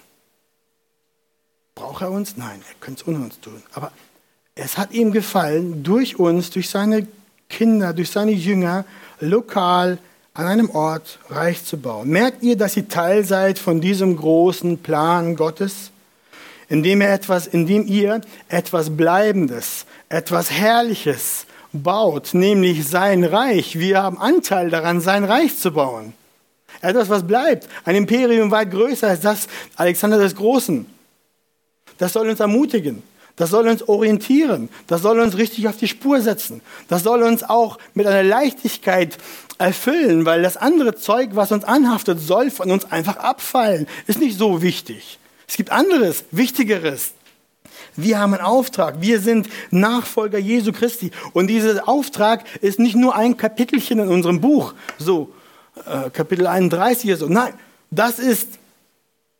Braucht 1.75 2.03
er 2.03 2.13
uns? 2.13 2.37
Nein, 2.37 2.63
er 2.69 2.75
könnte 2.79 3.03
es 3.03 3.09
ohne 3.09 3.19
uns 3.25 3.41
tun. 3.41 3.65
Aber 3.73 3.91
es 4.55 4.79
hat 4.79 4.93
ihm 4.93 5.11
gefallen, 5.11 5.83
durch 5.83 6.21
uns, 6.21 6.51
durch 6.51 6.71
seine 6.71 7.09
Kinder, 7.49 7.93
durch 7.93 8.11
seine 8.11 8.31
Jünger, 8.31 8.85
lokal 9.19 9.99
an 10.35 10.47
einem 10.47 10.71
Ort 10.71 11.19
Reich 11.29 11.65
zu 11.65 11.77
bauen. 11.77 12.09
Merkt 12.09 12.43
ihr, 12.43 12.57
dass 12.57 12.77
ihr 12.77 12.89
Teil 12.89 13.25
seid 13.25 13.59
von 13.59 13.81
diesem 13.81 14.17
großen 14.17 14.79
Plan 14.79 15.37
Gottes? 15.37 15.91
Indem, 16.69 17.03
er 17.03 17.13
etwas, 17.13 17.47
indem 17.47 17.87
ihr 17.87 18.23
etwas 18.49 18.97
Bleibendes, 18.97 19.85
etwas 20.09 20.51
Herrliches 20.51 21.47
baut, 21.73 22.33
nämlich 22.33 22.89
sein 22.89 23.25
Reich. 23.25 23.79
Wir 23.79 24.03
haben 24.03 24.19
Anteil 24.19 24.71
daran, 24.71 25.01
sein 25.01 25.25
Reich 25.25 25.59
zu 25.59 25.73
bauen. 25.73 26.15
Etwas, 26.81 27.11
was 27.11 27.27
bleibt. 27.27 27.69
Ein 27.85 27.97
Imperium 27.97 28.51
weit 28.51 28.71
größer 28.71 29.09
als 29.09 29.21
das 29.21 29.49
Alexander 29.77 30.19
des 30.19 30.35
Großen. 30.35 30.87
Das 31.99 32.15
soll 32.15 32.29
uns 32.29 32.41
ermutigen. 32.41 33.03
Das 33.37 33.51
soll 33.51 33.67
uns 33.69 33.89
orientieren. 33.89 34.69
Das 34.87 35.03
soll 35.03 35.19
uns 35.21 35.37
richtig 35.37 35.67
auf 35.69 35.77
die 35.77 35.89
Spur 35.89 36.21
setzen. 36.21 36.61
Das 36.89 37.03
soll 37.03 37.23
uns 37.23 37.43
auch 37.43 37.79
mit 37.95 38.07
einer 38.07 38.23
Leichtigkeit 38.23 39.17
erfüllen, 39.59 40.27
weil 40.27 40.43
das 40.43 40.57
andere 40.57 40.95
Zeug, 40.95 41.31
was 41.35 41.53
uns 41.53 41.65
anhaftet, 41.65 42.21
soll 42.21 42.51
von 42.51 42.71
uns 42.71 42.85
einfach 42.91 43.17
abfallen. 43.17 43.87
Ist 44.07 44.21
nicht 44.21 44.37
so 44.37 44.61
wichtig. 44.63 45.19
Es 45.49 45.57
gibt 45.57 45.73
anderes, 45.73 46.25
Wichtigeres. 46.31 47.13
Wir 47.97 48.19
haben 48.19 48.35
einen 48.35 48.45
Auftrag. 48.45 49.01
Wir 49.01 49.21
sind 49.21 49.49
Nachfolger 49.71 50.39
Jesu 50.39 50.73
Christi. 50.73 51.11
Und 51.33 51.49
dieser 51.49 51.89
Auftrag 51.89 52.45
ist 52.61 52.79
nicht 52.79 52.97
nur 52.97 53.15
ein 53.15 53.37
Kapitelchen 53.37 53.99
in 53.99 54.09
unserem 54.09 54.41
Buch, 54.41 54.75
so 54.99 55.33
äh, 55.87 56.11
Kapitel 56.11 56.47
31 56.47 57.11
oder 57.11 57.19
so. 57.19 57.29
Nein, 57.29 57.55
das 57.91 58.19
ist 58.19 58.49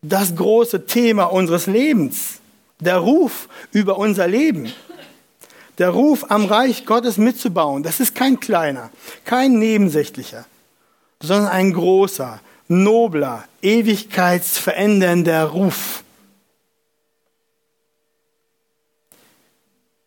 das 0.03 0.35
große 0.35 0.87
Thema 0.87 1.25
unseres 1.25 1.67
Lebens 1.67 2.42
der 2.85 2.99
Ruf 2.99 3.49
über 3.73 3.99
unser 3.99 4.27
Leben, 4.27 4.73
der 5.79 5.91
Ruf 5.91 6.31
am 6.31 6.45
Reich 6.45 6.85
Gottes 6.85 7.17
mitzubauen, 7.17 7.83
das 7.83 8.01
ist 8.01 8.15
kein 8.15 8.41
kleiner, 8.41 8.91
kein 9.25 9.59
nebensächlicher, 9.59 10.45
sondern 11.21 11.49
ein 11.49 11.73
großer, 11.73 12.41
nobler, 12.69 13.45
ewigkeitsverändernder 13.63 15.45
Ruf. 15.45 16.03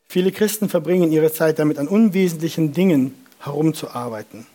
Viele 0.08 0.32
Christen 0.32 0.70
verbringen 0.70 1.12
ihre 1.12 1.32
Zeit 1.32 1.60
damit, 1.60 1.78
an 1.78 1.88
unwesentlichen 1.88 2.74
Dingen 2.74 3.16
herumzuarbeiten, 3.40 4.48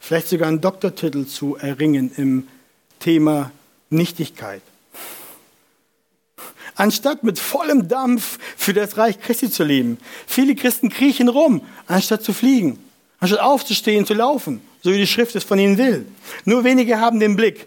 vielleicht 0.00 0.28
sogar 0.28 0.48
einen 0.48 0.60
Doktortitel 0.60 1.26
zu 1.26 1.56
erringen 1.56 2.12
im 2.16 2.48
Thema 2.98 3.50
Nichtigkeit 3.90 4.62
anstatt 6.74 7.24
mit 7.24 7.38
vollem 7.38 7.88
Dampf 7.88 8.38
für 8.56 8.72
das 8.72 8.96
Reich 8.96 9.20
Christi 9.20 9.50
zu 9.50 9.64
leben. 9.64 9.98
Viele 10.26 10.54
Christen 10.54 10.88
kriechen 10.88 11.28
rum, 11.28 11.62
anstatt 11.86 12.22
zu 12.22 12.32
fliegen, 12.32 12.78
anstatt 13.20 13.40
aufzustehen, 13.40 14.06
zu 14.06 14.14
laufen, 14.14 14.60
so 14.82 14.92
wie 14.92 14.98
die 14.98 15.06
Schrift 15.06 15.34
es 15.36 15.44
von 15.44 15.58
ihnen 15.58 15.78
will. 15.78 16.06
Nur 16.44 16.64
wenige 16.64 16.98
haben 17.00 17.20
den 17.20 17.36
Blick, 17.36 17.66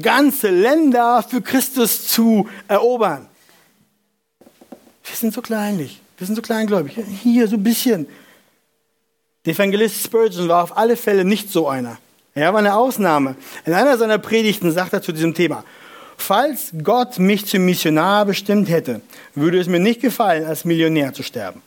ganze 0.00 0.50
Länder 0.50 1.24
für 1.28 1.42
Christus 1.42 2.08
zu 2.08 2.48
erobern. 2.68 3.28
Wir 5.04 5.16
sind 5.16 5.34
so 5.34 5.42
kleinlich, 5.42 6.00
wir 6.18 6.26
sind 6.26 6.36
so 6.36 6.42
kleingläubig. 6.42 6.98
Hier 7.22 7.48
so 7.48 7.56
ein 7.56 7.62
bisschen. 7.62 8.06
Der 9.44 9.52
Evangelist 9.54 10.02
Spurgeon 10.02 10.48
war 10.48 10.64
auf 10.64 10.76
alle 10.76 10.96
Fälle 10.96 11.24
nicht 11.24 11.50
so 11.50 11.68
einer. 11.68 11.98
Er 12.34 12.52
war 12.52 12.60
eine 12.60 12.74
Ausnahme. 12.74 13.36
In 13.64 13.74
einer 13.74 13.96
seiner 13.96 14.18
Predigten 14.18 14.72
sagt 14.72 14.92
er 14.92 15.02
zu 15.02 15.12
diesem 15.12 15.34
Thema, 15.34 15.64
Falls 16.16 16.72
Gott 16.82 17.18
mich 17.18 17.46
zum 17.46 17.64
Missionar 17.64 18.24
bestimmt 18.24 18.68
hätte, 18.68 19.00
würde 19.34 19.58
es 19.58 19.68
mir 19.68 19.80
nicht 19.80 20.00
gefallen, 20.00 20.46
als 20.46 20.64
Millionär 20.64 21.12
zu 21.12 21.22
sterben. 21.22 21.62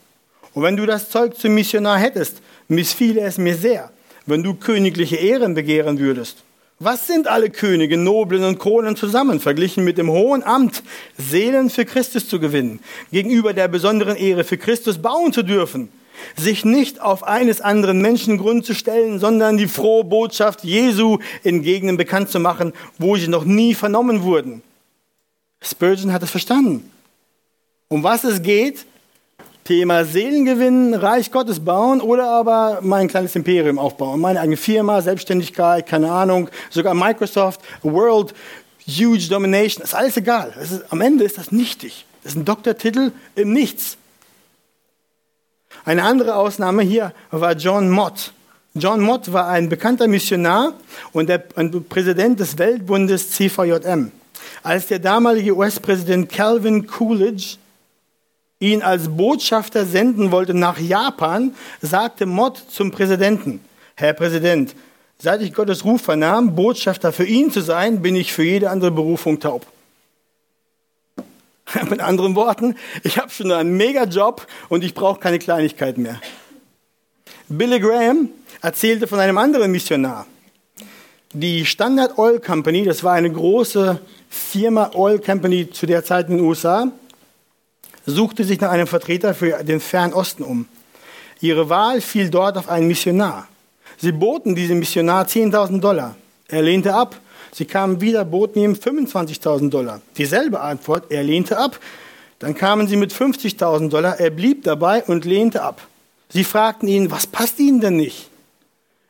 Und 0.54 0.62
wenn 0.62 0.76
du 0.76 0.86
das 0.86 1.10
Zeug 1.10 1.36
zum 1.36 1.54
Missionar 1.54 1.98
hättest, 1.98 2.42
missfiele 2.68 3.20
es 3.20 3.38
mir 3.38 3.56
sehr, 3.56 3.90
wenn 4.26 4.42
du 4.42 4.54
königliche 4.54 5.16
Ehren 5.16 5.54
begehren 5.54 5.98
würdest. 5.98 6.38
Was 6.80 7.08
sind 7.08 7.26
alle 7.26 7.50
Könige, 7.50 7.96
Noblen 7.96 8.44
und 8.44 8.60
Kronen 8.60 8.94
zusammen, 8.94 9.40
verglichen 9.40 9.82
mit 9.82 9.98
dem 9.98 10.10
hohen 10.10 10.44
Amt, 10.44 10.84
Seelen 11.16 11.70
für 11.70 11.84
Christus 11.84 12.28
zu 12.28 12.38
gewinnen, 12.38 12.78
gegenüber 13.10 13.52
der 13.52 13.66
besonderen 13.66 14.16
Ehre 14.16 14.44
für 14.44 14.58
Christus 14.58 14.98
bauen 14.98 15.32
zu 15.32 15.42
dürfen? 15.42 15.88
Sich 16.36 16.64
nicht 16.64 17.00
auf 17.00 17.24
eines 17.24 17.60
anderen 17.60 18.00
Menschen 18.00 18.38
Grund 18.38 18.64
zu 18.64 18.74
stellen, 18.74 19.18
sondern 19.18 19.56
die 19.56 19.68
frohe 19.68 20.04
Botschaft 20.04 20.64
Jesu 20.64 21.18
in 21.42 21.62
Gegenden 21.62 21.96
bekannt 21.96 22.30
zu 22.30 22.40
machen, 22.40 22.72
wo 22.98 23.16
sie 23.16 23.28
noch 23.28 23.44
nie 23.44 23.74
vernommen 23.74 24.22
wurden. 24.22 24.62
Spurgeon 25.60 26.12
hat 26.12 26.22
es 26.22 26.30
verstanden. 26.30 26.90
Um 27.88 28.02
was 28.02 28.24
es 28.24 28.42
geht? 28.42 28.84
Thema 29.64 30.04
Seelengewinn, 30.04 30.94
Reich 30.94 31.30
Gottes 31.30 31.60
bauen 31.60 32.00
oder 32.00 32.30
aber 32.30 32.78
mein 32.80 33.06
kleines 33.06 33.36
Imperium 33.36 33.78
aufbauen. 33.78 34.18
Meine 34.18 34.40
eigene 34.40 34.56
Firma, 34.56 35.02
Selbstständigkeit, 35.02 35.86
keine 35.86 36.10
Ahnung, 36.10 36.48
sogar 36.70 36.94
Microsoft, 36.94 37.60
World, 37.82 38.32
Huge 38.86 39.28
Domination, 39.28 39.84
ist 39.84 39.94
alles 39.94 40.16
egal. 40.16 40.54
Ist, 40.58 40.90
am 40.90 41.02
Ende 41.02 41.24
ist 41.24 41.36
das 41.36 41.52
nichtig. 41.52 42.06
Das 42.22 42.32
ist 42.32 42.38
ein 42.38 42.46
Doktortitel 42.46 43.12
im 43.34 43.52
Nichts. 43.52 43.98
Eine 45.84 46.04
andere 46.04 46.36
Ausnahme 46.36 46.82
hier 46.82 47.12
war 47.30 47.54
John 47.54 47.90
Mott. 47.90 48.32
John 48.74 49.00
Mott 49.00 49.32
war 49.32 49.48
ein 49.48 49.68
bekannter 49.68 50.06
Missionar 50.06 50.74
und 51.12 51.28
der 51.28 51.38
Präsident 51.38 52.38
des 52.38 52.58
Weltbundes 52.58 53.30
CVJM. 53.30 54.12
Als 54.62 54.86
der 54.86 54.98
damalige 54.98 55.56
US-Präsident 55.56 56.28
Calvin 56.30 56.86
Coolidge 56.86 57.56
ihn 58.60 58.82
als 58.82 59.08
Botschafter 59.08 59.84
senden 59.84 60.30
wollte 60.30 60.54
nach 60.54 60.78
Japan, 60.78 61.54
sagte 61.80 62.26
Mott 62.26 62.62
zum 62.68 62.90
Präsidenten, 62.90 63.60
Herr 63.94 64.12
Präsident, 64.12 64.74
seit 65.18 65.42
ich 65.42 65.52
Gottes 65.52 65.84
Ruf 65.84 66.02
vernahm, 66.02 66.54
Botschafter 66.54 67.12
für 67.12 67.24
ihn 67.24 67.50
zu 67.50 67.60
sein, 67.60 68.02
bin 68.02 68.16
ich 68.16 68.32
für 68.32 68.44
jede 68.44 68.70
andere 68.70 68.90
Berufung 68.90 69.40
taub. 69.40 69.66
Mit 71.90 72.00
anderen 72.00 72.34
Worten, 72.34 72.76
ich 73.02 73.18
habe 73.18 73.30
schon 73.30 73.52
einen 73.52 73.76
Mega-Job 73.76 74.46
und 74.68 74.84
ich 74.84 74.94
brauche 74.94 75.20
keine 75.20 75.38
Kleinigkeit 75.38 75.98
mehr. 75.98 76.20
Billy 77.48 77.80
Graham 77.80 78.30
erzählte 78.62 79.06
von 79.06 79.20
einem 79.20 79.38
anderen 79.38 79.70
Missionar. 79.70 80.26
Die 81.32 81.66
Standard 81.66 82.18
Oil 82.18 82.40
Company, 82.40 82.84
das 82.84 83.04
war 83.04 83.12
eine 83.12 83.30
große 83.30 84.00
Firma 84.28 84.90
Oil 84.94 85.18
Company 85.18 85.70
zu 85.70 85.86
der 85.86 86.04
Zeit 86.04 86.28
in 86.28 86.38
den 86.38 86.46
USA, 86.46 86.90
suchte 88.06 88.44
sich 88.44 88.60
nach 88.60 88.70
einem 88.70 88.86
Vertreter 88.86 89.34
für 89.34 89.62
den 89.62 89.80
Fernosten 89.80 90.44
um. 90.44 90.66
Ihre 91.40 91.68
Wahl 91.68 92.00
fiel 92.00 92.30
dort 92.30 92.56
auf 92.56 92.68
einen 92.68 92.88
Missionar. 92.88 93.46
Sie 93.98 94.12
boten 94.12 94.54
diesem 94.54 94.78
Missionar 94.78 95.26
10.000 95.26 95.80
Dollar. 95.80 96.16
Er 96.48 96.62
lehnte 96.62 96.94
ab 96.94 97.20
Sie 97.52 97.64
kamen 97.64 98.00
wieder, 98.00 98.24
boten 98.24 98.62
ihm 98.62 98.72
25.000 98.72 99.70
Dollar. 99.70 100.00
Dieselbe 100.16 100.60
Antwort, 100.60 101.10
er 101.10 101.22
lehnte 101.22 101.58
ab. 101.58 101.78
Dann 102.38 102.54
kamen 102.54 102.86
sie 102.86 102.96
mit 102.96 103.12
50.000 103.12 103.88
Dollar, 103.88 104.20
er 104.20 104.30
blieb 104.30 104.64
dabei 104.64 105.02
und 105.02 105.24
lehnte 105.24 105.62
ab. 105.62 105.86
Sie 106.28 106.44
fragten 106.44 106.88
ihn, 106.88 107.10
was 107.10 107.26
passt 107.26 107.58
Ihnen 107.58 107.80
denn 107.80 107.96
nicht? 107.96 108.28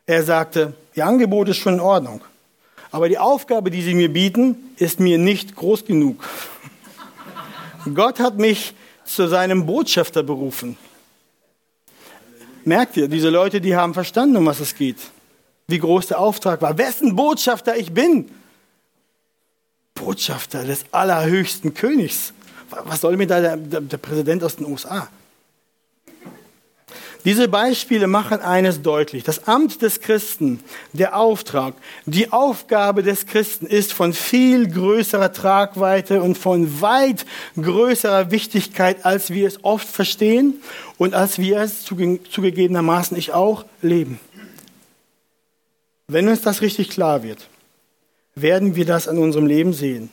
Er 0.05 0.23
sagte, 0.23 0.73
Ihr 0.95 1.05
Angebot 1.05 1.49
ist 1.49 1.57
schon 1.57 1.75
in 1.75 1.79
Ordnung, 1.79 2.21
aber 2.91 3.07
die 3.09 3.19
Aufgabe, 3.19 3.69
die 3.69 3.81
Sie 3.81 3.93
mir 3.93 4.11
bieten, 4.11 4.55
ist 4.77 4.99
mir 4.99 5.17
nicht 5.17 5.55
groß 5.55 5.85
genug. 5.85 6.23
Gott 7.93 8.19
hat 8.19 8.37
mich 8.37 8.73
zu 9.05 9.27
seinem 9.27 9.65
Botschafter 9.65 10.23
berufen. 10.23 10.77
Merkt 12.65 12.97
ihr, 12.97 13.07
diese 13.07 13.29
Leute, 13.29 13.61
die 13.61 13.75
haben 13.75 13.93
verstanden, 13.93 14.37
um 14.37 14.45
was 14.45 14.59
es 14.59 14.75
geht 14.75 14.97
wie 15.69 15.79
groß 15.79 16.07
der 16.07 16.19
Auftrag 16.19 16.61
war, 16.61 16.77
wessen 16.77 17.15
Botschafter 17.15 17.77
ich 17.77 17.93
bin. 17.93 18.29
Botschafter 19.93 20.63
des 20.63 20.85
allerhöchsten 20.91 21.73
Königs. 21.73 22.33
Was 22.69 23.01
soll 23.01 23.17
mir 23.17 23.27
da 23.27 23.39
der, 23.41 23.57
der, 23.57 23.81
der 23.81 23.97
Präsident 23.97 24.43
aus 24.43 24.55
den 24.55 24.65
USA? 24.67 25.09
Diese 27.25 27.49
Beispiele 27.49 28.07
machen 28.07 28.39
eines 28.39 28.81
deutlich. 28.81 29.23
Das 29.23 29.45
Amt 29.45 29.81
des 29.81 29.99
Christen, 29.99 30.63
der 30.93 31.17
Auftrag, 31.17 31.73
die 32.05 32.31
Aufgabe 32.31 33.03
des 33.03 33.25
Christen 33.25 33.65
ist 33.65 33.91
von 33.91 34.13
viel 34.13 34.69
größerer 34.69 35.33
Tragweite 35.33 36.21
und 36.21 36.37
von 36.37 36.79
weit 36.81 37.25
größerer 37.61 38.31
Wichtigkeit, 38.31 39.05
als 39.05 39.31
wir 39.31 39.47
es 39.47 39.63
oft 39.65 39.87
verstehen 39.87 40.61
und 40.97 41.13
als 41.13 41.39
wir 41.39 41.59
es 41.59 41.83
zugegebenermaßen 41.83 43.17
ich 43.17 43.33
auch 43.33 43.65
leben. 43.81 44.19
Wenn 46.09 46.27
uns 46.27 46.41
das 46.41 46.61
richtig 46.61 46.89
klar 46.89 47.23
wird, 47.23 47.47
werden 48.35 48.75
wir 48.75 48.85
das 48.85 49.07
an 49.07 49.17
unserem 49.19 49.45
Leben 49.45 49.73
sehen. 49.73 50.09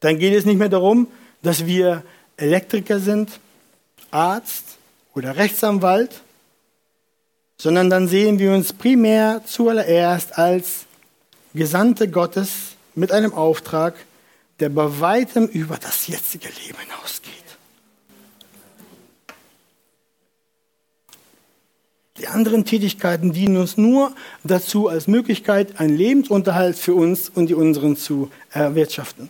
Dann 0.00 0.18
geht 0.18 0.34
es 0.34 0.44
nicht 0.44 0.58
mehr 0.58 0.68
darum, 0.68 1.08
dass 1.42 1.66
wir 1.66 2.02
Elektriker 2.36 3.00
sind, 3.00 3.40
Arzt 4.10 4.76
oder 5.14 5.36
Rechtsanwalt, 5.36 6.20
sondern 7.56 7.88
dann 7.88 8.06
sehen 8.06 8.38
wir 8.38 8.52
uns 8.52 8.74
primär 8.74 9.40
zuallererst 9.46 10.38
als 10.38 10.84
Gesandte 11.54 12.10
Gottes 12.10 12.76
mit 12.94 13.12
einem 13.12 13.32
Auftrag, 13.32 13.94
der 14.60 14.68
bei 14.68 15.00
weitem 15.00 15.46
über 15.46 15.78
das 15.78 16.06
jetzige 16.06 16.48
Leben 16.48 16.78
hinausgeht. 16.78 17.45
Die 22.18 22.28
anderen 22.28 22.64
Tätigkeiten 22.64 23.32
dienen 23.32 23.58
uns 23.58 23.76
nur 23.76 24.14
dazu, 24.42 24.88
als 24.88 25.06
Möglichkeit, 25.06 25.78
einen 25.80 25.96
Lebensunterhalt 25.96 26.78
für 26.78 26.94
uns 26.94 27.28
und 27.28 27.48
die 27.48 27.54
unseren 27.54 27.96
zu 27.96 28.30
erwirtschaften. 28.50 29.28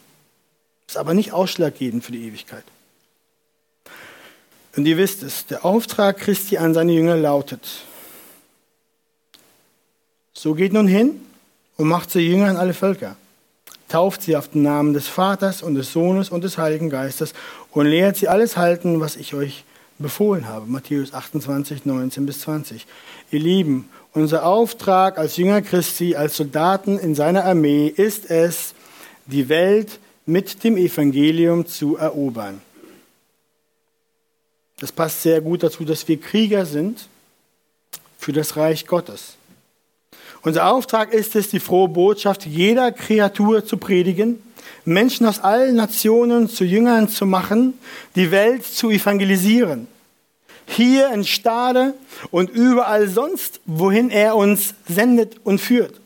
Ist 0.87 0.97
aber 0.97 1.14
nicht 1.14 1.32
ausschlaggebend 1.32 2.05
für 2.05 2.12
die 2.12 2.26
Ewigkeit. 2.26 2.62
Und 4.76 4.87
ihr 4.87 4.99
wisst 4.99 5.22
es, 5.22 5.47
der 5.47 5.64
Auftrag 5.64 6.18
Christi 6.18 6.59
an 6.59 6.74
seine 6.74 6.93
Jünger 6.93 7.16
lautet, 7.16 7.66
so 10.32 10.55
geht 10.55 10.72
nun 10.74 10.87
hin 10.87 11.20
und 11.76 11.89
macht 11.89 12.11
zu 12.11 12.20
Jüngern 12.20 12.57
alle 12.57 12.74
Völker, 12.74 13.16
tauft 13.89 14.22
sie 14.22 14.37
auf 14.37 14.49
den 14.49 14.62
Namen 14.62 14.93
des 14.93 15.09
Vaters 15.09 15.62
und 15.62 15.74
des 15.74 15.93
Sohnes 15.93 16.28
und 16.28 16.45
des 16.45 16.59
Heiligen 16.59 16.91
Geistes 16.91 17.32
und 17.70 17.87
lehrt 17.87 18.16
sie 18.16 18.28
alles 18.28 18.57
halten, 18.57 19.01
was 19.01 19.16
ich 19.16 19.34
euch 19.34 19.64
befohlen 19.99 20.49
habe. 20.49 20.66
Matthäus 20.66 21.12
28, 21.12 21.84
19 21.84 22.26
bis 22.26 22.40
20. 22.40 22.86
Ihr 23.30 23.40
Lieben, 23.40 23.88
unser 24.12 24.44
Auftrag 24.44 25.18
als 25.18 25.36
Jünger 25.36 25.62
Christi, 25.62 26.16
als 26.16 26.36
Soldaten 26.36 26.99
in 26.99 27.14
seiner 27.14 27.44
Armee 27.44 27.88
ist 27.88 28.30
es, 28.30 28.74
die 29.26 29.49
Welt 29.49 29.99
mit 30.26 30.64
dem 30.64 30.76
Evangelium 30.76 31.66
zu 31.66 31.97
erobern. 31.97 32.61
Das 34.78 34.92
passt 34.92 35.22
sehr 35.22 35.40
gut 35.40 35.62
dazu, 35.62 35.84
dass 35.84 36.07
wir 36.07 36.20
Krieger 36.20 36.66
sind 36.66 37.09
für 38.18 38.32
das 38.32 38.57
Reich 38.57 38.86
Gottes. 38.86 39.36
Unser 40.42 40.70
Auftrag 40.70 41.12
ist 41.12 41.34
es, 41.34 41.49
die 41.49 41.61
frohe 41.61 41.88
Botschaft 41.88 42.47
jeder 42.47 42.92
Kreatur 42.92 43.64
zu 43.64 43.78
predigen, 43.78 44.42
Menschen 44.87 45.26
aus 45.26 45.41
allen 45.41 45.74
Nationen 45.74 46.49
zu 46.49 46.64
Jüngern 46.64 47.09
zu 47.09 47.26
machen, 47.26 47.74
die 48.14 48.30
Welt 48.30 48.64
zu 48.64 48.89
evangelisieren. 48.91 49.89
Hier 50.66 51.12
in 51.12 51.24
Stade 51.24 51.95
und 52.30 52.51
überall 52.51 53.09
sonst, 53.09 53.61
wohin 53.66 54.11
er 54.11 54.37
uns 54.37 54.74
sendet 54.89 55.37
und 55.45 55.61
führt. 55.61 56.01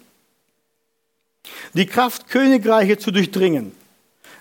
Die 1.74 1.86
Kraft, 1.86 2.28
Königreiche 2.28 2.98
zu 2.98 3.10
durchdringen, 3.10 3.72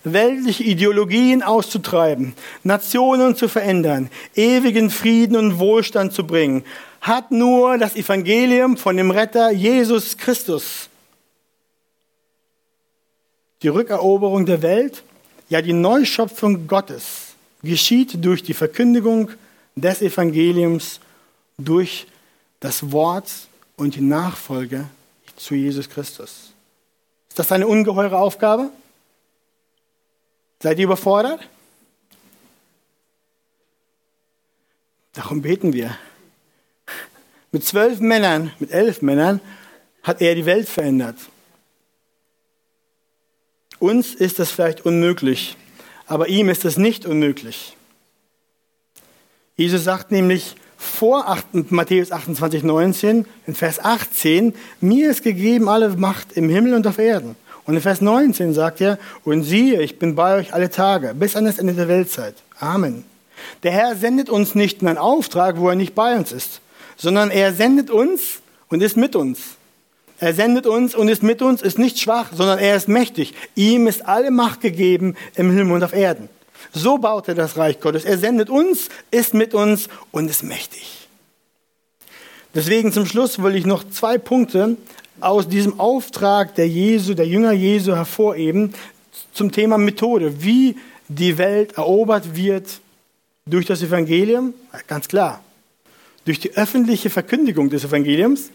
weltliche 0.04 0.64
Ideologien 0.64 1.44
auszutreiben, 1.44 2.34
Nationen 2.64 3.36
zu 3.36 3.50
verändern, 3.50 4.10
ewigen 4.36 4.90
Frieden 4.90 5.36
und 5.36 5.60
Wohlstand 5.60 6.14
zu 6.14 6.26
bringen, 6.26 6.64
hat 7.02 7.32
nur 7.32 7.78
das 7.78 7.96
Evangelium 7.96 8.78
von 8.78 8.96
dem 8.96 9.12
Retter 9.12 9.52
Jesus 9.52 10.18
Christus. 10.18 10.89
Die 13.62 13.68
Rückeroberung 13.68 14.46
der 14.46 14.62
Welt, 14.62 15.04
ja 15.50 15.62
die 15.62 15.74
Neuschöpfung 15.74 16.68
Gottes, 16.68 17.34
geschieht 17.62 18.24
durch 18.24 18.44
die 18.44 18.54
Verkündigung 18.54 19.32
des 19.76 20.02
Evangeliums, 20.02 21.00
durch 21.58 22.08
das 22.60 22.92
Wort 22.92 23.30
und 23.76 23.96
die 23.96 24.02
Nachfolge 24.02 24.86
zu 25.36 25.56
Jesus 25.56 25.90
Christus. 25.90 26.54
Ist 27.30 27.40
das 27.40 27.52
eine 27.52 27.68
ungeheure 27.68 28.18
Aufgabe? 28.18 28.70
Seid 30.62 30.78
ihr 30.80 30.86
überfordert? 30.86 31.48
Darum 35.14 35.42
beten 35.42 35.74
wir. 35.74 35.98
Mit 37.52 37.66
zwölf 37.66 38.00
Männern, 38.00 38.52
mit 38.60 38.72
elf 38.72 39.02
Männern 39.02 39.42
hat 40.04 40.22
er 40.22 40.36
die 40.36 40.46
Welt 40.46 40.70
verändert. 40.70 41.18
Uns 43.80 44.14
ist 44.14 44.40
das 44.40 44.52
vielleicht 44.52 44.86
unmöglich, 44.86 45.56
aber 46.06 46.28
ihm 46.28 46.50
ist 46.50 46.66
es 46.66 46.78
nicht 46.78 47.06
unmöglich. 47.06 47.78
Jesus 49.56 49.84
sagt 49.84 50.12
nämlich 50.12 50.56
vor 50.78 51.28
8, 51.28 51.72
Matthäus 51.72 52.12
28, 52.12 52.64
19, 52.64 53.26
in 53.48 53.56
Vers 53.56 53.84
18, 53.84 54.54
mir 54.82 55.12
ist 55.12 55.24
gegeben 55.24 55.68
alle 55.68 55.90
Macht 55.90 56.34
im 56.34 56.50
Himmel 56.50 56.74
und 56.74 56.88
auf 56.88 56.98
Erden. 56.98 57.36
Und 57.66 57.76
in 57.76 57.82
Vers 57.82 58.02
19 58.02 58.54
sagt 58.54 58.82
er, 58.82 58.98
und 59.24 59.44
siehe, 59.44 59.82
ich 59.82 60.00
bin 60.00 60.16
bei 60.16 60.38
euch 60.38 60.54
alle 60.54 60.70
Tage, 60.70 61.14
bis 61.14 61.36
an 61.36 61.46
das 61.46 61.60
Ende 61.60 61.74
der 61.74 61.88
Weltzeit. 61.88 62.36
Amen. 62.60 63.04
Der 63.64 63.72
Herr 63.72 63.96
sendet 63.96 64.30
uns 64.30 64.56
nicht 64.56 64.82
in 64.82 64.88
einen 64.88 64.98
Auftrag, 64.98 65.58
wo 65.58 65.70
er 65.70 65.76
nicht 65.76 65.96
bei 65.96 66.16
uns 66.16 66.32
ist, 66.32 66.62
sondern 66.98 67.32
er 67.32 67.54
sendet 67.54 67.90
uns 67.90 68.42
und 68.70 68.82
ist 68.82 68.98
mit 68.98 69.16
uns. 69.16 69.59
Er 70.20 70.34
sendet 70.34 70.68
uns 70.68 70.96
und 70.96 71.08
ist 71.08 71.24
mit 71.24 71.42
uns, 71.42 71.62
ist 71.62 71.80
nicht 71.80 72.00
schwach, 72.00 72.32
sondern 72.34 72.60
er 72.60 72.76
ist 72.76 72.90
mächtig. 72.90 73.34
Ihm 73.56 73.88
ist 73.88 74.06
alle 74.06 74.32
Macht 74.32 74.60
gegeben 74.62 75.16
im 75.36 75.52
Himmel 75.52 75.76
und 75.76 75.84
auf 75.84 75.94
Erden. 75.94 76.28
So 76.74 76.98
baut 76.98 77.30
er 77.30 77.36
das 77.36 77.58
Reich 77.58 77.80
Gottes. 77.80 78.04
Er 78.04 78.18
sendet 78.18 78.50
uns, 78.50 78.90
ist 79.12 79.34
mit 79.34 79.54
uns 79.54 79.88
und 80.12 80.30
ist 80.30 80.44
mächtig. 80.44 81.08
Deswegen 82.54 82.92
zum 82.92 83.06
Schluss 83.06 83.42
will 83.42 83.56
ich 83.56 83.66
noch 83.66 83.90
zwei 83.90 84.18
Punkte 84.18 84.76
aus 85.22 85.48
diesem 85.48 85.80
Auftrag 85.80 86.56
der 86.56 86.68
Jesu, 86.68 87.14
der 87.14 87.28
Jünger 87.28 87.54
Jesu 87.54 87.96
hervorheben 87.96 88.74
zum 89.34 89.52
Thema 89.52 89.78
Methode, 89.78 90.42
wie 90.44 90.76
die 91.08 91.38
Welt 91.38 91.78
erobert 91.78 92.36
wird 92.36 92.82
durch 93.46 93.66
das 93.66 93.82
Evangelium, 93.82 94.54
ganz 94.88 95.08
klar, 95.08 95.44
durch 96.26 96.40
die 96.40 96.56
öffentliche 96.56 97.10
Verkündigung 97.10 97.70
des 97.70 97.86
Evangeliums 97.86 98.52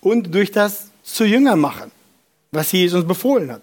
und 0.00 0.34
durch 0.34 0.52
das 0.52 0.91
zu 1.02 1.24
Jünger 1.24 1.56
machen, 1.56 1.90
was 2.50 2.72
Jesus 2.72 3.00
uns 3.00 3.08
befohlen 3.08 3.50
hat. 3.50 3.62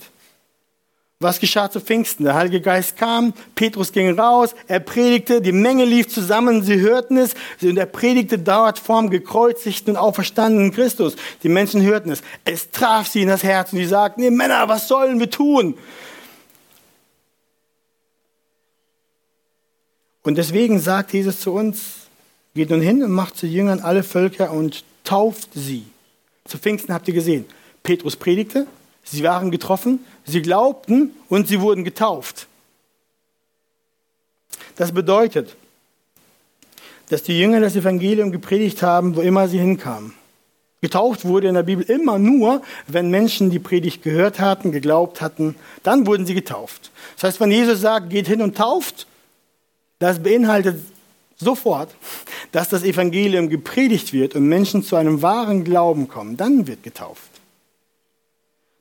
Was 1.22 1.42
geschah 1.42 1.70
zu 1.70 1.82
Pfingsten? 1.82 2.24
Der 2.24 2.36
Heilige 2.36 2.62
Geist 2.62 2.96
kam, 2.96 3.34
Petrus 3.54 3.92
ging 3.92 4.18
raus, 4.18 4.56
er 4.70 4.80
predigte, 4.80 5.42
die 5.42 5.52
Menge 5.52 5.84
lief 5.84 6.08
zusammen, 6.08 6.64
sie 6.64 6.80
hörten 6.80 7.18
es 7.18 7.34
und 7.62 7.78
er 7.78 7.88
predigte 7.88 8.40
dauert 8.40 8.80
vorm 8.80 9.10
gekreuzigten 9.10 9.96
und 9.96 9.98
auferstandenen 9.98 10.72
Christus. 10.72 11.18
Die 11.44 11.50
Menschen 11.50 11.82
hörten 11.82 12.10
es. 12.10 12.22
Es 12.46 12.72
traf 12.72 13.08
sie 13.08 13.24
in 13.24 13.28
das 13.28 13.44
Herz 13.44 13.74
und 13.74 13.80
sie 13.80 13.86
sagten, 13.86 14.22
nee, 14.22 14.32
Männer, 14.32 14.70
was 14.70 14.88
sollen 14.88 15.20
wir 15.20 15.30
tun? 15.30 15.78
Und 20.24 20.38
deswegen 20.38 20.80
sagt 20.80 21.12
Jesus 21.12 21.42
zu 21.42 21.52
uns, 21.52 22.08
geht 22.56 22.70
nun 22.70 22.82
hin 22.82 23.04
und 23.04 23.12
macht 23.12 23.36
zu 23.36 23.46
Jüngern 23.46 23.82
alle 23.82 24.04
Völker 24.04 24.52
und 24.52 24.86
tauft 25.04 25.50
sie. 25.54 25.86
Zu 26.50 26.58
Pfingsten 26.58 26.94
habt 26.94 27.08
ihr 27.08 27.14
gesehen, 27.14 27.46
Petrus 27.84 28.18
predigte, 28.18 28.68
Sie 29.04 29.24
waren 29.24 29.50
getroffen, 29.50 30.06
sie 30.26 30.42
glaubten 30.42 31.12
und 31.30 31.48
sie 31.48 31.62
wurden 31.62 31.84
getauft. 31.84 32.48
Das 34.76 34.92
bedeutet, 34.92 35.56
dass 37.10 37.24
die 37.24 37.40
Jünger 37.40 37.60
das 37.60 37.76
Evangelium 37.76 38.32
gepredigt 38.32 38.84
haben, 38.84 39.16
wo 39.16 39.22
immer 39.22 39.48
sie 39.48 39.58
hinkamen. 39.58 40.14
Getauft 40.82 41.26
wurde 41.26 41.48
in 41.48 41.56
der 41.56 41.64
Bibel 41.64 41.84
immer 41.90 42.20
nur, 42.20 42.62
wenn 42.88 43.10
Menschen 43.10 43.50
die 43.50 43.60
Predigt 43.60 44.04
gehört 44.04 44.40
hatten, 44.40 44.72
geglaubt 44.72 45.22
hatten, 45.22 45.56
dann 45.84 46.06
wurden 46.06 46.26
sie 46.26 46.36
getauft. 46.36 46.92
Das 47.16 47.24
heißt, 47.24 47.40
wenn 47.42 47.52
Jesus 47.52 47.82
sagt, 47.82 48.10
geht 48.12 48.28
hin 48.28 48.42
und 48.42 48.56
tauft, 48.56 49.08
das 49.98 50.20
beinhaltet 50.22 50.80
sofort, 51.40 51.96
dass 52.52 52.70
das 52.70 52.84
Evangelium 52.84 53.50
gepredigt 53.50 54.14
wird 54.14 54.36
und 54.36 54.48
Menschen 54.48 54.84
zu 54.84 54.96
einem 54.96 55.22
wahren 55.22 55.64
Glauben 55.64 56.08
kommen, 56.08 56.38
dann 56.38 56.68
wird 56.68 56.84
getauft. 56.84 57.30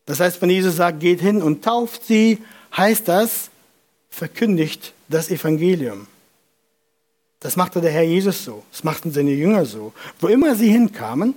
Das 0.06 0.20
heißt, 0.20 0.40
wenn 0.42 0.50
Jesus 0.50 0.76
sagt, 0.76 1.00
geht 1.00 1.20
hin 1.20 1.42
und 1.42 1.62
tauft 1.64 2.04
sie, 2.04 2.38
heißt 2.76 3.06
das, 3.08 3.50
verkündigt 4.10 4.94
das 5.08 5.30
Evangelium. 5.30 6.06
Das 7.40 7.56
machte 7.56 7.80
der 7.80 7.92
Herr 7.92 8.02
Jesus 8.02 8.44
so, 8.44 8.64
das 8.72 8.82
machten 8.82 9.12
seine 9.12 9.30
Jünger 9.30 9.64
so. 9.64 9.92
Wo 10.20 10.26
immer 10.26 10.56
sie 10.56 10.70
hinkamen, 10.70 11.34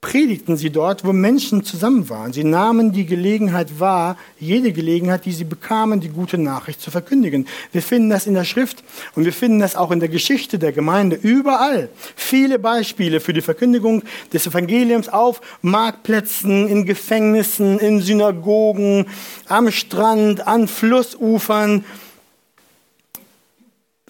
predigten 0.00 0.56
sie 0.56 0.70
dort, 0.70 1.04
wo 1.04 1.12
Menschen 1.12 1.64
zusammen 1.64 2.08
waren. 2.08 2.32
Sie 2.32 2.44
nahmen 2.44 2.92
die 2.92 3.06
Gelegenheit 3.06 3.80
wahr, 3.80 4.16
jede 4.38 4.72
Gelegenheit, 4.72 5.24
die 5.24 5.32
sie 5.32 5.44
bekamen, 5.44 6.00
die 6.00 6.10
gute 6.10 6.38
Nachricht 6.38 6.80
zu 6.80 6.90
verkündigen. 6.90 7.48
Wir 7.72 7.82
finden 7.82 8.10
das 8.10 8.26
in 8.26 8.34
der 8.34 8.44
Schrift 8.44 8.84
und 9.14 9.24
wir 9.24 9.32
finden 9.32 9.58
das 9.58 9.74
auch 9.74 9.90
in 9.90 9.98
der 9.98 10.08
Geschichte 10.08 10.58
der 10.58 10.72
Gemeinde 10.72 11.16
überall. 11.16 11.88
Viele 12.14 12.58
Beispiele 12.58 13.20
für 13.20 13.32
die 13.32 13.40
Verkündigung 13.40 14.02
des 14.32 14.46
Evangeliums 14.46 15.08
auf 15.08 15.40
Marktplätzen, 15.62 16.68
in 16.68 16.86
Gefängnissen, 16.86 17.78
in 17.78 18.00
Synagogen, 18.00 19.06
am 19.48 19.72
Strand, 19.72 20.46
an 20.46 20.68
Flussufern. 20.68 21.84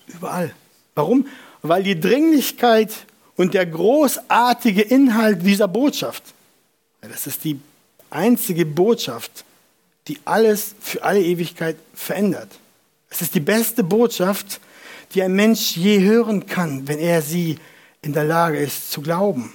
Überall. 0.08 0.52
Warum? 0.94 1.26
Weil 1.62 1.82
die 1.84 1.98
Dringlichkeit 1.98 3.06
und 3.36 3.54
der 3.54 3.66
großartige 3.66 4.82
Inhalt 4.82 5.44
dieser 5.44 5.68
Botschaft, 5.68 6.22
Das 7.00 7.26
ist 7.26 7.44
die 7.44 7.60
einzige 8.10 8.66
Botschaft, 8.66 9.44
die 10.08 10.18
alles 10.24 10.74
für 10.80 11.02
alle 11.02 11.22
Ewigkeit 11.22 11.76
verändert. 11.94 12.48
Es 13.10 13.22
ist 13.22 13.34
die 13.34 13.40
beste 13.40 13.84
Botschaft, 13.84 14.60
die 15.14 15.22
ein 15.22 15.32
Mensch 15.32 15.76
je 15.76 16.00
hören 16.00 16.46
kann, 16.46 16.88
wenn 16.88 16.98
er 16.98 17.22
sie 17.22 17.58
in 18.02 18.12
der 18.12 18.24
Lage 18.24 18.58
ist 18.58 18.90
zu 18.90 19.00
glauben. 19.00 19.52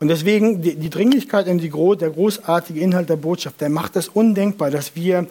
Und 0.00 0.08
deswegen 0.08 0.62
die, 0.62 0.90
Dringlichkeit 0.90 1.46
und 1.46 1.58
die, 1.58 1.70
der 1.70 2.10
großartige 2.10 2.80
Inhalt 2.80 3.08
der 3.08 3.16
Botschaft, 3.16 3.60
der 3.60 3.68
macht 3.68 3.94
es 3.96 4.08
undenkbar, 4.08 4.70
dass 4.70 4.96
wir 4.96 5.28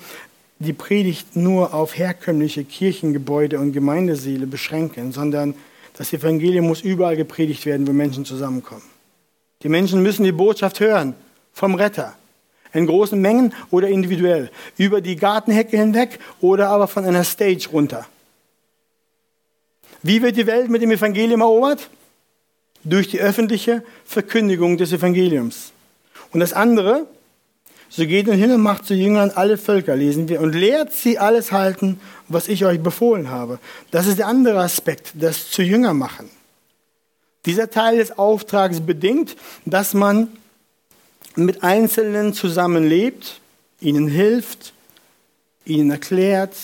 die 0.60 0.74
Predigt 0.74 1.36
nur 1.36 1.74
auf 1.74 1.98
herkömmliche 1.98 2.64
Kirchengebäude 2.64 3.60
und 3.60 3.74
Gemeindeseele 3.74 4.48
beschränken, 4.48 5.12
sondern 5.12 5.56
das 5.98 6.14
Evangelium 6.14 6.68
muss 6.68 6.82
überall 6.82 7.16
gepredigt 7.16 7.66
werden, 7.66 7.88
wo 7.88 7.92
Menschen 7.92 8.26
zusammenkommen. 8.26 8.84
Die 9.64 9.70
Menschen 9.70 10.02
müssen 10.02 10.24
die 10.24 10.32
Botschaft 10.32 10.80
hören 10.80 11.16
vom 11.54 11.76
Retter. 11.76 12.16
In 12.74 12.88
großen 12.88 13.20
Mengen 13.20 13.54
oder 13.70 13.90
individuell. 13.90 14.50
Über 14.78 15.02
die 15.02 15.18
Gartenhecke 15.18 15.78
hinweg 15.78 16.20
oder 16.40 16.70
aber 16.70 16.88
von 16.88 17.04
einer 17.04 17.24
Stage 17.24 17.68
runter. 17.72 18.08
Wie 20.02 20.22
wird 20.22 20.38
die 20.38 20.48
Welt 20.48 20.70
mit 20.70 20.82
dem 20.82 20.92
Evangelium 20.92 21.42
erobert? 21.42 21.90
Durch 22.84 23.10
die 23.10 23.20
öffentliche 23.20 23.84
Verkündigung 24.06 24.78
des 24.78 24.94
Evangeliums. 24.94 25.74
Und 26.32 26.40
das 26.40 26.54
andere, 26.54 27.06
so 27.94 28.08
geht 28.08 28.28
nun 28.28 28.38
hin 28.38 28.52
und 28.54 28.62
macht 28.62 28.86
zu 28.86 28.94
Jüngern 28.94 29.32
alle 29.36 29.58
Völker, 29.58 29.98
lesen 29.98 30.30
wir, 30.30 30.40
und 30.40 30.54
lehrt 30.54 30.94
sie 30.94 31.20
alles 31.20 31.52
halten, 31.52 32.00
was 32.30 32.48
ich 32.48 32.64
euch 32.64 32.80
befohlen 32.82 33.30
habe. 33.30 33.60
Das 33.92 34.08
ist 34.08 34.18
der 34.18 34.28
andere 34.28 34.62
Aspekt, 34.62 35.12
das 35.16 35.52
zu 35.52 35.62
Jünger 35.62 35.94
machen. 35.94 36.30
Dieser 37.46 37.70
Teil 37.70 37.98
des 37.98 38.18
Auftrags 38.18 38.80
bedingt, 38.80 39.36
dass 39.66 39.94
man 39.94 40.30
mit 41.36 41.64
Einzelnen 41.64 42.34
zusammenlebt, 42.34 43.42
ihnen 43.82 44.08
hilft, 44.08 44.72
ihnen 45.66 45.92
erklärt, 45.92 46.56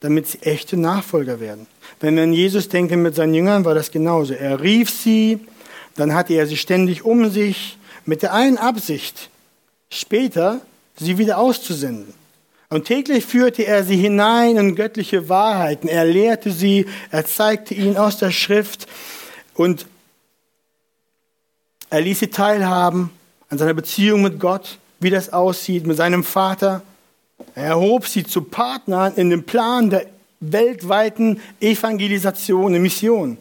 damit 0.00 0.28
sie 0.28 0.42
echte 0.42 0.76
Nachfolger 0.76 1.40
werden. 1.40 1.66
Wenn 1.98 2.14
wir 2.14 2.22
an 2.22 2.32
Jesus 2.32 2.68
denken 2.68 3.02
mit 3.02 3.16
seinen 3.16 3.34
Jüngern, 3.34 3.64
war 3.64 3.74
das 3.74 3.90
genauso. 3.90 4.34
Er 4.34 4.60
rief 4.60 4.90
sie, 4.90 5.40
dann 5.96 6.14
hatte 6.14 6.34
er 6.34 6.46
sie 6.46 6.56
ständig 6.56 7.04
um 7.04 7.28
sich, 7.28 7.76
mit 8.04 8.22
der 8.22 8.34
einen 8.34 8.56
Absicht, 8.56 9.30
später 9.90 10.60
sie 10.98 11.18
wieder 11.18 11.38
auszusenden. 11.38 12.12
Und 12.68 12.86
täglich 12.86 13.24
führte 13.24 13.64
er 13.64 13.84
sie 13.84 13.96
hinein 13.96 14.56
in 14.56 14.74
göttliche 14.74 15.28
Wahrheiten. 15.28 15.88
Er 15.88 16.04
lehrte 16.04 16.50
sie, 16.50 16.86
er 17.10 17.24
zeigte 17.24 17.74
ihnen 17.74 17.96
aus 17.96 18.18
der 18.18 18.32
Schrift 18.32 18.86
und 19.54 19.86
er 21.90 22.00
ließ 22.00 22.18
sie 22.18 22.28
teilhaben 22.28 23.10
an 23.48 23.58
seiner 23.58 23.74
Beziehung 23.74 24.22
mit 24.22 24.40
Gott, 24.40 24.78
wie 24.98 25.10
das 25.10 25.32
aussieht, 25.32 25.86
mit 25.86 25.96
seinem 25.96 26.24
Vater. 26.24 26.82
Er 27.54 27.66
erhob 27.66 28.06
sie 28.08 28.24
zu 28.24 28.42
Partnern 28.42 29.14
in 29.14 29.30
dem 29.30 29.44
Plan 29.44 29.90
der 29.90 30.06
weltweiten 30.40 31.40
Evangelisation 31.60 32.74
und 32.74 32.82
Mission. 32.82 33.38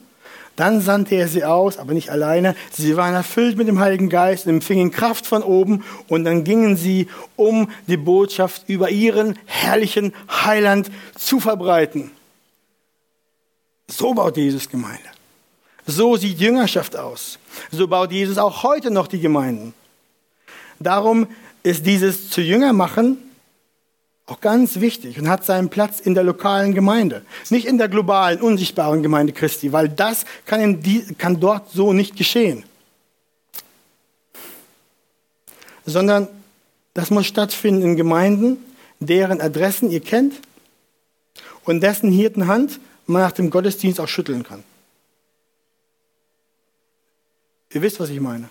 Dann 0.55 0.79
sandte 0.79 1.15
er 1.15 1.27
sie 1.27 1.43
aus, 1.43 1.77
aber 1.77 1.93
nicht 1.93 2.09
alleine. 2.09 2.55
Sie 2.71 2.95
waren 2.95 3.13
erfüllt 3.13 3.57
mit 3.57 3.67
dem 3.67 3.79
Heiligen 3.79 4.09
Geist, 4.09 4.47
empfingen 4.47 4.91
Kraft 4.91 5.25
von 5.25 5.43
oben 5.43 5.83
und 6.07 6.23
dann 6.23 6.43
gingen 6.43 6.77
sie, 6.77 7.07
um 7.35 7.69
die 7.87 7.97
Botschaft 7.97 8.63
über 8.67 8.89
ihren 8.89 9.37
herrlichen 9.45 10.13
Heiland 10.29 10.89
zu 11.17 11.39
verbreiten. 11.39 12.11
So 13.87 14.13
baut 14.13 14.37
Jesus 14.37 14.69
Gemeinde. 14.69 15.09
So 15.85 16.15
sieht 16.15 16.39
Jüngerschaft 16.39 16.95
aus. 16.95 17.37
So 17.71 17.87
baut 17.87 18.11
Jesus 18.11 18.37
auch 18.37 18.63
heute 18.63 18.91
noch 18.91 19.07
die 19.07 19.19
Gemeinden. 19.19 19.73
Darum 20.79 21.27
ist 21.63 21.85
dieses 21.85 22.29
zu 22.29 22.41
Jünger 22.41 22.73
machen 22.73 23.17
auch 24.27 24.41
ganz 24.41 24.79
wichtig 24.79 25.19
und 25.19 25.29
hat 25.29 25.45
seinen 25.45 25.69
Platz 25.69 25.99
in 25.99 26.15
der 26.15 26.23
lokalen 26.23 26.73
Gemeinde, 26.73 27.23
nicht 27.49 27.67
in 27.67 27.77
der 27.77 27.87
globalen, 27.87 28.41
unsichtbaren 28.41 29.03
Gemeinde 29.03 29.33
Christi, 29.33 29.71
weil 29.71 29.89
das 29.89 30.25
kann, 30.45 30.83
kann 31.17 31.39
dort 31.39 31.69
so 31.71 31.93
nicht 31.93 32.15
geschehen. 32.15 32.63
Sondern 35.85 36.27
das 36.95 37.11
muss 37.11 37.27
stattfinden 37.27 37.83
in 37.83 37.95
Gemeinden, 37.95 38.57
deren 38.99 39.41
Adressen 39.41 39.91
ihr 39.91 39.99
kennt 39.99 40.33
und 41.65 41.81
dessen 41.81 42.11
Hirtenhand 42.11 42.79
man 43.05 43.21
nach 43.21 43.31
dem 43.31 43.51
Gottesdienst 43.51 43.99
auch 43.99 44.07
schütteln 44.07 44.43
kann. 44.43 44.63
Ihr 47.69 47.81
wisst, 47.81 47.99
was 47.99 48.09
ich 48.09 48.19
meine. 48.19 48.49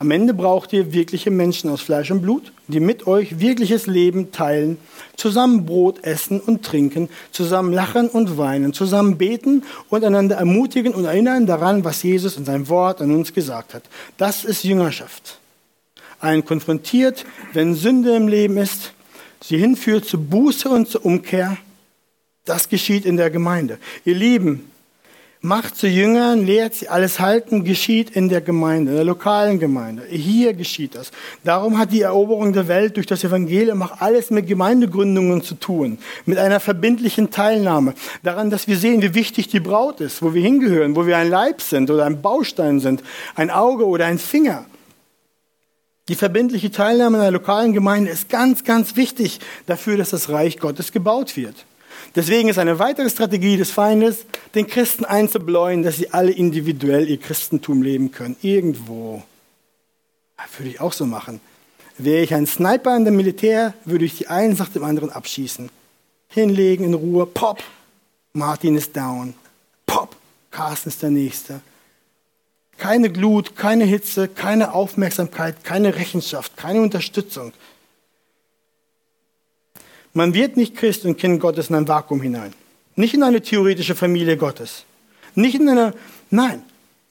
Am 0.00 0.10
Ende 0.10 0.34
braucht 0.34 0.72
ihr 0.72 0.92
wirkliche 0.92 1.30
Menschen 1.30 1.70
aus 1.70 1.80
Fleisch 1.80 2.10
und 2.10 2.20
Blut, 2.20 2.52
die 2.66 2.80
mit 2.80 3.06
euch 3.06 3.38
wirkliches 3.38 3.86
Leben 3.86 4.32
teilen, 4.32 4.76
zusammen 5.16 5.66
Brot 5.66 6.02
essen 6.02 6.40
und 6.40 6.64
trinken, 6.64 7.08
zusammen 7.30 7.72
lachen 7.72 8.08
und 8.08 8.36
weinen, 8.36 8.72
zusammen 8.72 9.18
beten 9.18 9.62
und 9.90 10.04
einander 10.04 10.36
ermutigen 10.36 10.94
und 10.94 11.04
erinnern 11.04 11.46
daran, 11.46 11.84
was 11.84 12.02
Jesus 12.02 12.36
in 12.36 12.44
seinem 12.44 12.68
Wort 12.68 13.00
an 13.00 13.12
uns 13.12 13.32
gesagt 13.32 13.72
hat. 13.72 13.84
Das 14.16 14.44
ist 14.44 14.64
Jüngerschaft. 14.64 15.38
Einen 16.18 16.44
konfrontiert, 16.44 17.24
wenn 17.52 17.74
Sünde 17.74 18.16
im 18.16 18.26
Leben 18.26 18.56
ist, 18.56 18.92
sie 19.40 19.58
hinführt 19.58 20.06
zu 20.06 20.20
Buße 20.20 20.68
und 20.68 20.88
zur 20.88 21.04
Umkehr. 21.04 21.56
Das 22.44 22.68
geschieht 22.68 23.06
in 23.06 23.16
der 23.16 23.30
Gemeinde. 23.30 23.78
Ihr 24.04 24.16
Lieben, 24.16 24.70
macht 25.44 25.76
zu 25.76 25.86
Jüngern, 25.86 26.46
lehrt 26.46 26.74
sie 26.74 26.88
alles 26.88 27.20
halten, 27.20 27.64
geschieht 27.64 28.08
in 28.10 28.30
der 28.30 28.40
Gemeinde, 28.40 28.92
in 28.92 28.96
der 28.96 29.04
lokalen 29.04 29.58
Gemeinde. 29.58 30.02
Hier 30.08 30.54
geschieht 30.54 30.94
das. 30.94 31.10
Darum 31.44 31.76
hat 31.78 31.92
die 31.92 32.00
Eroberung 32.00 32.54
der 32.54 32.66
Welt 32.66 32.96
durch 32.96 33.06
das 33.06 33.22
Evangelium 33.24 33.82
auch 33.82 34.00
alles 34.00 34.30
mit 34.30 34.46
Gemeindegründungen 34.46 35.42
zu 35.42 35.54
tun, 35.54 35.98
mit 36.24 36.38
einer 36.38 36.60
verbindlichen 36.60 37.30
Teilnahme, 37.30 37.92
daran, 38.22 38.48
dass 38.48 38.66
wir 38.68 38.78
sehen, 38.78 39.02
wie 39.02 39.14
wichtig 39.14 39.48
die 39.48 39.60
Braut 39.60 40.00
ist, 40.00 40.22
wo 40.22 40.32
wir 40.32 40.40
hingehören, 40.40 40.96
wo 40.96 41.06
wir 41.06 41.18
ein 41.18 41.28
Leib 41.28 41.60
sind 41.60 41.90
oder 41.90 42.06
ein 42.06 42.22
Baustein 42.22 42.80
sind, 42.80 43.02
ein 43.34 43.50
Auge 43.50 43.86
oder 43.86 44.06
ein 44.06 44.18
Finger. 44.18 44.64
Die 46.08 46.14
verbindliche 46.14 46.70
Teilnahme 46.70 47.18
in 47.18 47.22
einer 47.22 47.32
lokalen 47.32 47.74
Gemeinde 47.74 48.10
ist 48.10 48.30
ganz, 48.30 48.64
ganz 48.64 48.96
wichtig 48.96 49.40
dafür, 49.66 49.98
dass 49.98 50.08
das 50.08 50.30
Reich 50.30 50.58
Gottes 50.58 50.90
gebaut 50.90 51.36
wird. 51.36 51.66
Deswegen 52.14 52.48
ist 52.48 52.58
eine 52.58 52.78
weitere 52.78 53.10
Strategie 53.10 53.56
des 53.56 53.70
Feindes, 53.70 54.24
den 54.54 54.68
Christen 54.68 55.04
einzubläuen, 55.04 55.82
dass 55.82 55.96
sie 55.96 56.12
alle 56.12 56.30
individuell 56.30 57.08
ihr 57.08 57.18
Christentum 57.18 57.82
leben 57.82 58.12
können. 58.12 58.36
Irgendwo. 58.40 59.22
Würde 60.58 60.70
ich 60.70 60.80
auch 60.80 60.92
so 60.92 61.06
machen. 61.06 61.40
Wäre 61.98 62.22
ich 62.22 62.34
ein 62.34 62.46
Sniper 62.46 62.96
in 62.96 63.04
dem 63.04 63.16
Militär, 63.16 63.74
würde 63.84 64.04
ich 64.04 64.18
die 64.18 64.28
einen 64.28 64.56
nach 64.56 64.68
dem 64.68 64.84
anderen 64.84 65.10
abschießen. 65.10 65.70
Hinlegen 66.28 66.84
in 66.84 66.94
Ruhe, 66.94 67.26
pop, 67.26 67.62
Martin 68.32 68.76
ist 68.76 68.96
down. 68.96 69.34
Pop, 69.86 70.16
Carsten 70.50 70.90
ist 70.90 71.02
der 71.02 71.10
Nächste. 71.10 71.60
Keine 72.78 73.10
Glut, 73.10 73.56
keine 73.56 73.84
Hitze, 73.84 74.28
keine 74.28 74.74
Aufmerksamkeit, 74.74 75.62
keine 75.62 75.94
Rechenschaft, 75.94 76.56
keine 76.56 76.82
Unterstützung. 76.82 77.52
Man 80.14 80.32
wird 80.32 80.56
nicht 80.56 80.76
Christ 80.76 81.04
und 81.04 81.18
Kind 81.18 81.40
Gottes 81.40 81.68
in 81.68 81.74
ein 81.74 81.88
Vakuum 81.88 82.22
hinein. 82.22 82.52
Nicht 82.96 83.14
in 83.14 83.22
eine 83.22 83.42
theoretische 83.42 83.96
Familie 83.96 84.36
Gottes. 84.36 84.84
Nicht 85.34 85.56
in 85.56 85.68
eine, 85.68 85.92
nein, 86.30 86.62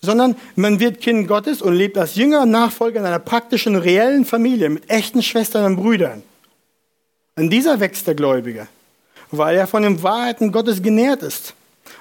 sondern 0.02 0.36
man 0.56 0.80
wird 0.80 1.02
Kind 1.02 1.28
Gottes 1.28 1.62
und 1.62 1.76
lebt 1.76 1.98
als 1.98 2.16
Jünger 2.16 2.46
Nachfolger 2.46 3.02
in 3.02 3.06
einer 3.06 3.20
praktischen, 3.20 3.76
reellen 3.76 4.24
Familie 4.24 4.70
mit 4.70 4.90
echten 4.90 5.22
Schwestern 5.22 5.66
und 5.66 5.76
Brüdern. 5.76 6.24
An 7.36 7.50
dieser 7.50 7.80
wächst 7.82 8.08
der 8.08 8.16
Gläubige, 8.16 8.68
weil 9.32 9.58
er 9.58 9.68
von 9.68 9.84
den 9.84 10.02
Wahrheiten 10.02 10.54
Gottes 10.54 10.82
genährt 10.82 11.24
ist, 11.24 11.54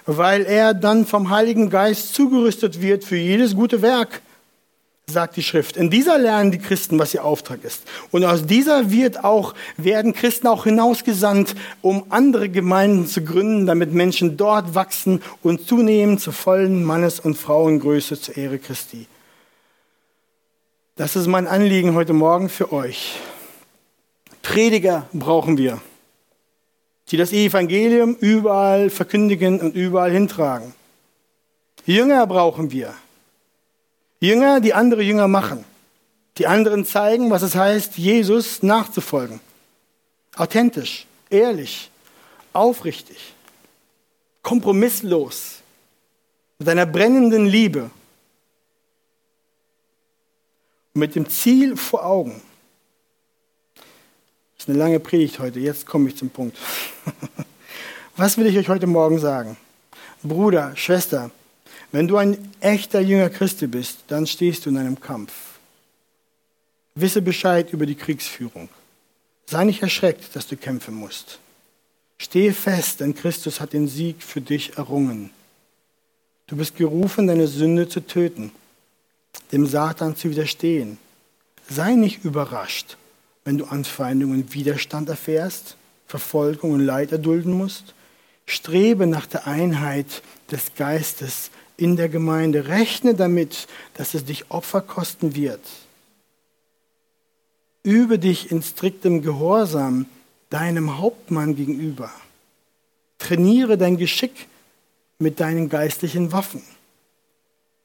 weil 0.07 0.45
er 0.45 0.75
dann 0.75 1.07
vom 1.07 1.31
Heiligen 1.31 1.71
Geist 1.71 2.15
zugerüstet 2.15 2.81
wird 2.81 3.05
für 3.05 3.17
jedes 3.17 3.57
gute 3.57 3.83
Werk 3.83 4.21
sagt 5.13 5.37
die 5.37 5.43
Schrift. 5.43 5.77
In 5.77 5.91
dieser 5.91 6.19
lernen 6.19 6.51
die 6.51 6.59
Christen, 6.59 6.99
was 6.99 7.15
ihr 7.15 7.25
Auftrag 7.25 7.63
ist. 7.63 7.83
Und 8.11 8.25
aus 8.25 8.47
dieser 8.47 8.91
wird 8.91 9.23
auch, 9.23 9.55
werden 9.77 10.13
Christen 10.13 10.49
auch 10.49 10.65
hinausgesandt, 10.65 11.55
um 11.83 12.07
andere 12.09 12.49
Gemeinden 12.49 13.07
zu 13.07 13.23
gründen, 13.23 13.67
damit 13.67 13.93
Menschen 13.93 14.37
dort 14.37 14.75
wachsen 14.75 15.23
und 15.43 15.67
zunehmen 15.67 16.19
zur 16.19 16.33
vollen 16.33 16.83
Mannes- 16.83 17.21
und 17.21 17.37
Frauengröße 17.37 18.21
zur 18.21 18.37
Ehre 18.37 18.59
Christi. 18.59 19.07
Das 20.97 21.17
ist 21.17 21.27
mein 21.27 21.47
Anliegen 21.47 21.95
heute 21.95 22.13
Morgen 22.13 22.49
für 22.49 22.73
euch. 22.73 23.19
Prediger 24.43 25.07
brauchen 25.13 25.57
wir, 25.57 25.81
die 27.09 27.17
das 27.17 27.33
Evangelium 27.33 28.17
überall 28.17 28.91
verkündigen 28.91 29.61
und 29.61 29.75
überall 29.75 30.11
hintragen. 30.11 30.75
Jünger 31.87 32.27
brauchen 32.27 32.71
wir, 32.71 32.95
Jünger, 34.27 34.61
die 34.61 34.75
andere 34.75 35.03
Jünger 35.03 35.29
machen. 35.29 35.65
Die 36.39 36.47
anderen 36.47 36.85
zeigen, 36.85 37.31
was 37.31 37.43
es 37.43 37.55
heißt, 37.55 37.99
Jesus 37.99 38.63
nachzufolgen. 38.63 39.41
Authentisch, 40.37 41.07
ehrlich, 41.29 41.91
aufrichtig, 42.53 43.35
kompromisslos, 44.43 45.57
mit 46.59 46.69
einer 46.69 46.87
brennenden 46.87 47.47
Liebe. 47.47 47.91
mit 50.95 51.15
dem 51.15 51.29
Ziel 51.29 51.77
vor 51.77 52.05
Augen. 52.05 52.43
Das 53.75 54.65
ist 54.65 54.69
eine 54.69 54.79
lange 54.79 55.01
Predigt 55.01 55.39
heute, 55.39 55.59
jetzt 55.59 55.87
komme 55.87 56.09
ich 56.09 56.17
zum 56.17 56.31
Punkt. 56.31 56.57
Was 58.17 58.37
will 58.37 58.47
ich 58.47 58.59
euch 58.59 58.69
heute 58.69 58.87
Morgen 58.87 59.19
sagen? 59.19 59.57
Bruder, 60.23 60.77
Schwester, 60.77 61.31
wenn 61.93 62.09
du 62.09 62.17
ein 62.17 62.37
echter 62.61 63.01
Jünger 63.01 63.31
Christi 63.31 63.67
bist, 63.67 63.99
dann 64.09 64.27
stehst 64.27 64.65
du 64.65 64.71
in 64.71 64.79
einem 64.79 64.99
Kampf. 64.99 65.33
Wisse 66.95 67.23
Bescheid 67.23 67.73
über 67.73 67.87
die 67.87 67.95
Kriegsführung. 67.95 68.69
Sei 69.47 69.65
nicht 69.65 69.83
erschreckt, 69.83 70.35
dass 70.35 70.47
du 70.47 70.57
kämpfen 70.57 70.95
musst. 70.95 71.39
Stehe 72.19 72.53
fest, 72.55 73.01
denn 73.01 73.15
Christus 73.15 73.61
hat 73.61 73.73
den 73.73 73.89
Sieg 73.89 74.23
für 74.23 74.41
dich 74.41 74.77
errungen. 74.79 75.31
Du 76.47 76.57
bist 76.57 76.77
gerufen, 76.77 77.27
deine 77.27 77.47
Sünde 77.47 77.89
zu 77.89 78.01
töten, 78.07 78.53
dem 79.53 79.67
Satan 79.67 80.17
zu 80.17 80.31
widerstehen. 80.31 80.99
Sei 81.69 81.95
nicht 81.95 82.25
überrascht, 82.25 82.97
wenn 83.45 83.59
du 83.59 83.65
Anfeindungen 83.67 84.43
und 84.43 84.55
Widerstand 84.55 85.09
erfährst, 85.09 85.77
Verfolgung 86.07 86.73
und 86.73 86.81
Leid 86.81 87.13
erdulden 87.13 87.53
musst. 87.53 87.95
Strebe 88.47 89.07
nach 89.07 89.27
der 89.27 89.47
Einheit 89.47 90.23
des 90.51 90.75
Geistes 90.77 91.51
in 91.77 91.97
der 91.97 92.09
Gemeinde. 92.09 92.69
Rechne 92.69 93.15
damit, 93.15 93.67
dass 93.95 94.15
es 94.15 94.25
dich 94.25 94.51
Opfer 94.51 94.81
kosten 94.81 95.35
wird. 95.35 95.61
Übe 97.83 98.19
dich 98.19 98.51
in 98.51 98.63
striktem 98.63 99.23
Gehorsam 99.23 100.07
deinem 100.51 100.99
Hauptmann 100.99 101.57
gegenüber. 101.57 102.11
Trainiere 103.19 103.79
dein 103.79 103.97
Geschick 103.97 104.49
mit 105.19 105.41
deinen 105.41 105.69
geistlichen 105.69 106.33
Waffen. 106.33 106.63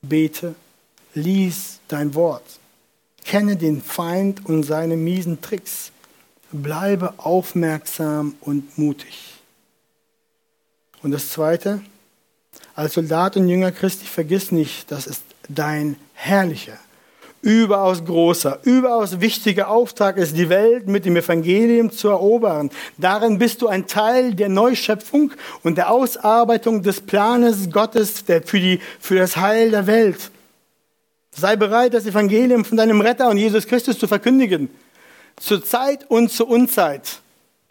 Bete, 0.02 0.56
lies 1.14 1.80
dein 1.88 2.14
Wort. 2.14 2.44
Kenne 3.24 3.56
den 3.56 3.82
Feind 3.82 4.46
und 4.46 4.64
seine 4.64 4.98
miesen 4.98 5.42
Tricks. 5.42 5.92
Bleibe 6.52 7.16
aufmerksam 7.18 8.36
und 8.42 8.78
mutig. 8.78 9.34
Und 11.04 11.12
das 11.12 11.30
Zweite, 11.30 11.82
als 12.78 12.94
Soldat 12.94 13.36
und 13.36 13.50
Jünger 13.50 13.72
Christi, 13.72 14.06
vergiss 14.06 14.52
nicht, 14.52 14.92
das 14.92 15.08
ist 15.08 15.24
dein 15.50 15.96
herrlicher, 16.14 16.78
überaus 17.42 18.06
großer, 18.06 18.60
überaus 18.64 19.20
wichtiger 19.20 19.70
Auftrag 19.70 20.18
ist, 20.18 20.38
die 20.38 20.48
Welt 20.48 20.88
mit 20.88 21.04
dem 21.04 21.16
Evangelium 21.16 21.92
zu 21.92 22.10
erobern. 22.10 22.70
Darin 23.00 23.40
bist 23.40 23.64
du 23.64 23.68
ein 23.68 23.88
Teil 23.88 24.36
der 24.36 24.50
Neuschöpfung 24.50 25.32
und 25.64 25.80
der 25.80 25.90
Ausarbeitung 25.90 26.84
des 26.84 27.02
Planes 27.02 27.72
Gottes 27.72 28.24
für, 28.46 28.60
die, 28.60 28.80
für 29.00 29.16
das 29.16 29.38
Heil 29.38 29.72
der 29.72 29.88
Welt. 29.88 30.30
Sei 31.32 31.56
bereit, 31.56 31.96
das 31.96 32.06
Evangelium 32.06 32.64
von 32.64 32.78
deinem 32.78 33.02
Retter 33.02 33.30
und 33.30 33.38
Jesus 33.38 33.66
Christus 33.66 33.98
zu 33.98 34.08
verkündigen. 34.08 34.70
Zur 35.38 35.66
Zeit 35.66 36.06
und 36.10 36.32
zur 36.32 36.48
Unzeit. 36.48 37.22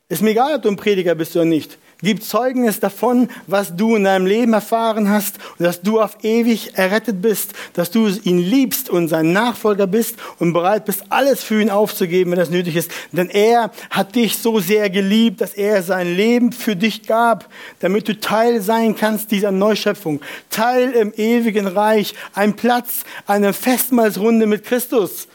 Ist 0.09 0.23
mir 0.23 0.31
egal, 0.31 0.57
ob 0.57 0.63
du 0.63 0.69
ein 0.69 0.77
Prediger 0.77 1.15
bist 1.15 1.37
oder 1.37 1.45
nicht. 1.45 1.79
Gib 2.03 2.23
Zeugnis 2.23 2.79
davon, 2.79 3.29
was 3.47 3.75
du 3.75 3.97
in 3.97 4.05
deinem 4.05 4.27
Leben 4.27 4.53
erfahren 4.53 5.09
hast 5.09 5.37
dass 5.59 5.81
du 5.81 6.01
auf 6.01 6.19
ewig 6.23 6.77
errettet 6.77 7.23
bist, 7.23 7.53
dass 7.73 7.91
du 7.91 8.09
ihn 8.09 8.39
liebst 8.39 8.91
und 8.91 9.09
sein 9.09 9.33
Nachfolger 9.33 9.87
bist 9.87 10.17
und 10.39 10.53
bereit 10.53 10.85
bist, 10.85 11.05
alles 11.09 11.43
für 11.43 11.61
ihn 11.61 11.71
aufzugeben, 11.71 12.31
wenn 12.31 12.39
das 12.39 12.51
nötig 12.51 12.77
ist. 12.77 12.91
Denn 13.13 13.31
er 13.31 13.71
hat 13.91 14.15
dich 14.15 14.39
so 14.39 14.61
sehr 14.61 14.91
geliebt, 14.91 15.41
dass 15.41 15.55
er 15.55 15.83
sein 15.83 16.15
Leben 16.15 16.53
für 16.53 16.77
dich 16.77 17.07
gab, 17.07 17.49
damit 17.81 18.09
du 18.09 18.19
Teil 18.19 18.61
sein 18.61 18.97
kannst 18.97 19.31
dieser 19.31 19.51
Neuschöpfung, 19.51 20.21
Teil 20.51 20.93
im 20.93 21.13
ewigen 21.17 21.67
Reich, 21.67 22.15
ein 22.35 22.55
Platz, 22.57 23.05
eine 23.27 23.53
Festmahlsrunde 23.53 24.47
mit 24.47 24.65
Christus. 24.65 25.29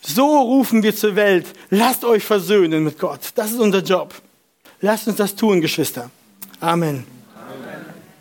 So 0.00 0.40
rufen 0.40 0.82
wir 0.82 0.94
zur 0.96 1.16
Welt, 1.16 1.46
lasst 1.70 2.04
euch 2.04 2.24
versöhnen 2.24 2.84
mit 2.84 2.98
Gott. 2.98 3.20
Das 3.34 3.52
ist 3.52 3.60
unser 3.60 3.80
Job. 3.80 4.14
Lasst 4.80 5.08
uns 5.08 5.16
das 5.16 5.34
tun, 5.34 5.60
Geschwister. 5.60 6.10
Amen. 6.60 7.17